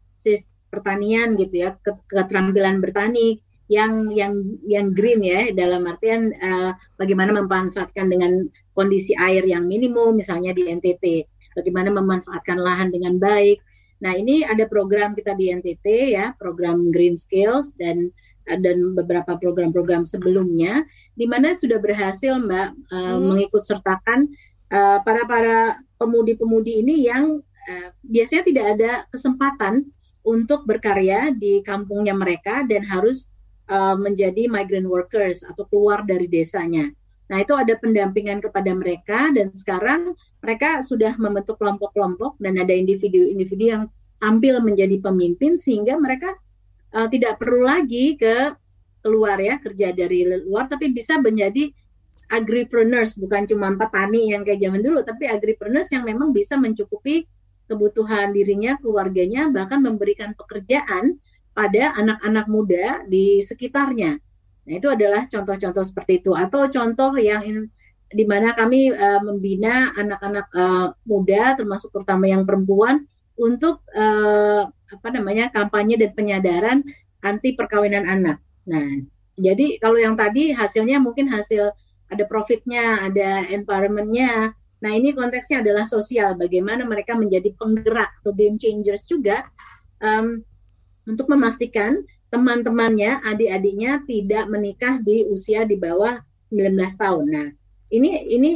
pertanian 0.70 1.34
gitu 1.38 1.66
ya, 1.66 1.78
keterampilan 2.10 2.82
bertani 2.82 3.42
yang 3.70 4.10
yang 4.18 4.34
yang 4.66 4.90
green 4.98 5.22
ya 5.22 5.54
dalam 5.54 5.86
artian 5.86 6.34
uh, 6.42 6.74
bagaimana 6.98 7.38
memanfaatkan 7.38 8.10
dengan 8.10 8.50
kondisi 8.74 9.14
air 9.14 9.46
yang 9.46 9.70
minimum 9.70 10.18
misalnya 10.18 10.58
di 10.58 10.66
NTT 10.66 11.30
bagaimana 11.54 11.94
memanfaatkan 11.94 12.58
lahan 12.58 12.90
dengan 12.90 13.22
baik. 13.22 13.62
Nah, 14.00 14.16
ini 14.16 14.48
ada 14.48 14.64
program 14.64 15.12
kita 15.12 15.36
di 15.36 15.52
NTT 15.52 16.16
ya, 16.16 16.32
program 16.40 16.88
Green 16.88 17.20
Skills 17.20 17.76
dan 17.76 18.16
dan 18.58 18.98
beberapa 18.98 19.38
program-program 19.38 20.08
sebelumnya 20.10 20.88
di 21.14 21.30
mana 21.30 21.54
sudah 21.54 21.78
berhasil 21.78 22.34
Mbak 22.40 22.68
uh, 22.90 22.98
hmm. 22.98 23.20
mengikut 23.22 23.62
sertakan 23.62 24.32
uh, 24.74 25.04
para 25.06 25.30
para 25.30 25.58
pemudi-pemudi 26.02 26.82
ini 26.82 27.06
yang 27.06 27.38
uh, 27.44 27.90
biasanya 28.02 28.44
tidak 28.48 28.66
ada 28.78 28.92
kesempatan 29.14 29.86
untuk 30.26 30.66
berkarya 30.66 31.30
di 31.36 31.62
kampungnya 31.62 32.18
mereka 32.18 32.66
dan 32.66 32.86
harus 32.86 33.30
uh, 33.70 33.96
menjadi 33.96 34.50
migrant 34.50 34.90
workers 34.90 35.46
atau 35.46 35.64
keluar 35.70 36.04
dari 36.04 36.26
desanya. 36.26 36.90
Nah, 37.30 37.46
itu 37.46 37.54
ada 37.54 37.78
pendampingan 37.78 38.42
kepada 38.42 38.74
mereka 38.74 39.30
dan 39.30 39.54
sekarang 39.54 40.18
mereka 40.42 40.82
sudah 40.82 41.14
membentuk 41.22 41.62
kelompok-kelompok 41.62 42.42
dan 42.42 42.58
ada 42.58 42.74
individu-individu 42.74 43.66
yang 43.70 43.84
tampil 44.18 44.58
menjadi 44.60 44.98
pemimpin 44.98 45.54
sehingga 45.54 45.96
mereka 46.02 46.34
uh, 46.96 47.08
tidak 47.12 47.42
perlu 47.42 47.66
lagi 47.66 48.16
ke 48.16 48.54
keluar 49.00 49.40
ya 49.40 49.58
kerja 49.64 49.96
dari 49.96 50.28
luar 50.44 50.68
tapi 50.68 50.92
bisa 50.92 51.18
menjadi 51.18 51.72
agripreneurs 52.30 53.16
bukan 53.18 53.48
cuma 53.48 53.72
petani 53.74 54.36
yang 54.36 54.44
kayak 54.44 54.60
zaman 54.60 54.82
dulu 54.84 55.00
tapi 55.02 55.26
agripreneurs 55.26 55.90
yang 55.90 56.04
memang 56.04 56.30
bisa 56.36 56.60
mencukupi 56.60 57.26
kebutuhan 57.70 58.34
dirinya, 58.34 58.76
keluarganya 58.82 59.54
bahkan 59.54 59.86
memberikan 59.86 60.34
pekerjaan 60.34 61.22
pada 61.54 61.94
anak-anak 61.94 62.46
muda 62.50 62.86
di 63.06 63.46
sekitarnya. 63.46 64.18
Nah, 64.66 64.74
itu 64.74 64.90
adalah 64.90 65.30
contoh-contoh 65.30 65.86
seperti 65.86 66.26
itu 66.26 66.34
atau 66.34 66.66
contoh 66.66 67.14
yang 67.22 67.70
di 68.10 68.26
mana 68.26 68.58
kami 68.58 68.90
uh, 68.90 69.22
membina 69.22 69.94
anak-anak 69.94 70.50
uh, 70.58 70.90
muda 71.06 71.54
termasuk 71.54 71.94
terutama 71.94 72.26
yang 72.26 72.42
perempuan 72.42 73.06
untuk 73.40 73.88
uh, 73.96 74.68
apa 74.68 75.08
namanya 75.16 75.48
kampanye 75.48 75.96
dan 75.96 76.12
penyadaran 76.12 76.78
anti 77.24 77.56
perkawinan 77.56 78.04
anak. 78.04 78.44
Nah, 78.68 79.08
jadi 79.40 79.80
kalau 79.80 79.96
yang 79.96 80.20
tadi 80.20 80.52
hasilnya 80.52 81.00
mungkin 81.00 81.32
hasil 81.32 81.72
ada 82.12 82.24
profitnya, 82.28 83.08
ada 83.08 83.48
environmentnya. 83.48 84.52
Nah, 84.80 84.92
ini 84.92 85.16
konteksnya 85.16 85.64
adalah 85.64 85.88
sosial. 85.88 86.36
Bagaimana 86.36 86.84
mereka 86.84 87.16
menjadi 87.16 87.56
penggerak 87.56 88.20
atau 88.24 88.36
game 88.36 88.60
changers 88.60 89.08
juga 89.08 89.48
um, 90.04 90.44
untuk 91.08 91.32
memastikan 91.32 92.04
teman-temannya, 92.30 93.24
adik-adiknya 93.26 94.06
tidak 94.06 94.46
menikah 94.52 95.02
di 95.02 95.26
usia 95.26 95.66
di 95.66 95.80
bawah 95.80 96.20
19 96.52 96.76
tahun. 97.00 97.26
Nah, 97.30 97.48
ini 97.90 98.10
ini 98.30 98.50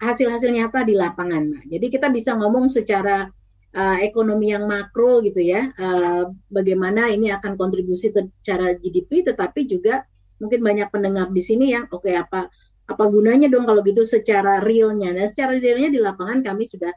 hasil-hasil 0.00 0.50
nyata 0.52 0.84
di 0.84 0.94
lapangan. 0.98 1.64
Jadi 1.64 1.86
kita 1.88 2.12
bisa 2.12 2.36
ngomong 2.36 2.68
secara 2.68 3.30
uh, 3.74 3.98
ekonomi 4.00 4.54
yang 4.54 4.64
makro 4.70 5.20
gitu 5.20 5.42
ya, 5.42 5.74
uh, 5.74 6.30
bagaimana 6.48 7.10
ini 7.10 7.34
akan 7.34 7.58
kontribusi 7.58 8.14
secara 8.14 8.78
GDP, 8.78 9.26
tetapi 9.26 9.66
juga 9.66 10.06
mungkin 10.38 10.62
banyak 10.62 10.88
pendengar 10.90 11.30
di 11.30 11.42
sini 11.42 11.74
yang 11.74 11.86
oke 11.90 12.06
okay, 12.06 12.18
apa 12.18 12.50
apa 12.84 13.04
gunanya 13.08 13.48
dong 13.48 13.64
kalau 13.66 13.80
gitu 13.82 14.04
secara 14.06 14.60
realnya. 14.60 15.12
Nah, 15.16 15.26
secara 15.26 15.56
realnya 15.56 15.90
di 15.90 16.00
lapangan 16.00 16.44
kami 16.44 16.68
sudah 16.68 16.92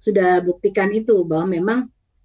sudah 0.00 0.40
buktikan 0.42 0.90
itu 0.90 1.22
bahwa 1.22 1.46
memang 1.54 1.80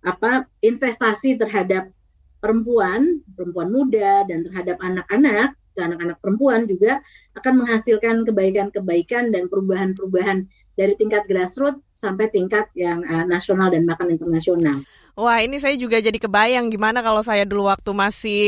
apa 0.06 0.48
investasi 0.62 1.38
terhadap 1.38 1.92
perempuan, 2.40 3.26
perempuan 3.34 3.70
muda 3.74 4.26
dan 4.30 4.46
terhadap 4.46 4.78
anak-anak, 4.78 5.58
anak-anak 5.84 6.18
perempuan 6.24 6.64
juga 6.64 7.04
akan 7.36 7.66
menghasilkan 7.66 8.24
kebaikan-kebaikan 8.24 9.34
dan 9.34 9.52
perubahan-perubahan 9.52 10.48
dari 10.76 10.94
tingkat 11.00 11.24
grassroots 11.28 11.80
sampai 11.96 12.28
tingkat 12.28 12.68
yang 12.76 13.00
uh, 13.08 13.24
nasional 13.24 13.72
dan 13.72 13.88
bahkan 13.88 14.12
internasional. 14.12 14.84
Wah, 15.16 15.40
ini 15.40 15.64
saya 15.64 15.80
juga 15.80 16.04
jadi 16.04 16.20
kebayang 16.20 16.68
gimana 16.68 17.00
kalau 17.00 17.24
saya 17.24 17.48
dulu 17.48 17.72
waktu 17.72 17.92
masih 17.96 18.46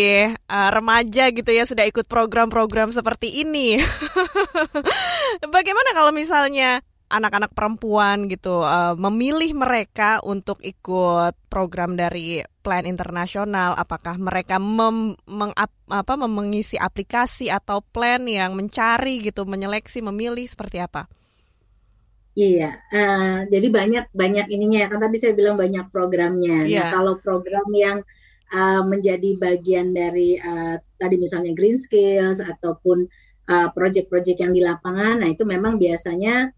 uh, 0.51 0.69
remaja 0.75 1.31
gitu 1.31 1.47
ya 1.55 1.63
sudah 1.63 1.87
ikut 1.87 2.03
program-program 2.11 2.91
seperti 2.91 3.47
ini. 3.47 3.79
Bagaimana 5.55 5.95
kalau 5.95 6.11
misalnya 6.11 6.83
anak-anak 7.07 7.55
perempuan 7.55 8.27
gitu 8.27 8.63
uh, 8.63 8.93
memilih 8.99 9.55
mereka 9.55 10.19
untuk 10.23 10.59
ikut 10.59 11.33
program 11.47 11.95
dari 11.95 12.43
Plan 12.59 12.83
Internasional 12.83 13.79
apakah 13.79 14.19
mereka 14.19 14.59
mem, 14.59 15.15
meng, 15.23 15.55
apa 15.87 16.13
mengisi 16.19 16.75
aplikasi 16.75 17.47
atau 17.47 17.79
plan 17.79 18.27
yang 18.27 18.59
mencari 18.59 19.23
gitu 19.23 19.47
menyeleksi 19.47 20.03
memilih 20.03 20.43
seperti 20.43 20.83
apa 20.83 21.07
Iya, 22.37 22.69
uh, 22.93 23.49
jadi 23.49 23.65
banyak 23.65 24.13
banyak 24.13 24.45
ininya 24.53 24.85
kan 24.93 25.01
tadi 25.01 25.17
saya 25.17 25.33
bilang 25.33 25.57
banyak 25.57 25.89
programnya. 25.89 26.69
Yeah. 26.69 26.85
Nah, 26.85 26.85
iya. 26.85 26.93
kalau 26.93 27.17
program 27.17 27.65
yang 27.73 28.05
uh, 28.53 28.85
menjadi 28.85 29.41
bagian 29.41 29.89
dari 29.89 30.37
uh, 30.37 30.77
tadi 31.01 31.17
misalnya 31.17 31.57
green 31.57 31.81
skills 31.81 32.37
ataupun 32.37 33.09
uh, 33.49 33.73
project-project 33.73 34.37
yang 34.37 34.53
di 34.53 34.61
lapangan, 34.61 35.25
nah 35.25 35.29
itu 35.33 35.49
memang 35.49 35.81
biasanya 35.81 36.53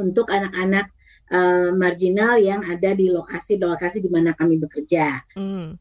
untuk 0.00 0.32
anak-anak 0.32 0.88
uh, 1.30 1.70
marginal 1.76 2.40
yang 2.40 2.64
ada 2.66 2.96
di 2.96 3.12
lokasi-lokasi 3.12 4.00
di 4.00 4.10
mana 4.10 4.32
kami 4.32 4.56
bekerja. 4.56 5.22
Mm. 5.36 5.76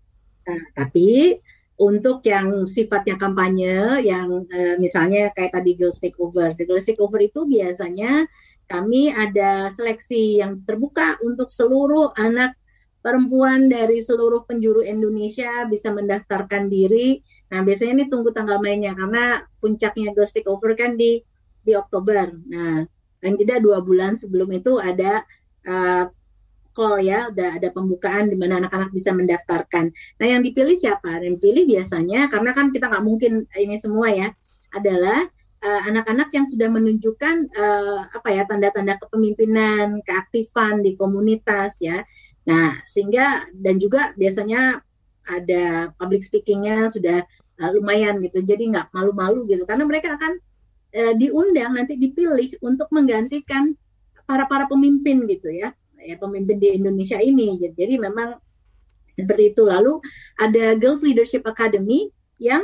Nah, 0.49 0.61
tapi 0.75 1.39
untuk 1.79 2.19
yang 2.27 2.67
sifatnya 2.67 3.15
kampanye, 3.15 4.03
yang 4.03 4.45
uh, 4.45 4.75
misalnya 4.77 5.31
kayak 5.31 5.55
tadi 5.55 5.79
Girls 5.79 5.97
Takeover, 5.97 6.51
Girls 6.59 6.85
Takeover 6.85 7.23
itu 7.23 7.47
biasanya 7.47 8.27
kami 8.69 9.09
ada 9.09 9.73
seleksi 9.73 10.43
yang 10.43 10.61
terbuka 10.61 11.17
untuk 11.25 11.49
seluruh 11.49 12.13
anak 12.13 12.53
perempuan 12.99 13.71
dari 13.71 14.03
seluruh 14.03 14.43
penjuru 14.43 14.83
Indonesia 14.83 15.65
bisa 15.65 15.89
mendaftarkan 15.89 16.67
diri. 16.67 17.23
Nah, 17.49 17.65
biasanya 17.65 18.03
ini 18.03 18.05
tunggu 18.11 18.29
tanggal 18.35 18.61
mainnya 18.61 18.93
karena 18.93 19.41
puncaknya 19.57 20.13
Girls 20.13 20.35
Over 20.45 20.77
kan 20.77 20.99
di 20.99 21.23
di 21.63 21.73
Oktober. 21.73 22.29
Nah, 22.45 22.85
dan 23.19 23.35
tidak 23.35 23.63
dua 23.63 23.83
bulan 23.83 24.15
sebelum 24.15 24.49
itu 24.55 24.79
ada 24.79 25.23
uh, 25.67 26.07
call 26.75 27.03
ya, 27.03 27.27
ada 27.27 27.59
ada 27.59 27.69
pembukaan 27.75 28.31
di 28.31 28.39
mana 28.39 28.63
anak-anak 28.63 28.89
bisa 28.95 29.11
mendaftarkan. 29.11 29.91
Nah, 30.19 30.25
yang 30.27 30.41
dipilih 30.41 30.79
siapa? 30.79 31.19
Yang 31.19 31.43
dipilih 31.43 31.63
biasanya 31.79 32.31
karena 32.31 32.51
kan 32.55 32.71
kita 32.71 32.87
nggak 32.87 33.05
mungkin 33.05 33.45
ini 33.55 33.75
semua 33.75 34.07
ya, 34.11 34.31
adalah 34.71 35.27
Eh, 35.59 35.81
anak-anak 35.91 36.31
uh, 36.31 36.35
yang 36.39 36.47
sudah 36.47 36.71
menunjukkan 36.71 37.51
uh, 37.51 38.07
apa 38.15 38.31
ya 38.31 38.47
tanda-tanda 38.47 38.95
kepemimpinan, 38.95 39.99
keaktifan 40.07 40.79
di 40.79 40.95
komunitas 40.95 41.83
ya. 41.83 41.99
Nah, 42.47 42.79
sehingga 42.87 43.43
dan 43.51 43.75
juga 43.75 44.15
biasanya 44.15 44.79
ada 45.27 45.91
public 45.99 46.23
speakingnya 46.23 46.87
sudah 46.87 47.27
uh, 47.59 47.69
lumayan 47.75 48.23
gitu. 48.23 48.39
Jadi 48.39 48.71
nggak 48.71 48.95
malu-malu 48.95 49.51
gitu 49.51 49.67
karena 49.67 49.83
mereka 49.83 50.15
akan 50.15 50.39
uh, 50.95 51.13
diundang 51.17 51.77
nanti 51.77 51.95
dipilih 51.95 52.57
untuk 52.63 52.89
menggantikan 52.93 53.73
para 54.25 54.45
para 54.45 54.65
pemimpin 54.69 55.25
gitu 55.25 55.49
ya. 55.49 55.73
Ya 55.99 56.15
pemimpin 56.15 56.55
di 56.55 56.79
Indonesia 56.79 57.19
ini. 57.19 57.59
Jadi, 57.59 57.99
memang 57.99 58.39
seperti 59.19 59.51
itu. 59.51 59.67
Lalu 59.67 59.99
ada 60.39 60.79
Girls 60.79 61.03
Leadership 61.03 61.43
Academy 61.43 62.07
yang 62.39 62.63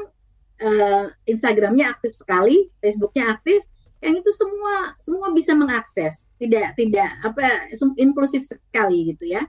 uh, 0.64 1.12
Instagramnya 1.28 1.92
aktif 1.92 2.16
sekali, 2.16 2.72
Facebooknya 2.80 3.36
aktif, 3.36 3.60
yang 4.00 4.16
itu 4.22 4.32
semua 4.32 4.94
semua 5.02 5.28
bisa 5.34 5.52
mengakses, 5.58 6.30
tidak 6.40 6.78
tidak 6.80 7.10
apa 7.26 7.74
inklusif 8.00 8.46
sekali 8.48 9.12
gitu 9.16 9.28
ya. 9.28 9.44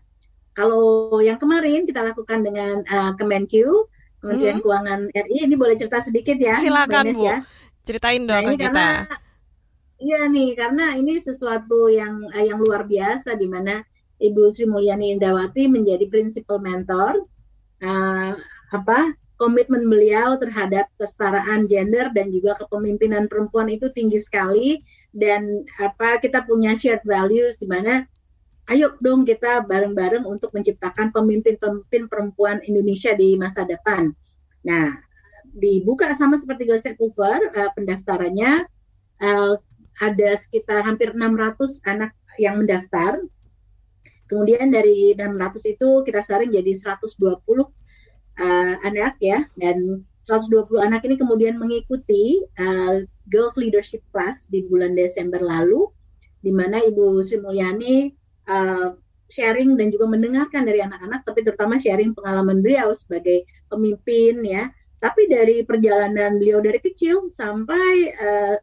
Kalau 0.56 1.20
yang 1.20 1.36
kemarin 1.36 1.84
kita 1.84 2.00
lakukan 2.00 2.40
dengan 2.40 2.80
uh, 2.88 3.12
Kemenq, 3.14 3.52
Kementerian 4.16 4.58
hmm. 4.58 4.64
Keuangan 4.64 5.00
RI, 5.12 5.44
ini 5.44 5.54
boleh 5.60 5.76
cerita 5.76 6.00
sedikit 6.00 6.40
ya? 6.40 6.56
Silakan 6.56 7.12
Bu, 7.12 7.20
ya. 7.28 7.44
Ceritain 7.86 8.26
dong 8.26 8.42
nah, 8.42 8.52
ke 8.58 8.66
kita. 8.66 8.88
Iya 9.96 10.28
nih, 10.28 10.52
karena 10.58 10.92
ini 10.98 11.16
sesuatu 11.16 11.88
yang 11.88 12.26
uh, 12.28 12.44
yang 12.44 12.60
luar 12.60 12.84
biasa 12.84 13.38
di 13.38 13.48
mana 13.48 13.80
Ibu 14.20 14.50
Sri 14.52 14.68
Mulyani 14.68 15.16
Indawati 15.16 15.70
menjadi 15.70 16.04
principal 16.10 16.60
mentor 16.60 17.24
uh, 17.80 18.32
apa 18.74 18.98
komitmen 19.36 19.84
beliau 19.84 20.36
terhadap 20.40 20.88
kesetaraan 20.96 21.68
gender 21.68 22.08
dan 22.12 22.32
juga 22.32 22.56
kepemimpinan 22.56 23.28
perempuan 23.28 23.68
itu 23.68 23.92
tinggi 23.92 24.16
sekali 24.16 24.80
dan 25.12 25.64
apa 25.76 26.16
kita 26.20 26.44
punya 26.44 26.72
shared 26.72 27.04
values 27.04 27.60
di 27.60 27.68
mana 27.68 28.08
ayo 28.72 28.96
dong 28.98 29.28
kita 29.28 29.62
bareng-bareng 29.62 30.24
untuk 30.24 30.50
menciptakan 30.56 31.12
pemimpin-pemimpin 31.12 32.08
perempuan 32.08 32.64
Indonesia 32.64 33.14
di 33.14 33.36
masa 33.38 33.62
depan. 33.62 34.10
Nah, 34.66 35.05
dibuka 35.56 36.12
sama 36.12 36.36
seperti 36.36 36.68
Girls 36.68 36.84
Over 37.00 37.40
uh, 37.56 37.70
pendaftarannya 37.72 38.68
uh, 39.24 39.54
ada 39.96 40.30
sekitar 40.36 40.84
hampir 40.84 41.16
600 41.16 41.80
anak 41.88 42.12
yang 42.36 42.60
mendaftar. 42.60 43.16
Kemudian 44.28 44.68
dari 44.68 45.16
600 45.16 45.72
itu 45.72 45.88
kita 46.04 46.20
saring 46.20 46.52
jadi 46.52 46.72
120 47.00 47.16
uh, 47.56 47.64
anak 48.84 49.16
ya 49.22 49.48
dan 49.56 50.04
120 50.26 50.82
anak 50.82 51.06
ini 51.06 51.14
kemudian 51.16 51.54
mengikuti 51.56 52.42
uh, 52.58 53.06
Girls 53.30 53.54
Leadership 53.56 54.02
Class 54.10 54.44
di 54.50 54.66
bulan 54.66 54.98
Desember 54.98 55.38
lalu 55.38 55.86
di 56.42 56.50
mana 56.50 56.82
Ibu 56.82 57.22
Sri 57.22 57.38
Mulyani 57.38 58.10
uh, 58.50 58.98
sharing 59.30 59.78
dan 59.78 59.90
juga 59.94 60.10
mendengarkan 60.10 60.66
dari 60.66 60.82
anak-anak 60.82 61.22
tapi 61.22 61.46
terutama 61.46 61.78
sharing 61.78 62.14
pengalaman 62.14 62.58
beliau 62.58 62.90
sebagai 62.94 63.46
pemimpin 63.70 64.42
ya 64.42 64.70
tapi 64.96 65.28
dari 65.28 65.62
perjalanan 65.62 66.40
beliau 66.40 66.58
dari 66.64 66.80
kecil 66.80 67.28
sampai 67.28 68.12
uh, 68.16 68.56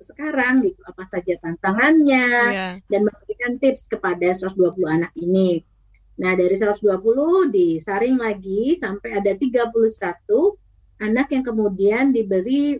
sekarang 0.00 0.64
gitu 0.64 0.80
apa 0.84 1.04
saja 1.06 1.38
tantangannya 1.40 2.28
yeah. 2.52 2.74
dan 2.88 3.00
memberikan 3.08 3.56
tips 3.56 3.88
kepada 3.88 4.32
120 4.36 4.74
anak 4.84 5.12
ini 5.16 5.64
Nah, 6.14 6.32
dari 6.38 6.54
120 6.54 7.50
disaring 7.50 8.14
lagi 8.14 8.78
sampai 8.78 9.18
ada 9.18 9.34
31 9.34 9.74
anak 11.02 11.26
yang 11.34 11.42
kemudian 11.42 12.14
diberi 12.14 12.78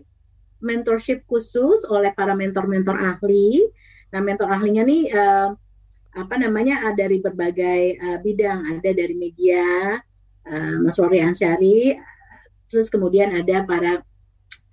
mentorship 0.63 1.27
khusus 1.27 1.83
oleh 1.91 2.15
para 2.15 2.31
mentor-mentor 2.31 2.95
ahli. 2.95 3.67
Nah, 4.15 4.23
mentor 4.23 4.47
ahlinya 4.47 4.87
nih 4.87 5.11
uh, 5.11 5.51
apa 6.15 6.35
namanya 6.39 6.87
ada 6.87 6.95
dari 6.95 7.19
berbagai 7.19 7.81
uh, 7.99 8.17
bidang, 8.23 8.71
ada 8.71 8.89
dari 8.95 9.15
media, 9.19 9.99
uh, 10.47 10.75
Mas 10.79 10.95
Wari 10.95 11.19
Ansyari, 11.19 11.91
terus 12.69 12.89
kemudian 12.89 13.33
ada 13.33 13.63
para 13.63 14.01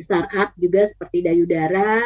startup 0.00 0.52
juga 0.58 0.88
seperti 0.88 1.22
Dayudara, 1.22 2.02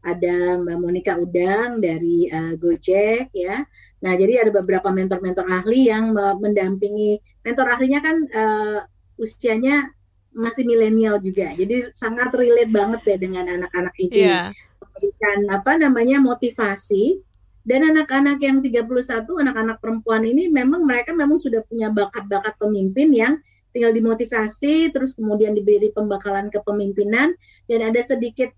ada 0.00 0.56
Mbak 0.56 0.78
Monica 0.80 1.12
Udang 1.20 1.82
dari 1.82 2.28
uh, 2.32 2.56
Gojek 2.56 3.32
ya. 3.36 3.64
Nah, 4.00 4.12
jadi 4.16 4.48
ada 4.48 4.50
beberapa 4.54 4.88
mentor-mentor 4.88 5.44
ahli 5.44 5.92
yang 5.92 6.16
mendampingi 6.16 7.20
mentor 7.44 7.68
ahlinya 7.68 8.00
kan 8.00 8.16
uh, 8.32 8.80
usianya 9.20 9.92
masih 10.32 10.64
milenial 10.64 11.20
juga. 11.20 11.52
Jadi 11.52 11.92
sangat 11.92 12.32
relate 12.32 12.72
banget 12.72 13.00
ya 13.04 13.16
dengan 13.20 13.44
anak-anak 13.44 13.94
ini. 14.00 14.24
Yeah. 14.24 14.56
Memberikan 14.80 15.38
apa 15.52 15.72
namanya 15.76 16.16
motivasi 16.22 17.20
dan 17.60 17.84
anak-anak 17.92 18.40
yang 18.40 18.64
31 18.64 18.88
anak-anak 19.28 19.76
perempuan 19.84 20.24
ini 20.24 20.48
memang 20.48 20.80
mereka 20.80 21.12
memang 21.12 21.36
sudah 21.36 21.60
punya 21.68 21.92
bakat-bakat 21.92 22.56
pemimpin 22.56 23.12
yang 23.12 23.34
tinggal 23.70 23.94
dimotivasi 23.94 24.90
terus 24.90 25.14
kemudian 25.14 25.54
diberi 25.54 25.90
pembakalan 25.94 26.50
kepemimpinan 26.50 27.34
dan 27.66 27.80
ada 27.86 28.00
sedikit 28.02 28.50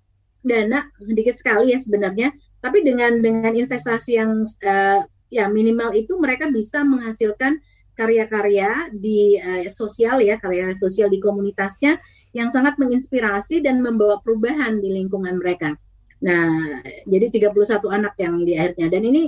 dana 0.42 0.90
sedikit 0.98 1.38
sekali 1.38 1.70
ya 1.70 1.78
sebenarnya 1.78 2.34
tapi 2.58 2.82
dengan 2.82 3.22
dengan 3.22 3.52
investasi 3.54 4.18
yang 4.18 4.42
uh, 4.42 5.00
ya 5.30 5.46
minimal 5.48 5.94
itu 5.94 6.18
mereka 6.18 6.50
bisa 6.50 6.82
menghasilkan 6.82 7.62
karya-karya 7.94 8.90
di 8.90 9.38
uh, 9.38 9.68
sosial 9.70 10.18
ya 10.24 10.40
karya 10.40 10.74
sosial 10.74 11.12
di 11.12 11.22
komunitasnya 11.22 12.00
yang 12.32 12.48
sangat 12.48 12.80
menginspirasi 12.80 13.60
dan 13.60 13.84
membawa 13.84 14.18
perubahan 14.24 14.80
di 14.80 14.88
lingkungan 14.88 15.36
mereka. 15.36 15.76
Nah, 16.24 16.80
jadi 17.04 17.28
31 17.28 17.52
anak 17.92 18.14
yang 18.16 18.40
di 18.40 18.56
akhirnya 18.56 18.88
dan 18.88 19.02
ini 19.04 19.22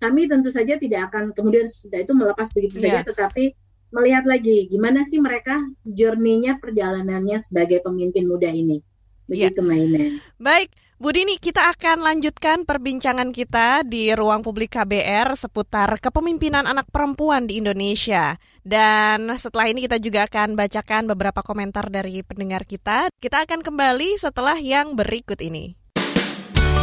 kami 0.00 0.26
tentu 0.26 0.48
saja 0.48 0.80
tidak 0.80 1.12
akan 1.12 1.36
kemudian 1.36 1.68
sudah 1.68 2.00
itu 2.00 2.12
melepas 2.16 2.48
begitu 2.56 2.80
yeah. 2.80 3.00
saja 3.04 3.12
tetapi 3.12 3.52
melihat 3.90 4.24
lagi 4.26 4.70
gimana 4.70 5.02
sih 5.02 5.18
mereka 5.18 5.58
journey-nya 5.82 6.62
perjalanannya 6.62 7.38
sebagai 7.42 7.82
pemimpin 7.82 8.26
muda 8.26 8.50
ini. 8.50 8.82
Begitu 9.30 9.62
ya. 9.62 9.66
mainnya. 9.66 10.06
Baik, 10.42 10.74
Bu 11.00 11.14
Dini, 11.14 11.38
kita 11.38 11.72
akan 11.72 12.02
lanjutkan 12.02 12.68
perbincangan 12.68 13.30
kita 13.32 13.86
di 13.86 14.10
ruang 14.12 14.42
publik 14.42 14.74
KBR 14.74 15.32
seputar 15.38 15.96
kepemimpinan 16.02 16.66
anak 16.66 16.90
perempuan 16.90 17.46
di 17.46 17.62
Indonesia. 17.62 18.36
Dan 18.60 19.30
setelah 19.38 19.70
ini 19.70 19.86
kita 19.86 20.02
juga 20.02 20.26
akan 20.26 20.58
bacakan 20.58 21.08
beberapa 21.08 21.40
komentar 21.46 21.88
dari 21.88 22.20
pendengar 22.26 22.66
kita. 22.66 23.08
Kita 23.16 23.46
akan 23.46 23.62
kembali 23.62 24.18
setelah 24.18 24.58
yang 24.58 24.92
berikut 24.98 25.38
ini. 25.40 25.78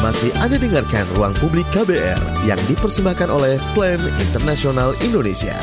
Masih 0.02 0.30
Anda 0.42 0.62
dengarkan 0.62 1.06
Ruang 1.18 1.34
Publik 1.38 1.66
KBR 1.74 2.48
yang 2.48 2.62
dipersembahkan 2.70 3.30
oleh 3.34 3.62
Plan 3.78 4.02
Internasional 4.18 4.94
Indonesia. 5.02 5.58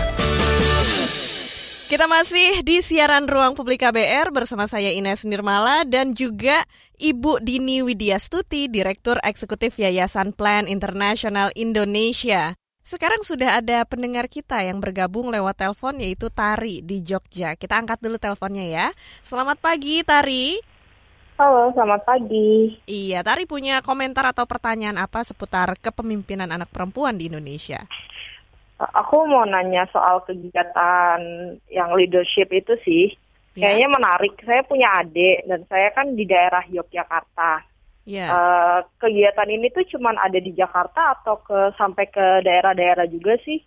Kita 1.94 2.10
masih 2.10 2.66
di 2.66 2.82
siaran 2.82 3.30
Ruang 3.30 3.54
Publik 3.54 3.86
KBR 3.86 4.34
bersama 4.34 4.66
saya 4.66 4.90
Ines 4.90 5.22
Nirmala 5.22 5.86
dan 5.86 6.10
juga 6.10 6.66
Ibu 6.98 7.38
Dini 7.38 7.86
Widyastuti, 7.86 8.66
Direktur 8.66 9.22
Eksekutif 9.22 9.78
Yayasan 9.78 10.34
Plan 10.34 10.66
Internasional 10.66 11.54
Indonesia. 11.54 12.58
Sekarang 12.82 13.22
sudah 13.22 13.62
ada 13.62 13.86
pendengar 13.86 14.26
kita 14.26 14.66
yang 14.66 14.82
bergabung 14.82 15.30
lewat 15.30 15.54
telepon 15.54 16.02
yaitu 16.02 16.34
Tari 16.34 16.82
di 16.82 16.98
Jogja. 16.98 17.54
Kita 17.54 17.78
angkat 17.78 18.02
dulu 18.02 18.18
teleponnya 18.18 18.66
ya. 18.66 18.86
Selamat 19.22 19.62
pagi 19.62 20.02
Tari. 20.02 20.58
Halo, 21.38 21.70
selamat 21.78 22.02
pagi. 22.10 22.74
Iya, 22.90 23.22
Tari 23.22 23.46
punya 23.46 23.78
komentar 23.86 24.26
atau 24.26 24.50
pertanyaan 24.50 24.98
apa 24.98 25.22
seputar 25.22 25.78
kepemimpinan 25.78 26.50
anak 26.50 26.74
perempuan 26.74 27.14
di 27.14 27.30
Indonesia? 27.30 27.86
Aku 28.78 29.30
mau 29.30 29.46
nanya 29.46 29.86
soal 29.94 30.22
kegiatan 30.26 31.20
yang 31.70 31.90
leadership 31.94 32.50
itu 32.50 32.74
sih. 32.82 33.04
Ya. 33.54 33.70
Kayaknya 33.70 33.88
menarik. 33.94 34.32
Saya 34.42 34.62
punya 34.66 34.88
adik 34.98 35.46
dan 35.46 35.60
saya 35.70 35.88
kan 35.94 36.18
di 36.18 36.26
daerah 36.26 36.66
Yogyakarta. 36.66 37.62
Ya. 38.04 38.26
Uh, 38.34 38.78
kegiatan 39.00 39.48
ini 39.48 39.70
tuh 39.70 39.86
cuma 39.94 40.12
ada 40.18 40.36
di 40.36 40.52
Jakarta 40.52 41.16
atau 41.16 41.40
ke 41.40 41.72
sampai 41.78 42.10
ke 42.10 42.42
daerah-daerah 42.42 43.06
juga 43.06 43.38
sih? 43.46 43.62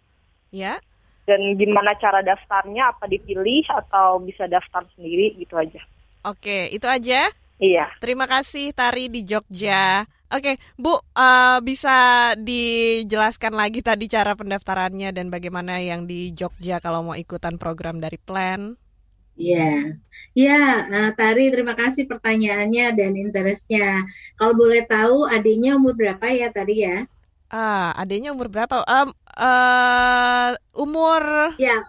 Ya. 0.52 0.78
Dan 1.24 1.56
gimana 1.56 1.96
cara 1.98 2.20
daftarnya? 2.20 2.92
Apa 2.92 3.08
dipilih 3.08 3.64
atau 3.72 4.20
bisa 4.20 4.46
daftar 4.46 4.84
sendiri 4.94 5.40
gitu 5.40 5.56
aja? 5.56 5.80
Oke, 6.28 6.68
itu 6.70 6.86
aja. 6.86 7.32
Iya. 7.58 7.90
Terima 8.04 8.28
kasih 8.30 8.76
Tari 8.76 9.10
di 9.10 9.26
Jogja. 9.26 10.06
Oke, 10.28 10.60
Bu, 10.76 11.00
uh, 11.00 11.60
bisa 11.64 12.36
dijelaskan 12.36 13.56
lagi 13.56 13.80
tadi 13.80 14.12
cara 14.12 14.36
pendaftarannya 14.36 15.16
dan 15.16 15.32
bagaimana 15.32 15.80
yang 15.80 16.04
di 16.04 16.36
Jogja 16.36 16.84
kalau 16.84 17.00
mau 17.08 17.16
ikutan 17.16 17.56
program 17.56 18.04
dari 18.04 18.20
Plan? 18.20 18.76
Iya, 19.38 19.96
ya, 20.36 20.84
uh, 20.90 21.10
Tari, 21.16 21.48
terima 21.48 21.78
kasih 21.78 22.10
pertanyaannya 22.10 22.92
dan 22.98 23.16
interestnya. 23.16 24.04
Kalau 24.36 24.52
boleh 24.58 24.84
tahu, 24.84 25.30
adiknya 25.30 25.80
umur 25.80 25.96
berapa 25.96 26.28
ya 26.28 26.52
tadi 26.52 26.84
ya? 26.84 27.08
Ah, 27.48 27.96
adiknya 27.96 28.36
umur 28.36 28.52
berapa? 28.52 28.84
Um, 28.84 29.16
uh, 29.40 30.52
umur? 30.76 31.56
Ya, 31.56 31.88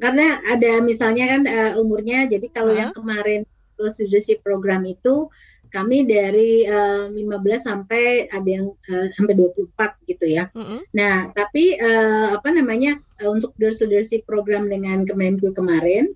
karena 0.00 0.42
ada 0.42 0.82
misalnya 0.82 1.24
kan 1.30 1.42
uh, 1.46 1.72
umurnya. 1.78 2.26
Jadi 2.26 2.50
kalau 2.50 2.72
uh 2.72 2.74
-huh. 2.74 2.82
yang 2.82 2.92
kemarin 2.96 3.40
leadership 3.78 4.42
program 4.44 4.82
itu 4.84 5.30
kami 5.70 6.04
dari 6.04 6.66
uh, 6.66 7.08
eh, 7.08 7.24
15 7.24 7.62
sampai 7.62 8.26
ada 8.28 8.48
yang 8.48 8.68
uh, 8.68 9.08
sampai 9.14 9.34
24 9.38 10.10
gitu 10.10 10.26
ya. 10.26 10.50
Mm 10.52 10.64
-hmm. 10.66 10.80
Nah, 10.92 11.16
tapi 11.30 11.78
uh, 11.78 12.36
apa 12.36 12.48
namanya 12.50 12.98
uh, 13.22 13.30
untuk 13.30 13.54
Girls 13.56 13.80
Leadership 13.80 14.26
program 14.26 14.66
dengan 14.66 15.06
Kemenku 15.06 15.54
kemarin 15.54 16.10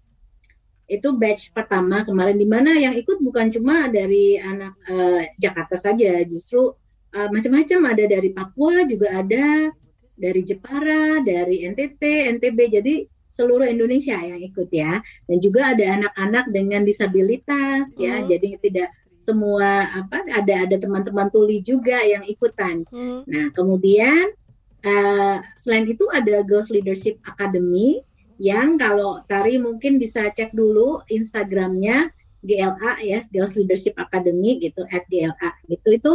itu 0.84 1.08
batch 1.16 1.48
pertama 1.56 2.04
kemarin 2.04 2.36
di 2.36 2.44
mana 2.44 2.76
yang 2.76 2.92
ikut 2.92 3.16
bukan 3.24 3.48
cuma 3.48 3.88
dari 3.88 4.36
anak 4.36 4.76
uh, 4.84 5.24
Jakarta 5.40 5.80
saja, 5.80 6.20
justru 6.28 6.76
uh, 7.16 7.28
macam-macam 7.32 7.96
ada 7.96 8.04
dari 8.04 8.30
Papua 8.36 8.84
juga 8.84 9.16
ada, 9.16 9.72
dari 10.12 10.44
Jepara, 10.44 11.24
dari 11.24 11.64
NTT, 11.64 12.02
NTB. 12.36 12.58
Jadi 12.68 12.94
seluruh 13.34 13.66
Indonesia 13.66 14.14
yang 14.14 14.38
ikut 14.38 14.70
ya 14.70 15.02
dan 15.26 15.36
juga 15.42 15.74
ada 15.74 15.98
anak-anak 15.98 16.54
dengan 16.54 16.86
disabilitas 16.86 17.90
ya 17.98 18.22
hmm. 18.22 18.26
jadi 18.30 18.48
tidak 18.62 18.88
semua 19.24 19.88
apa 20.04 20.20
ada 20.28 20.68
ada 20.68 20.76
teman-teman 20.76 21.32
tuli 21.32 21.64
juga 21.64 21.96
yang 22.04 22.28
ikutan 22.28 22.84
hmm. 22.92 23.24
nah 23.24 23.48
kemudian 23.56 24.36
uh, 24.84 25.40
selain 25.56 25.88
itu 25.88 26.04
ada 26.12 26.44
Girls 26.44 26.68
Leadership 26.68 27.16
Academy 27.24 28.04
yang 28.36 28.76
kalau 28.76 29.24
Tari 29.24 29.56
mungkin 29.56 29.96
bisa 29.96 30.28
cek 30.28 30.52
dulu 30.52 31.00
Instagramnya 31.08 32.12
GLA 32.44 32.92
ya 33.00 33.20
Girls 33.32 33.56
Leadership 33.56 33.96
Academy 33.96 34.60
gitu 34.60 34.84
at 34.92 35.08
GLA 35.08 35.50
gitu 35.72 35.88
itu 35.96 36.14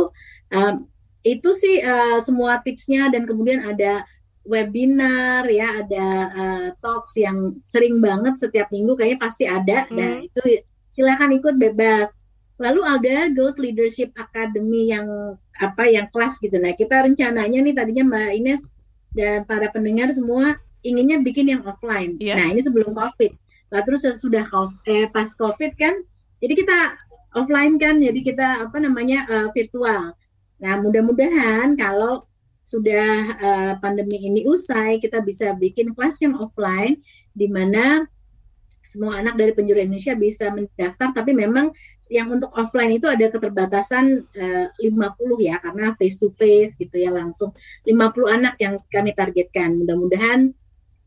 um, 0.54 0.86
itu 1.26 1.50
sih 1.58 1.82
uh, 1.82 2.22
semua 2.22 2.62
tipsnya 2.63 3.10
dan 3.12 3.26
kemudian 3.28 3.65
ada 3.65 4.06
webinar 4.48 5.43
ya 5.52 5.84
ada 5.84 6.06
uh, 6.32 6.67
talks 6.80 7.17
yang 7.19 7.60
sering 7.67 8.00
banget 8.00 8.39
setiap 8.39 8.72
minggu 8.72 8.95
kayaknya 8.95 9.19
pasti 9.19 9.43
ada 9.45 9.86
mm. 9.89 9.93
dan 9.93 10.10
itu 10.26 10.41
silakan 10.89 11.38
ikut 11.38 11.56
bebas 11.60 12.10
lalu 12.60 12.84
ada 12.84 13.32
Girls 13.32 13.56
Leadership 13.56 14.12
Academy 14.19 14.91
yang 14.91 15.08
apa 15.56 15.88
yang 15.88 16.12
kelas 16.12 16.36
gitu. 16.43 16.60
Nah 16.60 16.76
kita 16.76 17.08
rencananya 17.08 17.60
nih 17.63 17.74
tadinya 17.76 18.04
Mbak 18.06 18.32
Ines 18.36 18.62
dan 19.15 19.48
para 19.48 19.72
pendengar 19.72 20.12
semua 20.12 20.60
inginnya 20.84 21.19
bikin 21.24 21.50
yang 21.52 21.63
offline. 21.63 22.19
Yeah. 22.19 22.39
nah 22.39 22.52
ini 22.52 22.60
sebelum 22.60 22.91
covid. 22.91 23.32
Lah 23.72 23.82
terus 23.88 24.04
sudah 24.19 24.43
eh, 24.86 25.08
pas 25.08 25.32
covid 25.36 25.74
kan 25.80 25.95
jadi 26.39 26.54
kita 26.56 26.78
offline 27.36 27.80
kan 27.80 28.00
jadi 28.00 28.19
kita 28.19 28.48
apa 28.67 28.78
namanya 28.80 29.26
uh, 29.28 29.48
virtual. 29.56 30.15
Nah 30.60 30.74
mudah-mudahan 30.84 31.80
kalau 31.80 32.28
sudah 32.67 33.10
uh, 33.41 33.74
pandemi 33.82 34.30
ini 34.30 34.45
usai, 34.45 35.02
kita 35.02 35.26
bisa 35.26 35.58
bikin 35.58 35.98
kelas 35.98 36.22
yang 36.22 36.38
offline 36.38 37.02
di 37.34 37.50
mana 37.50 38.06
semua 38.86 39.22
anak 39.22 39.38
dari 39.38 39.54
penjuru 39.54 39.82
Indonesia 39.82 40.13
bisa 40.17 40.50
mendaftar, 40.50 41.13
tapi 41.13 41.34
memang 41.34 41.74
yang 42.10 42.34
untuk 42.34 42.50
offline 42.58 42.98
itu 42.98 43.06
ada 43.06 43.30
keterbatasan 43.30 44.26
uh, 44.34 44.67
eh, 44.82 44.89
50 44.89 45.45
ya, 45.45 45.62
karena 45.62 45.93
face 45.93 46.17
to 46.17 46.34
face 46.34 46.74
gitu 46.74 46.98
ya 46.98 47.13
langsung 47.13 47.54
50 47.86 48.26
anak 48.26 48.58
yang 48.58 48.82
kami 48.89 49.13
targetkan. 49.13 49.78
Mudah-mudahan 49.78 50.50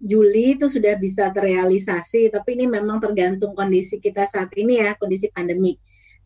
Juli 0.02 0.58
itu 0.58 0.66
sudah 0.66 0.94
bisa 0.98 1.30
terrealisasi, 1.30 2.30
tapi 2.30 2.58
ini 2.58 2.66
memang 2.70 3.02
tergantung 3.02 3.54
kondisi 3.54 3.98
kita 3.98 4.26
saat 4.26 4.50
ini 4.54 4.78
ya, 4.82 4.94
kondisi 4.94 5.26
pandemi. 5.30 5.74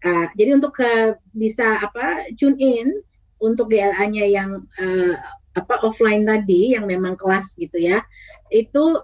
Uh, 0.05 0.29
jadi 0.37 0.61
untuk 0.61 0.77
uh, 0.81 1.17
bisa 1.33 1.81
apa 1.81 2.29
tune 2.37 2.61
in 2.61 2.89
untuk 3.41 3.73
GLA-nya 3.73 4.25
yang 4.29 4.61
uh, 4.77 5.17
apa 5.57 5.81
offline 5.89 6.21
tadi 6.29 6.77
yang 6.77 6.85
memang 6.85 7.17
kelas 7.17 7.57
gitu 7.57 7.81
ya 7.81 8.05
itu 8.53 9.01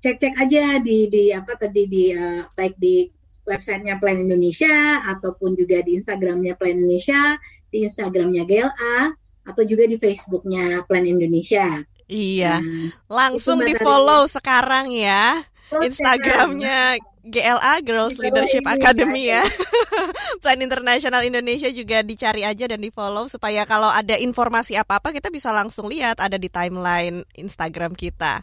cek-cek 0.00 0.34
aja 0.40 0.80
di 0.80 1.12
di 1.12 1.28
apa 1.28 1.60
tadi 1.60 1.84
di 1.84 2.04
uh, 2.16 2.48
baik 2.56 2.80
di 2.80 3.04
websitenya 3.48 3.96
Plan 3.96 4.20
Indonesia 4.20 5.00
ataupun 5.08 5.56
juga 5.56 5.80
di 5.80 5.96
Instagramnya 5.96 6.54
Plan 6.60 6.76
Indonesia 6.76 7.40
di 7.72 7.88
Instagramnya 7.88 8.44
GLA 8.44 9.16
atau 9.48 9.62
juga 9.64 9.88
di 9.88 9.96
Facebooknya 9.96 10.84
Plan 10.84 11.08
Indonesia. 11.08 11.80
Iya 12.08 12.60
nah, 12.60 12.88
langsung 13.08 13.64
di 13.64 13.76
follow 13.76 14.24
sekarang 14.28 14.92
ya 14.92 15.44
Instagramnya 15.68 16.96
GLA 17.28 17.74
Girls 17.84 18.16
Leadership 18.16 18.64
Academy 18.64 19.30
ya. 19.30 19.44
Plan 20.42 20.60
Internasional 20.60 21.22
Indonesia 21.22 21.68
juga 21.68 22.00
dicari 22.00 22.42
aja 22.42 22.64
dan 22.64 22.80
di 22.80 22.88
follow 22.88 23.28
supaya 23.28 23.68
kalau 23.68 23.92
ada 23.92 24.16
informasi 24.16 24.80
apa-apa 24.80 25.12
kita 25.12 25.28
bisa 25.28 25.52
langsung 25.52 25.86
lihat 25.86 26.18
ada 26.18 26.40
di 26.40 26.48
timeline 26.48 27.22
Instagram 27.36 27.92
kita. 27.92 28.42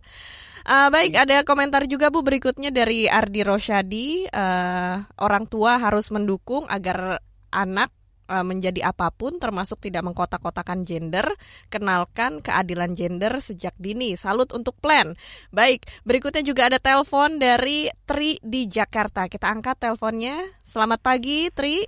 Uh, 0.65 0.89
baik, 0.89 1.13
ada 1.13 1.45
komentar 1.45 1.85
juga 1.85 2.09
Bu 2.09 2.25
berikutnya 2.25 2.73
dari 2.73 3.05
Ardi 3.05 3.45
Rosyadi. 3.45 4.25
Uh, 4.33 5.05
orang 5.21 5.45
tua 5.45 5.77
harus 5.77 6.09
mendukung 6.09 6.65
agar 6.65 7.21
anak 7.53 7.93
Eh, 8.25 8.41
menjadi 8.41 8.89
apa 8.89 9.13
pun 9.13 9.37
termasuk 9.37 9.77
tidak 9.77 10.01
mengkotak-kotakan 10.01 10.81
gender, 10.81 11.29
kenalkan 11.69 12.41
keadilan 12.41 12.97
gender 12.97 13.37
sejak 13.37 13.77
dini. 13.77 14.17
Salut 14.17 14.49
untuk 14.49 14.73
plan. 14.81 15.13
Baik, 15.53 15.85
berikutnya 16.09 16.41
juga 16.41 16.65
ada 16.65 16.81
telepon 16.81 17.37
dari 17.37 17.85
Tri 18.09 18.41
di 18.41 18.65
Jakarta. 18.65 19.29
Kita 19.29 19.53
angkat 19.53 19.77
teleponnya. 19.77 20.41
Selamat 20.65 21.05
pagi, 21.05 21.53
Tri. 21.53 21.85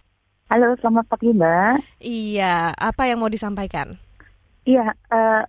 Halo, 0.54 0.78
selamat 0.78 1.10
pagi, 1.10 1.34
Mbak. 1.34 2.06
Iya, 2.06 2.70
apa 2.78 3.10
yang 3.10 3.18
mau 3.18 3.34
disampaikan? 3.34 3.98
Iya, 4.70 4.94
uh, 5.10 5.42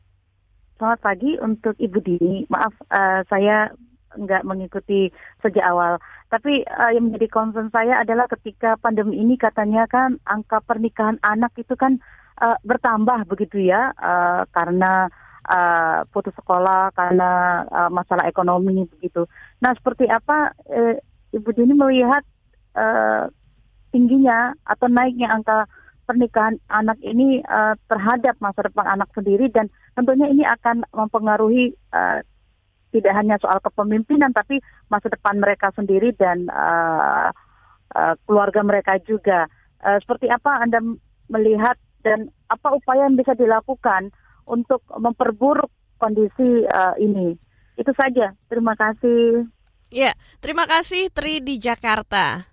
selamat 0.81 1.01
pagi 1.05 1.37
untuk 1.37 1.77
Ibu 1.77 2.01
Dini. 2.01 2.49
Maaf, 2.49 2.73
uh, 2.89 3.21
saya 3.29 3.77
nggak 4.19 4.43
mengikuti 4.43 5.15
sejak 5.39 5.63
awal. 5.71 6.03
Tapi 6.29 6.67
uh, 6.67 6.91
yang 6.93 7.09
menjadi 7.09 7.31
concern 7.31 7.71
saya 7.71 8.03
adalah 8.03 8.27
ketika 8.27 8.75
pandemi 8.83 9.23
ini 9.23 9.39
katanya 9.39 9.87
kan 9.87 10.19
angka 10.27 10.61
pernikahan 10.67 11.17
anak 11.23 11.55
itu 11.57 11.73
kan 11.79 12.03
uh, 12.43 12.59
bertambah 12.67 13.25
begitu 13.31 13.71
ya 13.71 13.95
uh, 13.97 14.43
karena 14.51 15.09
uh, 15.49 16.05
putus 16.11 16.35
sekolah 16.37 16.93
karena 16.93 17.63
uh, 17.71 17.91
masalah 17.91 18.27
ekonomi 18.27 18.85
begitu. 18.99 19.25
Nah 19.63 19.73
seperti 19.79 20.11
apa 20.11 20.53
uh, 20.69 20.95
Ibu 21.33 21.51
Dini 21.55 21.73
melihat 21.77 22.25
uh, 22.77 23.29
tingginya 23.93 24.53
atau 24.69 24.89
naiknya 24.89 25.33
angka 25.33 25.65
pernikahan 26.09 26.57
anak 26.73 26.97
ini 27.05 27.45
uh, 27.45 27.77
terhadap 27.89 28.41
masa 28.41 28.65
depan 28.65 28.89
anak 28.89 29.13
sendiri 29.13 29.53
dan 29.53 29.69
tentunya 29.93 30.33
ini 30.33 30.45
akan 30.49 30.89
mempengaruhi 30.89 31.77
uh, 31.93 32.25
tidak 32.93 33.15
hanya 33.17 33.37
soal 33.41 33.61
kepemimpinan 33.61 34.33
tapi 34.33 34.61
masa 34.89 35.13
depan 35.13 35.37
mereka 35.41 35.69
sendiri 35.77 36.13
dan 36.17 36.49
uh, 36.49 37.29
uh, 37.95 38.15
keluarga 38.25 38.65
mereka 38.65 38.97
juga. 39.05 39.49
Uh, 39.79 40.01
seperti 40.03 40.27
apa 40.33 40.65
Anda 40.65 40.81
melihat 41.29 41.77
dan 42.03 42.33
apa 42.49 42.75
upaya 42.75 43.07
yang 43.07 43.19
bisa 43.19 43.37
dilakukan 43.37 44.11
untuk 44.49 44.81
memperburuk 44.89 45.71
kondisi 46.01 46.65
uh, 46.73 46.97
ini? 46.97 47.37
Itu 47.79 47.93
saja. 47.95 48.35
Terima 48.51 48.75
kasih. 48.75 49.47
Ya, 49.89 50.13
terima 50.45 50.69
kasih 50.69 51.09
Tri 51.09 51.41
di 51.41 51.57
Jakarta. 51.57 52.45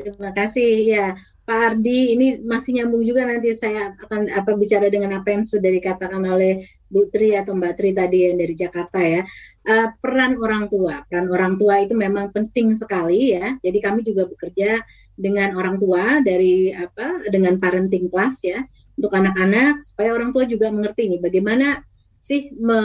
Terima 0.00 0.32
kasih 0.32 0.70
ya. 0.88 1.06
Pak 1.50 1.74
Ardi, 1.74 2.14
ini 2.14 2.38
masih 2.46 2.78
nyambung 2.78 3.02
juga 3.02 3.26
nanti 3.26 3.50
saya 3.58 3.90
akan 3.98 4.30
apa 4.30 4.54
bicara 4.54 4.86
dengan 4.86 5.18
apa 5.18 5.34
yang 5.34 5.42
sudah 5.42 5.66
dikatakan 5.66 6.22
oleh 6.22 6.62
Bu 6.86 7.10
Tri 7.10 7.34
atau 7.34 7.58
Mbak 7.58 7.74
Tri 7.74 7.90
tadi 7.90 8.30
yang 8.30 8.38
dari 8.38 8.54
Jakarta 8.54 9.02
ya. 9.02 9.26
Uh, 9.66 9.90
peran 9.98 10.38
orang 10.38 10.70
tua, 10.70 11.02
peran 11.10 11.26
orang 11.26 11.58
tua 11.58 11.82
itu 11.82 11.98
memang 11.98 12.30
penting 12.30 12.70
sekali 12.78 13.34
ya. 13.34 13.58
Jadi 13.66 13.78
kami 13.82 14.06
juga 14.06 14.30
bekerja 14.30 14.78
dengan 15.18 15.58
orang 15.58 15.74
tua 15.82 16.22
dari 16.22 16.70
apa 16.70 17.26
dengan 17.26 17.58
parenting 17.58 18.06
class 18.06 18.46
ya 18.46 18.62
untuk 18.94 19.10
anak-anak 19.10 19.82
supaya 19.82 20.14
orang 20.14 20.30
tua 20.30 20.46
juga 20.46 20.70
mengerti 20.70 21.10
nih 21.10 21.18
bagaimana 21.18 21.82
sih 22.22 22.54
me, 22.54 22.78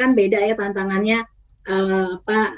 kan 0.00 0.16
beda 0.16 0.48
ya 0.48 0.56
tantangannya 0.56 1.28
uh, 1.68 2.24
apa 2.24 2.56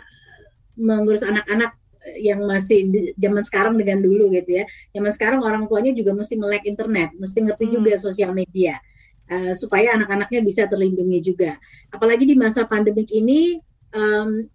mengurus 0.78 1.26
anak-anak 1.26 1.79
yang 2.16 2.44
masih 2.48 2.88
di, 2.88 3.00
zaman 3.16 3.44
sekarang 3.44 3.74
dengan 3.76 4.00
dulu 4.00 4.32
gitu 4.32 4.60
ya. 4.60 4.64
Zaman 4.92 5.12
sekarang 5.12 5.40
orang 5.44 5.68
tuanya 5.68 5.92
juga 5.92 6.16
mesti 6.16 6.34
melek 6.36 6.64
internet, 6.64 7.12
mesti 7.16 7.38
ngerti 7.44 7.64
hmm. 7.68 7.74
juga 7.76 7.92
sosial 8.00 8.32
media 8.32 8.80
uh, 9.30 9.52
supaya 9.54 9.94
anak-anaknya 9.96 10.40
bisa 10.42 10.66
terlindungi 10.66 11.20
juga. 11.22 11.56
Apalagi 11.88 12.26
di 12.26 12.36
masa 12.36 12.66
pandemik 12.66 13.08
ini 13.14 13.58
anak 13.90 14.46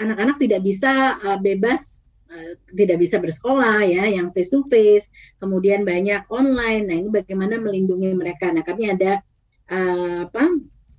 anak-anak 0.00 0.36
tidak 0.40 0.60
bisa 0.64 1.20
uh, 1.20 1.36
bebas 1.36 2.00
uh, 2.32 2.56
tidak 2.72 2.96
bisa 3.04 3.20
bersekolah 3.20 3.84
ya 3.84 4.08
yang 4.08 4.32
face 4.32 4.56
to 4.56 4.64
face, 4.68 5.12
kemudian 5.36 5.84
banyak 5.84 6.24
online. 6.32 6.84
Nah, 6.88 6.96
ini 6.96 7.08
bagaimana 7.12 7.60
melindungi 7.60 8.16
mereka. 8.16 8.48
Nah, 8.48 8.64
kami 8.64 8.88
ada 8.88 9.20
uh, 9.68 10.24
apa 10.28 10.44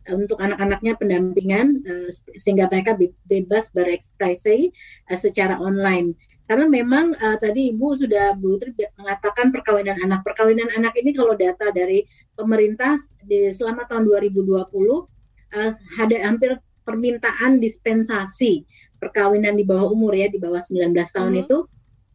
untuk 0.09 0.41
anak-anaknya 0.41 0.97
pendampingan 0.97 1.85
uh, 1.85 2.09
sehingga 2.33 2.65
mereka 2.71 2.97
bebas 3.29 3.69
berekspresi 3.69 4.73
uh, 5.11 5.17
secara 5.19 5.61
online. 5.61 6.17
Karena 6.49 6.67
memang 6.67 7.15
uh, 7.15 7.37
tadi 7.37 7.71
Ibu 7.71 7.95
sudah 7.95 8.35
Bu 8.35 8.57
Tri 8.57 8.73
mengatakan 8.97 9.53
perkawinan 9.53 10.01
anak. 10.01 10.25
Perkawinan 10.25 10.73
anak 10.73 10.97
ini 10.97 11.13
kalau 11.13 11.37
data 11.37 11.69
dari 11.71 12.03
pemerintah 12.33 12.97
di 13.21 13.53
selama 13.53 13.85
tahun 13.85 14.09
2020 14.09 14.51
uh, 14.57 15.71
ada 16.01 16.17
hampir 16.25 16.57
permintaan 16.81 17.61
dispensasi 17.61 18.65
perkawinan 18.97 19.53
di 19.53 19.65
bawah 19.65 19.93
umur 19.93 20.13
ya 20.17 20.27
di 20.29 20.37
bawah 20.37 20.61
19 20.61 20.93
tahun 20.93 21.33
hmm. 21.33 21.43
itu 21.45 21.57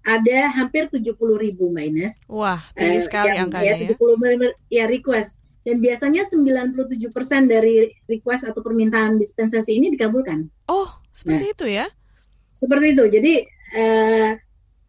ada 0.07 0.39
hampir 0.55 0.87
70 0.87 1.19
ribu 1.19 1.75
Mbak 1.75 1.85
Ines. 1.91 2.15
Wah, 2.31 2.63
tinggi 2.79 3.03
uh, 3.03 3.05
sekali 3.07 3.35
yang, 3.35 3.51
angkanya 3.51 3.75
ya. 3.75 3.91
70 3.99 4.71
ya 4.71 4.85
request 4.87 5.43
dan 5.67 5.83
biasanya 5.83 6.23
97% 6.23 7.51
dari 7.51 7.91
request 8.07 8.47
atau 8.47 8.63
permintaan 8.63 9.19
dispensasi 9.19 9.75
ini 9.75 9.91
dikabulkan. 9.91 10.47
Oh, 10.71 10.87
seperti 11.11 11.51
nah, 11.51 11.55
itu 11.59 11.67
ya? 11.67 11.87
Seperti 12.55 12.87
itu. 12.95 13.05
Jadi 13.11 13.35
eh, 13.75 14.31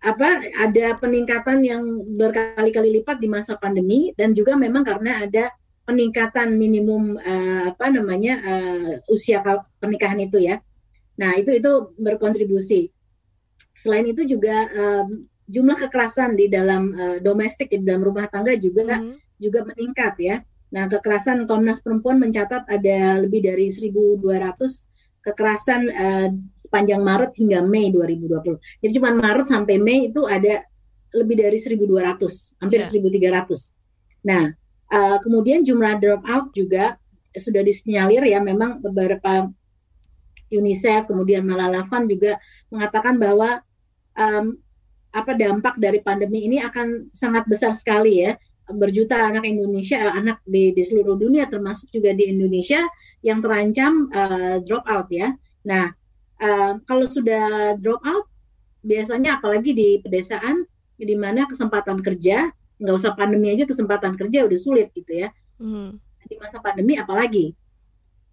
apa 0.05 0.29
ada 0.61 0.85
peningkatan 1.01 1.65
yang 1.65 1.81
berkali-kali 2.13 3.01
lipat 3.01 3.17
di 3.17 3.25
masa 3.25 3.57
pandemi 3.57 4.13
dan 4.13 4.37
juga 4.37 4.53
memang 4.53 4.85
karena 4.85 5.25
ada 5.25 5.49
peningkatan 5.89 6.53
minimum 6.53 7.17
eh, 7.17 7.73
apa 7.73 7.89
namanya 7.89 8.33
eh, 8.45 8.93
usia 9.09 9.41
pernikahan 9.81 10.21
itu 10.21 10.45
ya. 10.45 10.61
Nah, 11.17 11.33
itu 11.41 11.57
itu 11.57 11.97
berkontribusi. 11.97 12.93
Selain 13.73 14.05
itu 14.05 14.29
juga 14.29 14.69
eh, 14.69 15.05
jumlah 15.47 15.77
kekerasan 15.87 16.35
di 16.35 16.51
dalam 16.51 16.91
uh, 16.91 17.17
domestik 17.23 17.71
di 17.71 17.79
dalam 17.79 18.03
rumah 18.03 18.27
tangga 18.27 18.51
juga 18.59 18.99
mm. 18.99 19.39
juga 19.39 19.63
meningkat 19.63 20.13
ya. 20.19 20.37
Nah, 20.67 20.91
kekerasan 20.91 21.47
Komnas 21.47 21.79
Perempuan 21.79 22.19
mencatat 22.19 22.67
ada 22.67 23.23
lebih 23.23 23.45
dari 23.45 23.71
1.200 23.71 24.19
kekerasan 25.23 25.81
uh, 25.91 26.27
sepanjang 26.59 27.03
Maret 27.03 27.35
hingga 27.39 27.63
Mei 27.63 27.91
2020. 27.91 28.83
Jadi 28.83 28.91
cuma 28.95 29.11
Maret 29.11 29.47
sampai 29.47 29.75
Mei 29.79 30.11
itu 30.11 30.27
ada 30.27 30.63
lebih 31.15 31.39
dari 31.39 31.55
1.200, 31.55 32.59
hampir 32.59 32.79
yeah. 32.83 33.43
1.300. 33.43 34.27
Nah, 34.27 34.43
uh, 34.91 35.17
kemudian 35.23 35.63
jumlah 35.63 35.99
dropout 35.99 36.51
juga 36.51 36.99
sudah 37.35 37.61
disinyalir 37.61 38.23
ya 38.27 38.41
memang 38.41 38.81
beberapa 38.81 39.51
UNICEF 40.47 41.11
kemudian 41.11 41.43
Malala 41.43 41.83
Fund 41.85 42.07
juga 42.07 42.39
mengatakan 42.71 43.19
bahwa 43.19 43.61
um, 44.15 44.57
apa 45.11 45.31
dampak 45.33 45.75
dari 45.79 45.99
pandemi 46.03 46.47
ini 46.47 46.59
akan 46.63 47.11
sangat 47.11 47.47
besar 47.47 47.75
sekali 47.75 48.23
ya 48.23 48.35
berjuta 48.67 49.15
anak 49.15 49.47
Indonesia, 49.47 49.95
eh, 49.95 50.13
anak 50.19 50.43
di, 50.43 50.75
di 50.75 50.83
seluruh 50.83 51.15
dunia 51.15 51.47
termasuk 51.47 51.87
juga 51.91 52.11
di 52.11 52.27
Indonesia 52.27 52.83
yang 53.23 53.39
terancam 53.39 54.11
uh, 54.11 54.59
drop 54.63 54.83
out 54.83 55.07
ya. 55.07 55.31
Nah, 55.63 55.91
uh, 56.43 56.79
kalau 56.83 57.07
sudah 57.07 57.75
drop 57.79 58.03
out, 58.03 58.27
biasanya 58.83 59.39
apalagi 59.39 59.71
di 59.71 59.89
pedesaan, 60.03 60.67
di 60.97 61.15
mana 61.15 61.45
kesempatan 61.45 62.01
kerja 62.01 62.49
nggak 62.77 62.95
usah 62.97 63.13
pandemi 63.17 63.49
aja 63.53 63.65
kesempatan 63.65 64.13
kerja 64.17 64.45
udah 64.45 64.59
sulit 64.59 64.93
gitu 64.93 65.25
ya. 65.25 65.29
Hmm. 65.57 65.97
Di 66.27 66.35
masa 66.37 66.59
pandemi 66.59 66.99
apalagi 66.99 67.55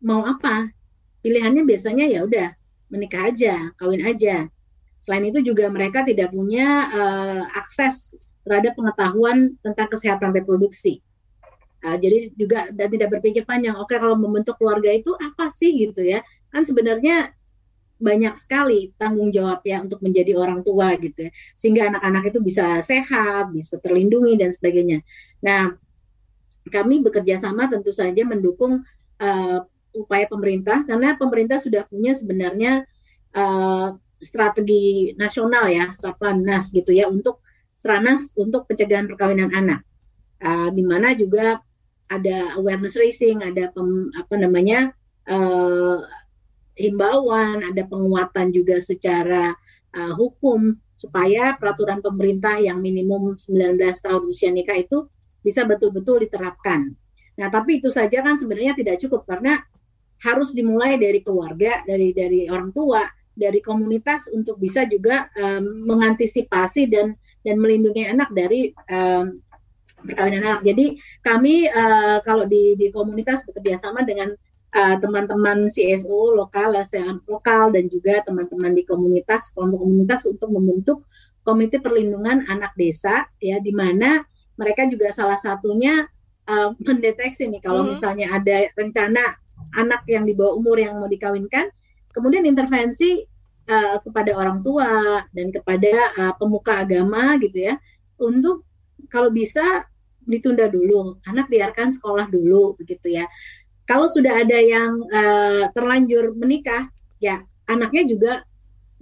mau 0.02 0.26
apa? 0.26 0.68
Pilihannya 1.24 1.64
biasanya 1.64 2.04
ya 2.04 2.26
udah 2.26 2.52
menikah 2.92 3.32
aja, 3.32 3.72
kawin 3.80 4.04
aja. 4.04 4.48
Selain 5.04 5.24
itu 5.24 5.40
juga 5.44 5.68
mereka 5.68 6.04
tidak 6.04 6.32
punya 6.32 6.88
uh, 6.92 7.42
akses 7.56 8.16
terhadap 8.44 8.76
pengetahuan 8.76 9.56
tentang 9.64 9.88
kesehatan 9.88 10.30
reproduksi. 10.36 11.00
Uh, 11.84 12.00
jadi 12.00 12.32
juga 12.32 12.72
dan 12.72 12.88
tidak 12.88 13.18
berpikir 13.18 13.44
panjang. 13.44 13.76
Oke, 13.76 13.96
kalau 14.00 14.16
membentuk 14.16 14.56
keluarga 14.56 14.88
itu 14.92 15.12
apa 15.16 15.52
sih 15.52 15.72
gitu 15.88 16.00
ya? 16.00 16.24
Kan 16.48 16.64
sebenarnya 16.64 17.32
banyak 18.00 18.34
sekali 18.36 18.92
tanggung 19.00 19.30
jawab 19.32 19.64
ya 19.64 19.80
untuk 19.80 20.04
menjadi 20.04 20.36
orang 20.36 20.60
tua 20.60 20.96
gitu 21.00 21.28
ya. 21.28 21.30
Sehingga 21.56 21.92
anak-anak 21.92 22.22
itu 22.32 22.38
bisa 22.40 22.80
sehat, 22.84 23.52
bisa 23.52 23.80
terlindungi 23.80 24.36
dan 24.36 24.50
sebagainya. 24.52 25.00
Nah, 25.44 25.76
kami 26.68 27.04
bekerja 27.04 27.36
sama 27.40 27.68
tentu 27.68 27.92
saja 27.92 28.24
mendukung 28.24 28.84
uh, 29.20 29.58
upaya 29.94 30.26
pemerintah 30.26 30.82
karena 30.88 31.14
pemerintah 31.14 31.60
sudah 31.60 31.86
punya 31.86 32.16
sebenarnya 32.16 32.88
uh, 33.36 33.94
strategi 34.18 35.12
nasional 35.14 35.68
ya, 35.68 35.92
strategi 35.92 36.42
nas 36.42 36.72
gitu 36.72 36.90
ya 36.90 37.06
untuk 37.06 37.44
Stranas 37.84 38.32
untuk 38.32 38.64
pencegahan 38.64 39.04
perkawinan 39.04 39.52
anak, 39.52 39.84
uh, 40.40 40.72
di 40.72 40.80
mana 40.80 41.12
juga 41.12 41.60
ada 42.08 42.56
awareness 42.56 42.96
raising, 42.96 43.44
ada 43.44 43.68
pem, 43.76 44.08
apa 44.16 44.40
namanya 44.40 44.96
uh, 45.28 46.00
himbauan, 46.80 47.60
ada 47.60 47.84
penguatan 47.84 48.56
juga 48.56 48.80
secara 48.80 49.52
uh, 49.92 50.12
hukum 50.16 50.80
supaya 50.96 51.60
peraturan 51.60 52.00
pemerintah 52.00 52.56
yang 52.56 52.80
minimum 52.80 53.36
19 53.36 53.76
tahun 53.76 54.22
usia 54.32 54.48
nikah 54.48 54.80
itu 54.80 55.04
bisa 55.44 55.68
betul-betul 55.68 56.24
diterapkan. 56.24 56.88
Nah, 57.36 57.52
tapi 57.52 57.84
itu 57.84 57.92
saja 57.92 58.24
kan 58.24 58.40
sebenarnya 58.40 58.72
tidak 58.80 58.96
cukup 59.04 59.28
karena 59.28 59.60
harus 60.24 60.56
dimulai 60.56 60.96
dari 60.96 61.20
keluarga, 61.20 61.84
dari 61.84 62.16
dari 62.16 62.48
orang 62.48 62.72
tua, 62.72 63.04
dari 63.36 63.60
komunitas 63.60 64.32
untuk 64.32 64.56
bisa 64.56 64.88
juga 64.88 65.28
um, 65.36 65.84
mengantisipasi 65.84 66.88
dan 66.88 67.12
dan 67.44 67.60
melindungi 67.60 68.08
anak 68.08 68.32
dari 68.32 68.72
um, 68.88 69.38
perkawinan 70.04 70.42
anak. 70.44 70.60
Jadi 70.64 70.96
kami 71.20 71.68
uh, 71.68 72.24
kalau 72.24 72.48
di 72.48 72.74
di 72.74 72.88
komunitas 72.88 73.44
bekerja 73.44 73.88
sama 73.88 74.02
dengan 74.02 74.32
uh, 74.72 74.96
teman-teman 75.00 75.68
CSO 75.68 76.34
lokal, 76.34 76.76
ASEAN 76.80 77.20
lokal 77.28 77.70
dan 77.72 77.86
juga 77.92 78.24
teman-teman 78.24 78.72
di 78.72 78.82
komunitas 78.88 79.52
kelompok 79.52 79.84
komunitas 79.84 80.24
untuk 80.28 80.48
membentuk 80.52 81.04
komite 81.44 81.78
perlindungan 81.78 82.48
anak 82.48 82.72
desa 82.74 83.28
ya 83.36 83.60
di 83.60 83.70
mana 83.70 84.24
mereka 84.56 84.88
juga 84.88 85.12
salah 85.12 85.36
satunya 85.36 86.08
uh, 86.48 86.72
mendeteksi 86.80 87.48
nih 87.52 87.60
kalau 87.60 87.84
hmm. 87.84 87.96
misalnya 87.96 88.26
ada 88.32 88.72
rencana 88.72 89.22
anak 89.74 90.06
yang 90.06 90.24
di 90.24 90.32
bawah 90.32 90.54
umur 90.56 90.78
yang 90.78 90.98
mau 90.98 91.10
dikawinkan, 91.10 91.70
kemudian 92.14 92.46
intervensi 92.46 93.26
uh, 93.68 93.96
kepada 94.00 94.32
orang 94.36 94.60
tua 94.64 95.24
dan 95.32 95.50
kepada 95.52 95.92
uh, 96.16 96.32
pemuka 96.36 96.84
agama 96.84 97.36
gitu 97.40 97.72
ya 97.72 97.74
untuk 98.20 98.64
kalau 99.08 99.28
bisa 99.28 99.84
ditunda 100.24 100.68
dulu 100.70 101.20
anak 101.28 101.52
biarkan 101.52 101.92
sekolah 101.92 102.28
dulu 102.32 102.76
begitu 102.80 103.20
ya 103.20 103.28
kalau 103.84 104.08
sudah 104.08 104.40
ada 104.40 104.56
yang 104.56 104.96
uh, 105.12 105.68
terlanjur 105.76 106.32
menikah 106.32 106.88
ya 107.20 107.44
anaknya 107.68 108.02
juga 108.08 108.32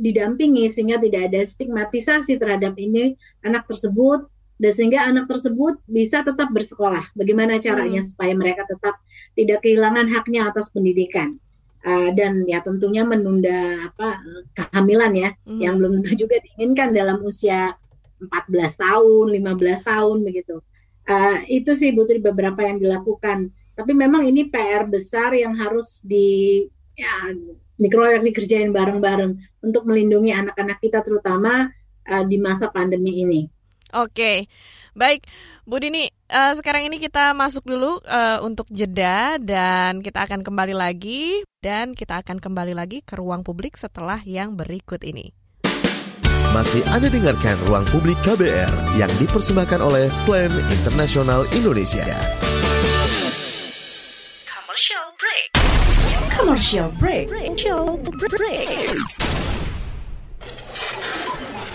didampingi 0.03 0.67
sehingga 0.67 0.99
tidak 0.99 1.31
ada 1.31 1.41
stigmatisasi 1.47 2.35
terhadap 2.41 2.75
ini 2.75 3.15
anak 3.47 3.71
tersebut 3.71 4.27
dan 4.59 4.73
sehingga 4.75 5.07
anak 5.07 5.27
tersebut 5.27 5.79
bisa 5.91 6.23
tetap 6.23 6.51
bersekolah. 6.55 7.11
Bagaimana 7.19 7.59
caranya 7.59 7.99
hmm. 7.99 8.09
supaya 8.15 8.31
mereka 8.35 8.63
tetap 8.67 8.95
tidak 9.35 9.59
kehilangan 9.63 10.07
haknya 10.11 10.51
atas 10.51 10.71
pendidikan 10.71 11.39
uh, 11.87 12.11
dan 12.15 12.47
ya 12.47 12.63
tentunya 12.63 13.03
menunda 13.03 13.91
apa 13.91 14.23
kehamilan 14.55 15.13
ya 15.15 15.31
hmm. 15.47 15.61
yang 15.61 15.75
belum 15.79 16.01
tentu 16.01 16.27
juga 16.27 16.39
diinginkan 16.41 16.95
dalam 16.95 17.21
usia 17.23 17.75
14 18.23 18.31
tahun, 18.79 19.25
15 19.35 19.91
tahun 19.91 20.17
begitu. 20.23 20.63
Uh, 21.03 21.43
itu 21.51 21.75
sih 21.75 21.91
Putri 21.91 22.23
beberapa 22.23 22.63
yang 22.63 22.79
dilakukan. 22.79 23.51
Tapi 23.75 23.93
memang 23.97 24.23
ini 24.23 24.47
PR 24.47 24.87
besar 24.87 25.35
yang 25.35 25.59
harus 25.59 25.99
di 26.07 26.63
ya 26.95 27.35
dikeroyok 27.83 28.23
dikerjain 28.23 28.71
bareng-bareng 28.71 29.35
untuk 29.65 29.89
melindungi 29.91 30.31
anak-anak 30.31 30.79
kita 30.79 31.03
terutama 31.03 31.67
uh, 32.07 32.23
di 32.23 32.39
masa 32.39 32.71
pandemi 32.71 33.27
ini. 33.27 33.43
Oke, 33.93 34.49
baik 34.93 35.29
Bu 35.69 35.79
Dini. 35.79 36.09
Uh, 36.33 36.57
sekarang 36.57 36.89
ini 36.89 36.97
kita 36.97 37.37
masuk 37.37 37.69
dulu 37.69 38.01
uh, 38.09 38.41
untuk 38.41 38.65
jeda 38.73 39.37
dan 39.37 40.01
kita 40.01 40.25
akan 40.25 40.41
kembali 40.41 40.73
lagi 40.73 41.45
dan 41.61 41.93
kita 41.93 42.25
akan 42.25 42.41
kembali 42.41 42.73
lagi 42.73 43.05
ke 43.05 43.15
ruang 43.21 43.45
publik 43.45 43.77
setelah 43.77 44.21
yang 44.25 44.57
berikut 44.57 45.05
ini. 45.05 45.37
Masih 46.53 46.85
Anda 46.93 47.09
dengarkan 47.09 47.57
Ruang 47.65 47.89
Publik 47.89 48.21
KBR 48.21 48.69
yang 49.01 49.09
dipersembahkan 49.17 49.81
oleh 49.81 50.13
Plan 50.29 50.53
Internasional 50.69 51.49
Indonesia. 51.57 52.05
Commercial 54.45 55.17
break. 55.17 55.49
Commercial 56.29 56.89
break. 57.01 57.33
Commercial 57.33 57.97
break. 58.37 59.52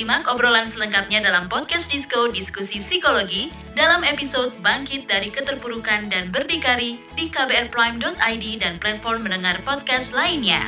Simak 0.00 0.32
obrolan 0.32 0.64
selengkapnya 0.64 1.20
dalam 1.20 1.44
podcast 1.52 1.92
Disco 1.92 2.24
Diskusi 2.24 2.80
Psikologi 2.80 3.52
dalam 3.76 4.00
episode 4.00 4.56
Bangkit 4.64 5.04
dari 5.04 5.28
Keterpurukan 5.28 6.08
dan 6.08 6.32
Berdikari 6.32 6.96
di 7.12 7.28
kbrprime.id 7.28 8.44
dan 8.64 8.80
platform 8.80 9.28
mendengar 9.28 9.60
podcast 9.60 10.16
lainnya. 10.16 10.64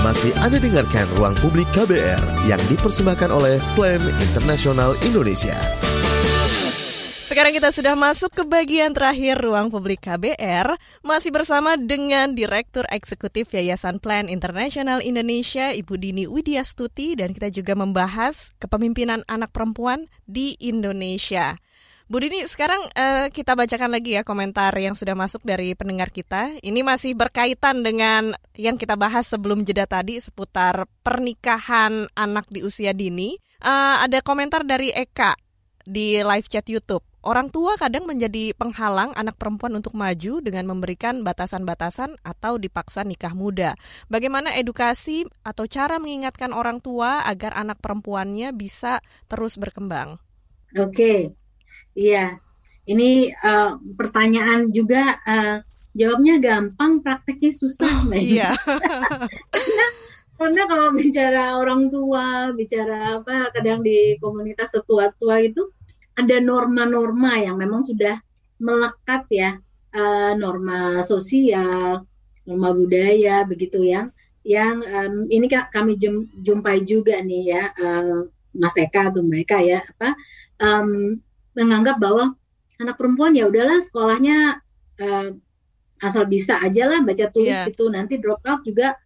Masih 0.00 0.32
Anda 0.40 0.56
dengarkan 0.56 1.04
Ruang 1.20 1.36
Publik 1.44 1.68
KBR 1.76 2.48
yang 2.48 2.64
dipersembahkan 2.72 3.28
oleh 3.28 3.60
Plan 3.76 4.00
Internasional 4.32 4.96
Indonesia. 5.04 5.60
Sekarang 7.36 7.52
kita 7.52 7.68
sudah 7.68 7.92
masuk 8.00 8.32
ke 8.32 8.48
bagian 8.48 8.96
terakhir 8.96 9.36
ruang 9.36 9.68
publik 9.68 10.08
KBR, 10.08 10.72
masih 11.04 11.28
bersama 11.28 11.76
dengan 11.76 12.32
Direktur 12.32 12.88
Eksekutif 12.88 13.52
Yayasan 13.52 14.00
Plan 14.00 14.32
Internasional 14.32 15.04
Indonesia, 15.04 15.68
Ibu 15.68 16.00
Dini 16.00 16.24
Widyastuti, 16.24 17.12
dan 17.12 17.36
kita 17.36 17.52
juga 17.52 17.76
membahas 17.76 18.56
kepemimpinan 18.56 19.20
anak 19.28 19.52
perempuan 19.52 20.08
di 20.24 20.56
Indonesia. 20.64 21.60
Bu 22.08 22.24
Dini, 22.24 22.40
sekarang 22.48 22.80
uh, 22.96 23.28
kita 23.28 23.52
bacakan 23.52 23.92
lagi 23.92 24.16
ya 24.16 24.24
komentar 24.24 24.72
yang 24.72 24.96
sudah 24.96 25.12
masuk 25.12 25.44
dari 25.44 25.76
pendengar 25.76 26.08
kita. 26.08 26.56
Ini 26.64 26.80
masih 26.80 27.20
berkaitan 27.20 27.84
dengan 27.84 28.32
yang 28.56 28.80
kita 28.80 28.96
bahas 28.96 29.28
sebelum 29.28 29.60
jeda 29.60 29.84
tadi 29.84 30.16
seputar 30.24 30.88
pernikahan 31.04 32.08
anak 32.16 32.48
di 32.48 32.64
usia 32.64 32.96
dini. 32.96 33.36
Uh, 33.60 34.00
ada 34.00 34.24
komentar 34.24 34.64
dari 34.64 34.88
Eka 34.88 35.36
di 35.84 36.24
live 36.24 36.48
chat 36.48 36.64
YouTube. 36.64 37.04
Orang 37.26 37.50
tua 37.50 37.74
kadang 37.74 38.06
menjadi 38.06 38.54
penghalang 38.54 39.10
anak 39.18 39.34
perempuan 39.34 39.74
untuk 39.74 39.98
maju 39.98 40.38
dengan 40.38 40.62
memberikan 40.70 41.26
batasan-batasan 41.26 42.22
atau 42.22 42.54
dipaksa 42.54 43.02
nikah 43.02 43.34
muda. 43.34 43.74
Bagaimana 44.06 44.54
edukasi 44.54 45.26
atau 45.42 45.66
cara 45.66 45.98
mengingatkan 45.98 46.54
orang 46.54 46.78
tua 46.78 47.26
agar 47.26 47.58
anak 47.58 47.82
perempuannya 47.82 48.54
bisa 48.54 49.02
terus 49.26 49.58
berkembang? 49.58 50.22
Oke, 50.78 51.34
iya. 51.98 52.38
Ini 52.86 53.34
uh, 53.42 53.74
pertanyaan 53.98 54.70
juga 54.70 55.18
uh, 55.26 55.66
jawabnya 55.98 56.38
gampang, 56.38 57.02
prakteknya 57.02 57.50
susah. 57.50 58.06
Oh, 58.06 58.14
iya. 58.14 58.54
karena 60.38 60.62
kalau 60.70 60.94
bicara 60.94 61.58
orang 61.58 61.90
tua, 61.90 62.54
bicara 62.54 63.18
apa, 63.18 63.50
kadang 63.50 63.82
di 63.82 64.14
komunitas 64.22 64.78
setua-tua 64.78 65.42
itu 65.42 65.66
ada 66.16 66.36
norma-norma 66.40 67.36
yang 67.36 67.60
memang 67.60 67.84
sudah 67.84 68.16
melekat 68.56 69.28
ya 69.28 69.50
uh, 69.92 70.32
norma 70.34 71.04
sosial, 71.04 72.08
norma 72.48 72.68
budaya 72.72 73.44
begitu 73.44 73.84
ya. 73.84 74.08
Yang 74.46 74.76
um, 74.88 75.14
ini 75.28 75.46
kami 75.50 75.98
jumpai 76.40 76.86
juga 76.86 77.20
nih 77.20 77.42
ya 77.52 77.62
uh, 77.76 78.24
Mas 78.56 78.76
Eka 78.80 79.12
atau 79.12 79.20
mereka 79.20 79.60
ya 79.60 79.84
apa 79.84 80.16
um, 80.62 81.20
menganggap 81.52 82.00
bahwa 82.00 82.32
anak 82.80 82.96
perempuan 82.96 83.36
ya 83.36 83.50
udahlah 83.50 83.82
sekolahnya 83.82 84.62
uh, 85.02 85.28
asal 86.00 86.28
bisa 86.28 86.60
aja 86.60 86.88
lah 86.88 87.00
baca 87.02 87.26
tulis 87.32 87.56
yeah. 87.56 87.68
gitu 87.68 87.88
nanti 87.88 88.20
drop 88.20 88.40
out 88.44 88.60
juga 88.64 88.96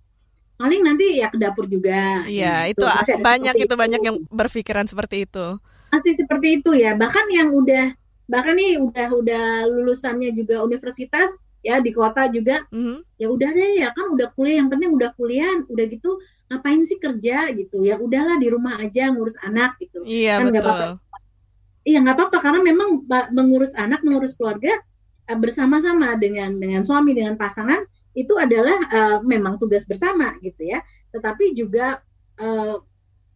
paling 0.61 0.85
nanti 0.85 1.17
ya 1.17 1.33
ke 1.33 1.41
dapur 1.41 1.65
juga. 1.65 2.21
Iya, 2.29 2.69
gitu. 2.69 2.85
itu 2.85 3.17
banyak 3.25 3.55
itu, 3.57 3.65
itu 3.65 3.75
banyak 3.81 4.01
yang 4.05 4.17
berpikiran 4.29 4.85
seperti 4.85 5.25
itu 5.25 5.57
masih 5.91 6.15
seperti 6.15 6.63
itu 6.63 6.71
ya. 6.73 6.95
Bahkan 6.95 7.27
yang 7.29 7.51
udah 7.53 7.93
bahkan 8.31 8.55
nih 8.55 8.79
udah 8.79 9.09
udah 9.11 9.45
lulusannya 9.67 10.31
juga 10.31 10.63
universitas 10.63 11.35
ya 11.61 11.83
di 11.83 11.91
kota 11.93 12.31
juga 12.31 12.63
mm-hmm. 12.71 13.19
ya 13.21 13.27
udah 13.29 13.51
deh 13.53 13.71
ya 13.85 13.89
kan 13.93 14.07
udah 14.15 14.33
kuliah 14.33 14.63
yang 14.63 14.71
penting 14.71 14.95
udah 14.95 15.11
kuliah 15.19 15.51
udah 15.67 15.85
gitu 15.91 16.17
ngapain 16.51 16.83
sih 16.83 16.99
kerja 16.99 17.51
gitu. 17.55 17.83
Ya 17.83 17.99
udahlah 17.99 18.39
di 18.39 18.49
rumah 18.51 18.79
aja 18.79 19.11
ngurus 19.11 19.39
anak 19.43 19.79
gitu. 19.83 20.03
Iya 20.07 20.43
kan 20.43 20.51
betul. 20.51 20.63
apa-apa. 20.67 20.87
iya 21.81 21.99
nggak 22.05 22.17
apa-apa 22.17 22.39
karena 22.45 22.61
memang 22.61 22.89
mengurus 23.33 23.73
anak 23.73 24.05
mengurus 24.05 24.37
keluarga 24.37 24.79
uh, 25.31 25.39
bersama-sama 25.39 26.13
dengan 26.19 26.53
dengan 26.59 26.85
suami 26.85 27.17
dengan 27.17 27.39
pasangan 27.41 27.83
itu 28.13 28.35
adalah 28.37 28.77
uh, 28.91 29.19
memang 29.23 29.59
tugas 29.59 29.87
bersama 29.87 30.35
gitu 30.43 30.67
ya. 30.67 30.83
Tetapi 31.15 31.55
juga 31.55 32.03
uh, 32.43 32.83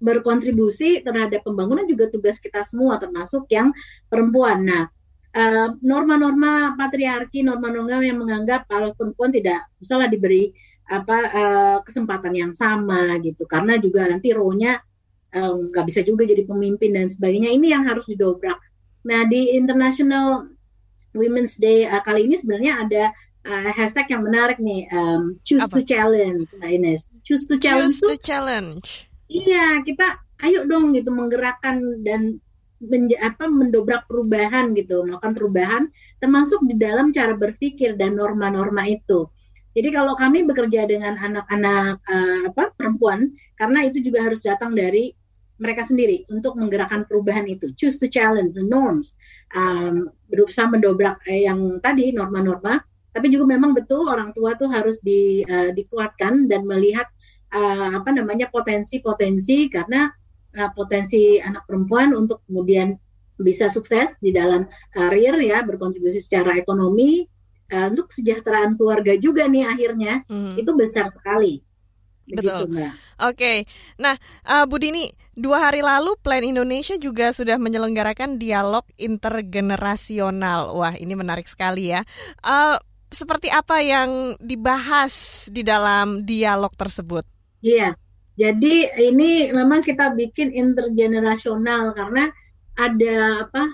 berkontribusi 0.05 1.01
terhadap 1.01 1.41
pembangunan 1.41 1.89
juga 1.89 2.13
tugas 2.13 2.37
kita 2.37 2.61
semua 2.61 3.01
termasuk 3.01 3.49
yang 3.49 3.73
perempuan. 4.13 4.61
Nah, 4.61 4.85
eh, 5.33 5.69
norma-norma 5.81 6.77
patriarki, 6.77 7.41
norma-norma 7.41 8.05
yang 8.05 8.21
menganggap 8.21 8.69
kalau 8.69 8.93
perempuan 8.93 9.33
tidak 9.33 9.65
misalnya 9.81 10.13
diberi 10.13 10.53
apa 10.85 11.19
uh, 11.33 11.79
kesempatan 11.81 12.37
yang 12.37 12.53
sama 12.53 13.17
gitu, 13.25 13.49
karena 13.49 13.81
juga 13.81 14.05
nanti 14.05 14.37
role-nya 14.37 14.85
nggak 15.33 15.81
uh, 15.81 15.89
bisa 15.89 16.05
juga 16.05 16.29
jadi 16.29 16.45
pemimpin 16.45 16.93
dan 16.93 17.09
sebagainya. 17.09 17.57
Ini 17.57 17.73
yang 17.73 17.89
harus 17.89 18.05
didobrak. 18.05 18.61
Nah, 19.09 19.25
di 19.25 19.57
International 19.57 20.45
Women's 21.17 21.57
Day 21.57 21.89
uh, 21.89 22.05
kali 22.05 22.29
ini 22.29 22.37
sebenarnya 22.37 22.85
ada 22.85 23.05
uh, 23.49 23.73
hashtag 23.73 24.13
yang 24.13 24.29
menarik 24.29 24.61
nih, 24.61 24.85
um, 24.93 25.41
choose 25.41 25.65
Apa? 25.65 25.81
to 25.81 25.89
challenge, 25.89 26.53
nah 26.61 26.69
Ines. 26.69 27.09
Choose 27.25 27.49
to 27.49 27.57
challenge. 27.57 27.97
Choose 27.97 28.05
to 28.05 28.17
challenge 28.21 29.09
Iya, 29.29 29.81
kita 29.87 30.21
ayo 30.45 30.69
dong 30.69 30.93
gitu 30.93 31.09
menggerakkan 31.09 32.05
dan 32.05 32.37
menja, 32.85 33.17
apa 33.25 33.49
mendobrak 33.49 34.05
perubahan 34.05 34.77
gitu, 34.77 35.05
melakukan 35.09 35.33
perubahan 35.33 35.83
termasuk 36.21 36.61
di 36.69 36.77
dalam 36.77 37.09
cara 37.15 37.33
berpikir 37.33 37.97
dan 37.97 38.21
norma-norma 38.21 38.85
itu. 38.85 39.29
Jadi 39.75 39.89
kalau 39.91 40.15
kami 40.15 40.47
bekerja 40.47 40.87
dengan 40.87 41.19
anak-anak 41.19 41.99
uh, 42.07 42.41
apa 42.53 42.71
perempuan 42.79 43.35
karena 43.59 43.83
itu 43.89 43.99
juga 44.05 44.23
harus 44.23 44.39
datang 44.39 44.71
dari 44.71 45.11
mereka 45.59 45.87
sendiri 45.87 46.27
untuk 46.31 46.55
menggerakkan 46.59 47.07
perubahan 47.07 47.47
itu. 47.47 47.75
Choose 47.75 47.99
to 47.99 48.07
challenge 48.11 48.55
the 48.55 48.63
norms. 48.67 49.15
Um, 49.55 50.11
berusaha 50.31 50.67
mendobrak 50.67 51.23
eh, 51.31 51.47
yang 51.47 51.79
tadi 51.79 52.11
norma-norma, 52.11 52.83
tapi 53.15 53.31
juga 53.31 53.55
memang 53.55 53.71
betul 53.75 54.07
orang 54.11 54.35
tua 54.35 54.59
tuh 54.59 54.67
harus 54.71 54.99
di, 54.99 55.47
uh, 55.47 55.71
dikuatkan 55.71 56.51
dan 56.51 56.67
melihat 56.67 57.07
uh, 57.55 57.89
apa 58.03 58.11
namanya 58.11 58.51
potensi-potensi 58.51 59.71
karena 59.71 60.11
uh, 60.59 60.71
potensi 60.75 61.39
anak 61.39 61.65
perempuan 61.65 62.13
untuk 62.13 62.43
kemudian 62.51 62.99
bisa 63.35 63.71
sukses 63.71 64.19
di 64.23 64.31
dalam 64.31 64.67
karir 64.95 65.39
ya 65.43 65.63
berkontribusi 65.67 66.23
secara 66.23 66.55
ekonomi 66.59 67.27
uh, 67.71 67.91
untuk 67.91 68.11
kesejahteraan 68.11 68.75
keluarga 68.79 69.15
juga 69.19 69.47
nih 69.47 69.65
akhirnya 69.67 70.27
hmm. 70.27 70.59
itu 70.59 70.71
besar 70.75 71.11
sekali. 71.11 71.63
Betul. 72.25 72.73
Oke, 72.73 72.89
okay. 73.21 73.59
nah 74.01 74.17
uh, 74.49 74.65
Bu 74.65 74.81
Dini, 74.81 75.13
dua 75.37 75.69
hari 75.69 75.85
lalu 75.85 76.17
Plan 76.25 76.41
Indonesia 76.41 76.97
juga 76.97 77.37
sudah 77.37 77.61
menyelenggarakan 77.61 78.41
dialog 78.41 78.81
intergenerasional. 78.97 80.73
Wah, 80.73 80.97
ini 80.97 81.13
menarik 81.13 81.45
sekali 81.45 81.93
ya. 81.93 82.01
Uh, 82.41 82.81
seperti 83.13 83.53
apa 83.53 83.85
yang 83.85 84.41
dibahas 84.41 85.47
di 85.53 85.61
dalam 85.61 86.25
dialog 86.25 86.73
tersebut? 86.73 87.34
Iya, 87.65 87.97
jadi 88.37 88.93
ini 89.09 89.49
memang 89.57 89.81
kita 89.81 90.13
bikin 90.13 90.53
intergenerasional 90.53 91.97
karena 91.97 92.29
ada 92.77 93.47
apa 93.49 93.65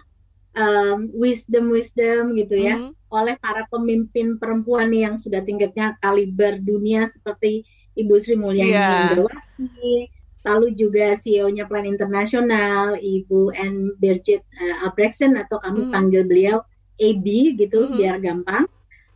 um, 0.54 1.10
wisdom 1.16 1.72
wisdom 1.72 2.36
gitu 2.36 2.54
ya 2.54 2.76
mm. 2.76 2.92
oleh 3.10 3.34
para 3.40 3.64
pemimpin 3.66 4.36
perempuan 4.36 4.92
yang 4.92 5.16
sudah 5.16 5.40
tingkatnya 5.40 5.96
kaliber 5.98 6.60
dunia 6.60 7.08
seperti 7.10 7.66
Ibu 7.96 8.14
Sri 8.20 8.36
Mulyani 8.38 8.70
yeah. 8.70 10.06
Lalu 10.40 10.72
juga 10.72 11.20
CEO-nya 11.20 11.68
Plan 11.68 11.84
Internasional, 11.84 12.96
Ibu 12.96 13.52
N. 13.52 13.92
Birgit 14.00 14.40
uh, 14.56 14.88
Albrechtsen 14.88 15.36
atau 15.36 15.60
kami 15.60 15.84
mm. 15.84 15.92
panggil 15.92 16.24
beliau 16.24 16.64
AB 16.96 17.60
gitu 17.60 17.84
mm. 17.84 17.92
biar 18.00 18.16
gampang. 18.24 18.64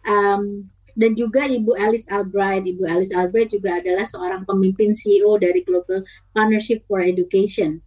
Um, 0.04 0.68
dan 0.94 1.18
juga 1.18 1.44
Ibu 1.46 1.74
Alice 1.74 2.06
Albright. 2.06 2.64
Ibu 2.70 2.86
Alice 2.86 3.12
Albright 3.14 3.50
juga 3.54 3.82
adalah 3.82 4.06
seorang 4.06 4.46
pemimpin 4.46 4.94
CEO 4.94 5.36
dari 5.36 5.66
Global 5.66 6.06
Partnership 6.30 6.86
for 6.86 7.02
Education. 7.02 7.82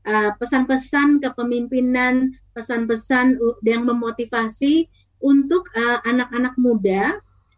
Uh, 0.00 0.32
pesan-pesan 0.40 1.20
kepemimpinan, 1.20 2.32
pesan-pesan 2.56 3.36
yang 3.64 3.84
memotivasi 3.84 4.88
untuk 5.20 5.68
uh, 5.76 6.00
anak-anak 6.04 6.56
uh, 6.56 6.60
muda. 6.60 7.02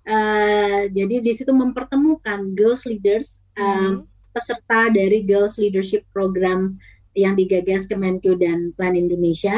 Uh, 0.03 0.91
jadi 0.91 1.23
di 1.23 1.31
situ 1.31 1.55
mempertemukan 1.55 2.59
girls 2.59 2.83
leaders, 2.83 3.39
uh, 3.55 4.03
hmm. 4.03 4.11
peserta 4.35 4.91
dari 4.91 5.23
Girls 5.23 5.55
Leadership 5.63 6.03
Program 6.11 6.75
yang 7.15 7.39
digagas 7.39 7.87
Kemenkyu 7.87 8.35
dan 8.35 8.75
Plan 8.75 8.99
Indonesia. 8.99 9.55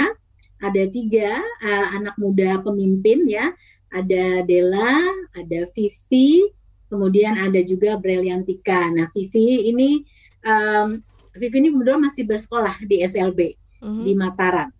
Ada 0.60 0.88
tiga 0.92 1.40
uh, 1.40 1.86
anak 1.96 2.16
muda 2.20 2.60
pemimpin 2.60 3.24
ya 3.28 3.52
ada 3.94 4.42
Della, 4.42 5.06
ada 5.38 5.60
Vivi, 5.70 6.42
kemudian 6.90 7.38
ada 7.38 7.62
juga 7.62 7.94
Briliantika. 7.94 8.90
Nah, 8.90 9.06
Vivi 9.14 9.70
ini 9.70 10.02
um, 10.42 10.98
Vivi 11.34 11.56
ini 11.62 11.68
kebetulan 11.70 12.02
masih 12.10 12.26
bersekolah 12.26 12.82
di 12.82 13.06
SLB 13.06 13.40
mm-hmm. 13.82 14.02
di 14.02 14.12
Mataram. 14.18 14.70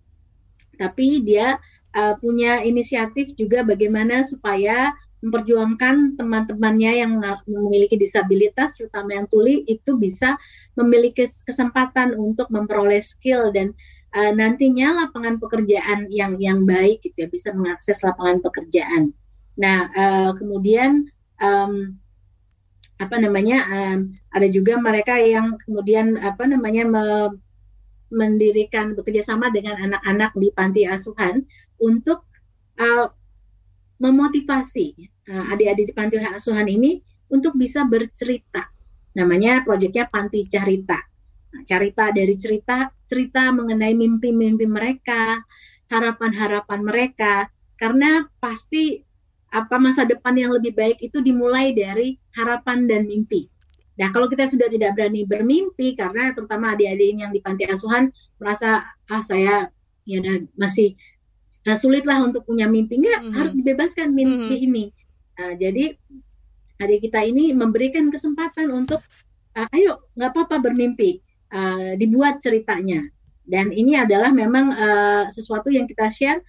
Tapi 0.74 1.22
dia 1.22 1.54
uh, 1.94 2.14
punya 2.18 2.62
inisiatif 2.66 3.38
juga 3.38 3.62
bagaimana 3.62 4.26
supaya 4.26 4.90
memperjuangkan 5.24 6.20
teman-temannya 6.20 6.92
yang 7.00 7.16
memiliki 7.48 7.96
disabilitas, 7.96 8.76
terutama 8.76 9.16
yang 9.16 9.24
tuli, 9.24 9.64
itu 9.64 9.96
bisa 9.96 10.36
memiliki 10.76 11.24
kesempatan 11.24 12.12
untuk 12.12 12.52
memperoleh 12.52 13.00
skill 13.00 13.48
dan 13.48 13.72
uh, 14.14 14.32
nantinya 14.32 15.04
lapangan 15.04 15.42
pekerjaan 15.42 16.06
yang 16.08 16.38
yang 16.38 16.62
baik 16.62 17.02
gitu 17.02 17.26
ya 17.26 17.28
bisa 17.28 17.50
mengakses 17.50 17.98
lapangan 18.00 18.38
pekerjaan. 18.40 19.10
Nah 19.58 19.90
uh, 19.90 20.30
kemudian 20.38 21.10
um, 21.42 21.98
apa 22.94 23.16
namanya 23.18 23.66
um, 23.66 24.14
ada 24.30 24.46
juga 24.46 24.78
mereka 24.78 25.18
yang 25.18 25.58
kemudian 25.66 26.14
apa 26.22 26.46
namanya 26.46 26.86
me, 26.86 27.04
mendirikan 28.14 28.94
bekerja 28.94 29.34
sama 29.34 29.50
dengan 29.50 29.74
anak-anak 29.74 30.30
di 30.38 30.48
panti 30.54 30.82
asuhan 30.86 31.42
untuk 31.82 32.22
uh, 32.78 33.10
memotivasi 33.98 35.10
uh, 35.26 35.50
adik-adik 35.50 35.90
di 35.90 35.94
panti 35.94 36.16
asuhan 36.22 36.70
ini 36.70 37.02
untuk 37.26 37.58
bisa 37.58 37.82
bercerita. 37.82 38.70
Namanya 39.14 39.62
proyeknya 39.62 40.10
Panti 40.10 40.42
Carita 40.50 41.13
cerita 41.62 42.11
dari 42.11 42.34
cerita 42.34 42.90
cerita 43.07 43.55
mengenai 43.55 43.94
mimpi-mimpi 43.94 44.66
mereka, 44.66 45.38
harapan-harapan 45.86 46.80
mereka 46.82 47.34
karena 47.78 48.26
pasti 48.42 48.98
apa 49.55 49.78
masa 49.78 50.02
depan 50.02 50.34
yang 50.34 50.50
lebih 50.50 50.74
baik 50.74 50.98
itu 50.98 51.22
dimulai 51.22 51.70
dari 51.70 52.18
harapan 52.34 52.90
dan 52.90 53.07
mimpi. 53.07 53.46
Nah, 53.94 54.11
kalau 54.11 54.26
kita 54.26 54.50
sudah 54.50 54.66
tidak 54.66 54.98
berani 54.98 55.22
bermimpi 55.22 55.94
karena 55.94 56.34
terutama 56.34 56.74
adik-adik 56.74 57.22
yang 57.22 57.30
di 57.30 57.38
panti 57.38 57.62
asuhan 57.62 58.11
merasa 58.42 58.82
ah 59.07 59.22
saya 59.22 59.70
ya 60.02 60.18
masih 60.59 60.98
nah, 61.62 61.78
sulit 61.78 62.02
lah 62.02 62.26
untuk 62.26 62.42
punya 62.42 62.66
mimpi 62.66 62.98
enggak 62.98 63.22
mm 63.22 63.26
-hmm. 63.30 63.36
harus 63.38 63.52
dibebaskan 63.55 64.11
mimpi 64.11 64.34
mm 64.34 64.50
-hmm. 64.50 64.66
ini. 64.66 64.84
Nah, 65.38 65.52
jadi 65.55 65.84
adik 66.82 67.07
kita 67.07 67.22
ini 67.22 67.55
memberikan 67.55 68.11
kesempatan 68.11 68.74
untuk 68.74 68.98
uh, 69.55 69.68
ayo 69.70 70.11
nggak 70.18 70.30
apa-apa 70.34 70.70
bermimpi 70.70 71.23
uh, 71.55 71.94
dibuat 71.94 72.42
ceritanya. 72.42 73.07
Dan 73.44 73.70
ini 73.70 73.94
adalah 73.94 74.34
memang 74.34 74.66
uh, 74.74 75.24
sesuatu 75.30 75.70
yang 75.70 75.86
kita 75.86 76.11
share. 76.11 76.40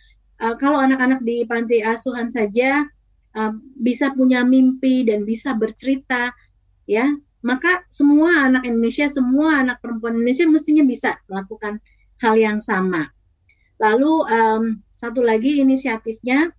Uh, 0.42 0.58
kalau 0.58 0.82
anak-anak 0.82 1.22
di 1.22 1.46
panti 1.46 1.80
asuhan 1.86 2.28
saja 2.34 2.84
uh, 3.38 3.54
bisa 3.78 4.12
punya 4.12 4.42
mimpi 4.42 5.06
dan 5.06 5.24
bisa 5.24 5.54
bercerita, 5.54 6.34
ya, 6.90 7.06
maka 7.46 7.86
semua 7.94 8.50
anak 8.50 8.66
Indonesia, 8.66 9.06
semua 9.06 9.62
anak 9.62 9.78
perempuan 9.84 10.18
Indonesia 10.18 10.50
mestinya 10.50 10.82
bisa 10.82 11.22
melakukan 11.30 11.78
hal 12.20 12.36
yang 12.42 12.58
sama. 12.58 13.14
Lalu 13.78 14.14
um, 14.26 14.64
satu 14.96 15.22
lagi 15.22 15.62
inisiatifnya, 15.62 16.50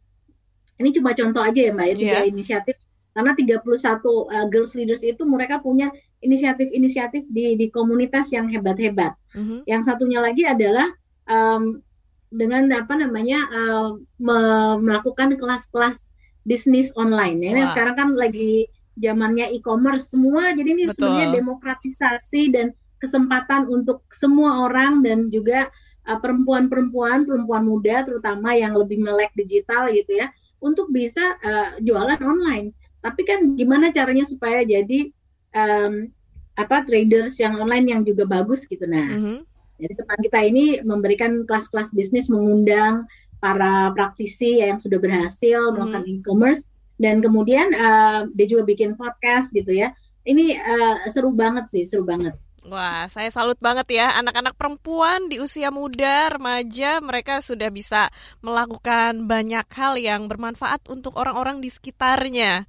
ini 0.77 0.89
cuma 0.93 1.17
contoh 1.17 1.41
aja 1.41 1.59
ya 1.59 1.73
Mbak, 1.73 1.87
ya, 1.89 1.95
tiga 1.97 2.19
yeah. 2.21 2.29
inisiatif 2.29 2.77
karena 3.17 3.33
31 3.33 3.65
uh, 3.65 4.45
girls 4.53 4.77
leaders 4.77 5.01
itu 5.01 5.25
mereka 5.25 5.57
punya 5.57 5.89
inisiatif-inisiatif 6.21 7.25
di 7.33 7.57
di 7.57 7.73
komunitas 7.73 8.29
yang 8.29 8.53
hebat-hebat. 8.53 9.17
Mm-hmm. 9.33 9.65
Yang 9.65 9.83
satunya 9.89 10.21
lagi 10.21 10.45
adalah 10.45 10.85
um, 11.25 11.81
dengan 12.29 12.69
apa 12.77 12.93
namanya 12.93 13.41
uh, 13.49 13.97
me- 14.21 14.79
melakukan 14.85 15.33
kelas-kelas 15.41 16.13
bisnis 16.45 16.93
online. 16.93 17.41
Ini 17.41 17.65
wow. 17.65 17.71
sekarang 17.73 17.95
kan 17.97 18.09
lagi 18.13 18.69
zamannya 19.01 19.49
e-commerce 19.57 20.13
semua. 20.13 20.53
Jadi 20.53 20.69
ini 20.77 20.85
sebenarnya 20.93 21.41
demokratisasi 21.41 22.43
dan 22.53 22.77
kesempatan 23.01 23.65
untuk 23.73 24.05
semua 24.13 24.61
orang 24.61 25.01
dan 25.01 25.33
juga 25.33 25.73
uh, 26.05 26.19
perempuan-perempuan, 26.21 27.25
perempuan 27.25 27.65
muda 27.65 28.05
terutama 28.05 28.53
yang 28.53 28.77
lebih 28.77 29.01
melek 29.01 29.33
digital 29.33 29.89
gitu 29.89 30.21
ya, 30.21 30.29
untuk 30.61 30.93
bisa 30.93 31.41
uh, 31.41 31.81
jualan 31.81 32.21
online 32.21 32.77
tapi 33.07 33.23
kan 33.23 33.39
gimana 33.55 33.95
caranya 33.95 34.27
supaya 34.27 34.67
jadi 34.67 35.15
um, 35.55 36.11
apa 36.59 36.83
traders 36.83 37.39
yang 37.39 37.55
online 37.55 37.87
yang 37.95 38.03
juga 38.03 38.27
bagus 38.27 38.67
gitu. 38.67 38.83
Nah, 38.83 39.07
mm 39.07 39.21
-hmm. 39.23 39.39
jadi 39.79 39.93
teman 39.95 40.19
kita 40.27 40.41
ini 40.43 40.65
memberikan 40.83 41.47
kelas-kelas 41.47 41.95
bisnis 41.95 42.27
mengundang 42.27 43.07
para 43.39 43.95
praktisi 43.95 44.59
yang 44.59 44.83
sudah 44.83 44.99
berhasil 44.99 45.63
mm 45.63 45.67
-hmm. 45.71 45.75
melakukan 45.79 46.05
e-commerce 46.11 46.63
dan 46.99 47.23
kemudian 47.23 47.71
uh, 47.77 48.27
dia 48.35 48.47
juga 48.51 48.67
bikin 48.67 48.99
podcast 48.99 49.55
gitu 49.55 49.71
ya. 49.71 49.95
Ini 50.27 50.59
uh, 50.59 50.97
seru 51.15 51.31
banget 51.31 51.71
sih, 51.71 51.87
seru 51.87 52.03
banget. 52.03 52.35
Wah, 52.67 53.07
saya 53.07 53.31
salut 53.31 53.55
banget 53.63 54.03
ya 54.03 54.19
anak-anak 54.19 54.59
perempuan 54.59 55.31
di 55.31 55.39
usia 55.39 55.71
muda, 55.71 56.35
remaja, 56.35 56.99
mereka 56.99 57.39
sudah 57.39 57.71
bisa 57.71 58.11
melakukan 58.43 59.31
banyak 59.31 59.67
hal 59.71 59.95
yang 59.95 60.27
bermanfaat 60.27 60.83
untuk 60.91 61.15
orang-orang 61.15 61.63
di 61.63 61.71
sekitarnya. 61.71 62.67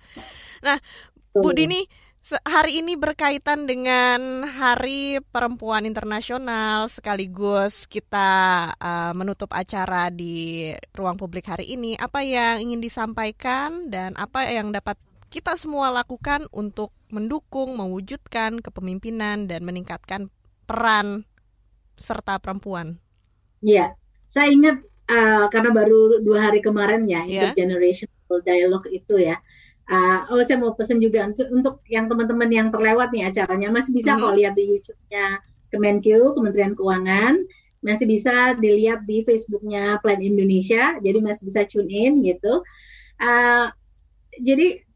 Nah, 0.61 0.77
Bu 1.33 1.49
Dini, 1.49 1.81
hari 2.45 2.85
ini 2.85 2.93
berkaitan 2.93 3.65
dengan 3.65 4.45
Hari 4.45 5.23
Perempuan 5.33 5.89
Internasional 5.89 6.91
sekaligus 6.93 7.89
kita 7.89 8.29
uh, 8.77 9.13
menutup 9.17 9.49
acara 9.49 10.13
di 10.13 10.69
ruang 10.93 11.17
publik 11.17 11.49
hari 11.49 11.73
ini. 11.73 11.97
Apa 11.97 12.21
yang 12.21 12.61
ingin 12.61 12.83
disampaikan 12.83 13.89
dan 13.89 14.13
apa 14.13 14.45
yang 14.45 14.69
dapat 14.69 14.99
kita 15.33 15.55
semua 15.55 15.89
lakukan 15.89 16.45
untuk 16.51 16.96
mendukung, 17.10 17.80
mewujudkan 17.80 18.60
kepemimpinan 18.60 19.47
dan 19.47 19.64
meningkatkan 19.64 20.28
peran 20.68 21.24
serta 21.95 22.38
perempuan? 22.38 22.99
Iya, 23.64 23.97
saya 24.30 24.51
ingat 24.53 24.84
uh, 25.10 25.45
karena 25.49 25.72
baru 25.74 26.22
dua 26.22 26.51
hari 26.51 26.60
kemarin 26.60 27.08
ya 27.08 27.24
yeah. 27.26 27.49
intergenerational 27.49 28.39
dialogue 28.43 28.88
itu 28.91 29.16
ya. 29.18 29.39
Uh, 29.88 30.28
oh 30.36 30.43
saya 30.43 30.60
mau 30.60 30.76
pesan 30.76 30.99
juga 30.99 31.24
untuk 31.24 31.47
untuk 31.47 31.76
yang 31.88 32.12
teman-teman 32.12 32.51
yang 32.51 32.68
terlewat 32.68 33.08
nih 33.16 33.32
acaranya 33.32 33.72
masih 33.72 33.95
bisa 33.95 34.14
mm 34.14 34.20
-hmm. 34.20 34.28
kok 34.28 34.36
lihat 34.36 34.53
di 34.60 34.64
YouTube-nya 34.68 35.26
Kemenkyu 35.72 36.22
Kementerian 36.36 36.76
Keuangan 36.76 37.34
masih 37.80 38.03
bisa 38.03 38.51
dilihat 38.60 39.08
di 39.08 39.24
Facebooknya 39.24 39.95
Plan 40.03 40.20
Indonesia 40.20 40.99
jadi 40.99 41.24
masih 41.24 41.43
bisa 41.47 41.64
tune 41.64 41.88
in 41.88 42.20
gitu. 42.20 42.60
Uh, 43.16 43.72
jadi 44.43 44.86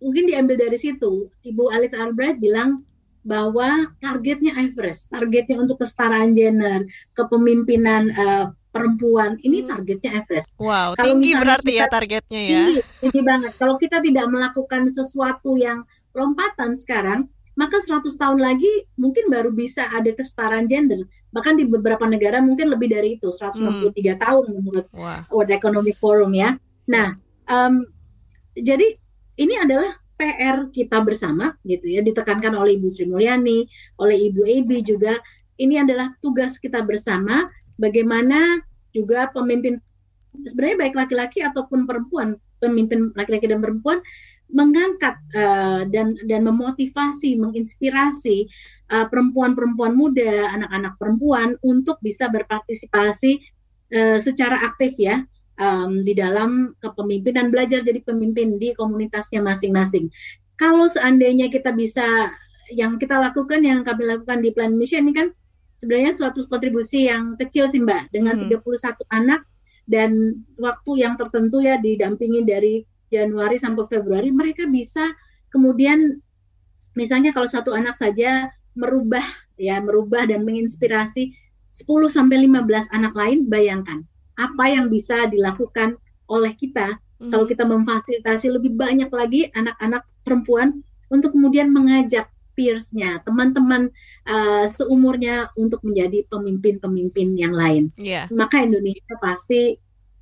mungkin 0.00 0.24
diambil 0.26 0.56
dari 0.56 0.80
situ. 0.80 1.28
Ibu 1.44 1.70
Alice 1.70 1.94
Albright 1.94 2.40
bilang 2.40 2.82
bahwa 3.20 3.92
targetnya 4.00 4.56
Everest, 4.56 5.12
targetnya 5.12 5.60
untuk 5.60 5.84
kesetaraan 5.84 6.32
gender, 6.32 6.88
kepemimpinan 7.12 8.08
uh, 8.16 8.46
perempuan 8.72 9.36
ini 9.44 9.62
hmm. 9.62 9.68
targetnya 9.68 10.10
Everest. 10.24 10.56
Wow, 10.56 10.96
Kalau 10.96 11.04
tinggi 11.04 11.36
berarti 11.36 11.72
ya 11.76 11.84
kita, 11.84 11.86
ya 11.86 11.92
targetnya 11.92 12.40
ya. 12.40 12.62
Tinggi, 12.64 12.80
tinggi 13.04 13.20
banget. 13.20 13.52
Kalau 13.60 13.74
kita 13.76 13.98
tidak 14.00 14.26
melakukan 14.30 14.82
sesuatu 14.88 15.60
yang 15.60 15.84
lompatan 16.16 16.74
sekarang, 16.80 17.28
maka 17.58 17.76
100 17.82 18.08
tahun 18.08 18.38
lagi 18.40 18.88
mungkin 18.96 19.28
baru 19.28 19.52
bisa 19.52 19.90
ada 19.92 20.08
kesetaraan 20.14 20.64
gender. 20.64 21.04
Bahkan 21.28 21.60
di 21.60 21.68
beberapa 21.68 22.08
negara 22.08 22.40
mungkin 22.40 22.72
lebih 22.72 22.88
dari 22.88 23.20
itu, 23.20 23.28
163 23.28 23.92
hmm. 23.92 24.16
tahun 24.16 24.44
menurut 24.48 24.86
wow. 24.96 25.28
World 25.28 25.52
Economic 25.52 25.96
Forum 26.00 26.32
ya. 26.32 26.56
Nah, 26.88 27.14
um, 27.46 27.84
jadi 28.56 28.99
ini 29.40 29.56
adalah 29.56 29.96
PR 30.20 30.68
kita 30.68 31.00
bersama 31.00 31.56
gitu 31.64 31.88
ya 31.88 32.04
ditekankan 32.04 32.52
oleh 32.52 32.76
Ibu 32.76 32.88
Sri 32.92 33.08
Mulyani, 33.08 33.64
oleh 33.96 34.28
Ibu 34.28 34.44
Ebi 34.44 34.84
juga. 34.84 35.16
Ini 35.56 35.84
adalah 35.84 36.12
tugas 36.20 36.60
kita 36.60 36.84
bersama 36.84 37.48
bagaimana 37.76 38.60
juga 38.92 39.32
pemimpin 39.32 39.80
sebenarnya 40.44 40.76
baik 40.88 40.94
laki-laki 40.96 41.40
ataupun 41.40 41.88
perempuan, 41.88 42.36
pemimpin 42.60 43.12
laki-laki 43.16 43.48
dan 43.48 43.64
perempuan 43.64 44.04
mengangkat 44.50 45.16
uh, 45.32 45.88
dan 45.88 46.16
dan 46.28 46.44
memotivasi, 46.44 47.38
menginspirasi 47.40 48.50
perempuan-perempuan 48.90 49.94
uh, 49.94 49.96
muda, 49.96 50.50
anak-anak 50.50 50.98
perempuan 50.98 51.48
untuk 51.62 52.02
bisa 52.02 52.26
berpartisipasi 52.26 53.38
uh, 53.94 54.18
secara 54.18 54.66
aktif 54.66 54.98
ya 54.98 55.22
um, 55.60 56.00
di 56.00 56.16
dalam 56.16 56.72
kepemimpinan 56.80 57.52
belajar 57.52 57.84
jadi 57.84 58.00
pemimpin 58.00 58.56
di 58.56 58.72
komunitasnya 58.72 59.44
masing-masing. 59.44 60.08
Kalau 60.56 60.88
seandainya 60.88 61.52
kita 61.52 61.76
bisa 61.76 62.32
yang 62.72 62.96
kita 62.96 63.20
lakukan 63.20 63.60
yang 63.60 63.84
kami 63.84 64.08
lakukan 64.08 64.40
di 64.40 64.50
Plan 64.56 64.72
Mission 64.72 65.04
ini 65.04 65.12
kan 65.12 65.28
sebenarnya 65.76 66.16
suatu 66.16 66.44
kontribusi 66.48 67.08
yang 67.08 67.34
kecil 67.36 67.68
sih 67.68 67.82
Mbak 67.82 68.14
dengan 68.14 68.36
hmm. 68.36 68.56
31 68.56 69.04
anak 69.10 69.42
dan 69.90 70.44
waktu 70.54 71.02
yang 71.02 71.18
tertentu 71.18 71.58
ya 71.58 71.80
didampingi 71.80 72.46
dari 72.46 72.74
Januari 73.10 73.58
sampai 73.58 73.90
Februari 73.90 74.30
mereka 74.30 74.70
bisa 74.70 75.02
kemudian 75.50 76.22
misalnya 76.94 77.34
kalau 77.34 77.48
satu 77.50 77.74
anak 77.74 77.98
saja 77.98 78.54
merubah 78.78 79.24
ya 79.58 79.82
merubah 79.82 80.30
dan 80.30 80.46
menginspirasi 80.46 81.34
10 81.74 81.86
sampai 82.06 82.46
15 82.46 82.92
anak 82.94 83.14
lain 83.18 83.50
bayangkan 83.50 84.06
apa 84.40 84.72
yang 84.72 84.88
bisa 84.88 85.28
dilakukan 85.28 86.00
oleh 86.24 86.56
kita 86.56 86.96
mm-hmm. 86.96 87.28
kalau 87.28 87.44
kita 87.44 87.68
memfasilitasi 87.68 88.48
lebih 88.48 88.72
banyak 88.72 89.12
lagi 89.12 89.52
anak-anak 89.52 90.08
perempuan 90.24 90.80
untuk 91.12 91.36
kemudian 91.36 91.68
mengajak 91.68 92.32
peersnya 92.56 93.20
teman-teman 93.20 93.92
uh, 94.24 94.64
seumurnya 94.64 95.52
untuk 95.60 95.84
menjadi 95.84 96.24
pemimpin-pemimpin 96.32 97.36
yang 97.36 97.52
lain 97.52 97.92
yeah. 98.00 98.24
maka 98.32 98.64
Indonesia 98.64 99.12
pasti 99.20 99.76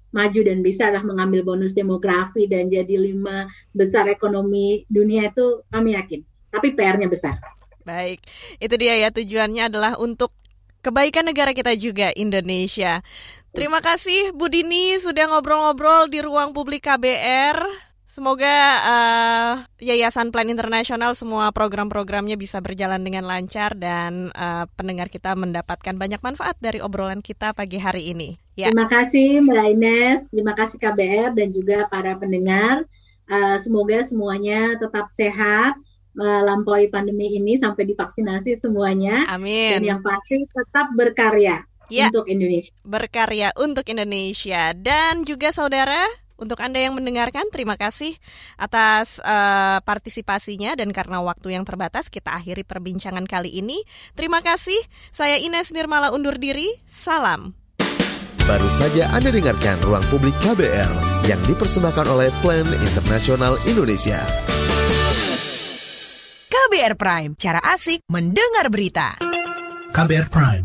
maju 0.09 0.41
dan 0.41 0.59
bisa 0.65 0.89
lah 0.89 1.05
mengambil 1.05 1.45
bonus 1.45 1.77
demografi 1.77 2.49
dan 2.49 2.73
jadi 2.73 2.97
lima 2.97 3.49
besar 3.77 4.09
ekonomi 4.09 4.89
dunia 4.89 5.29
itu 5.29 5.65
kami 5.69 5.97
yakin. 5.97 6.21
Tapi 6.49 6.73
PR-nya 6.73 7.13
besar. 7.13 7.37
Baik, 7.85 8.25
itu 8.61 8.75
dia 8.81 8.97
ya 8.97 9.09
tujuannya 9.13 9.69
adalah 9.69 10.01
untuk 10.01 10.33
kebaikan 10.81 11.29
negara 11.29 11.53
kita 11.53 11.77
juga 11.77 12.13
Indonesia. 12.17 13.05
Terima 13.53 13.81
kasih 13.81 14.37
Bu 14.37 14.53
Dini 14.53 15.01
sudah 15.01 15.29
ngobrol-ngobrol 15.33 16.13
di 16.13 16.21
ruang 16.21 16.53
publik 16.53 16.85
KBR. 16.85 17.89
Semoga 18.09 18.57
uh, 18.83 19.53
Yayasan 19.79 20.35
Plan 20.35 20.49
Internasional 20.49 21.15
semua 21.15 21.53
program-programnya 21.55 22.35
bisa 22.35 22.59
berjalan 22.59 22.99
dengan 23.05 23.23
lancar 23.23 23.79
dan 23.79 24.35
uh, 24.35 24.67
pendengar 24.75 25.07
kita 25.07 25.39
mendapatkan 25.39 25.95
banyak 25.95 26.19
manfaat 26.19 26.59
dari 26.59 26.83
obrolan 26.83 27.23
kita 27.23 27.55
pagi 27.55 27.79
hari 27.79 28.11
ini. 28.11 28.35
Ya. 28.59 28.75
Terima 28.75 28.91
kasih 28.91 29.45
Mbak 29.45 29.67
Ines, 29.71 30.21
terima 30.35 30.57
kasih 30.57 30.83
KBR 30.83 31.37
dan 31.37 31.49
juga 31.53 31.87
para 31.87 32.17
pendengar. 32.19 32.89
Uh, 33.29 33.61
semoga 33.61 34.01
semuanya 34.03 34.75
tetap 34.81 35.13
sehat, 35.13 35.77
melampaui 36.17 36.89
pandemi 36.91 37.37
ini 37.37 37.61
sampai 37.61 37.87
divaksinasi 37.87 38.57
semuanya. 38.57 39.29
Amin. 39.31 39.79
Dan 39.79 39.85
yang 39.85 40.01
pasti 40.03 40.43
tetap 40.49 40.91
berkarya 40.97 41.68
ya. 41.91 42.09
untuk 42.13 42.29
Indonesia. 42.29 42.73
Berkarya 42.85 43.49
untuk 43.57 43.85
Indonesia 43.89 44.73
dan 44.77 45.25
juga 45.25 45.53
saudara 45.53 46.01
untuk 46.39 46.63
Anda 46.63 46.79
yang 46.79 46.95
mendengarkan, 46.95 47.51
terima 47.51 47.75
kasih 47.75 48.15
atas 48.55 49.19
uh, 49.27 49.83
partisipasinya 49.83 50.79
dan 50.79 50.95
karena 50.95 51.19
waktu 51.19 51.59
yang 51.59 51.67
terbatas 51.67 52.07
kita 52.07 52.31
akhiri 52.31 52.63
perbincangan 52.63 53.27
kali 53.27 53.59
ini. 53.59 53.83
Terima 54.15 54.39
kasih. 54.39 54.79
Saya 55.11 55.43
Ines 55.43 55.75
Nirmala 55.75 56.15
undur 56.15 56.39
diri. 56.39 56.79
Salam. 56.87 57.59
Baru 58.47 58.71
saja 58.71 59.11
Anda 59.13 59.35
dengarkan 59.35 59.83
Ruang 59.85 60.07
Publik 60.09 60.33
KBR 60.41 60.89
yang 61.29 61.37
dipersembahkan 61.45 62.07
oleh 62.07 62.33
Plan 62.41 62.65
Internasional 62.81 63.59
Indonesia. 63.67 64.23
KBR 66.49 66.95
Prime, 66.97 67.33
cara 67.37 67.61
asik 67.61 68.07
mendengar 68.09 68.73
berita. 68.73 69.21
KBR 69.93 70.33
Prime, 70.33 70.65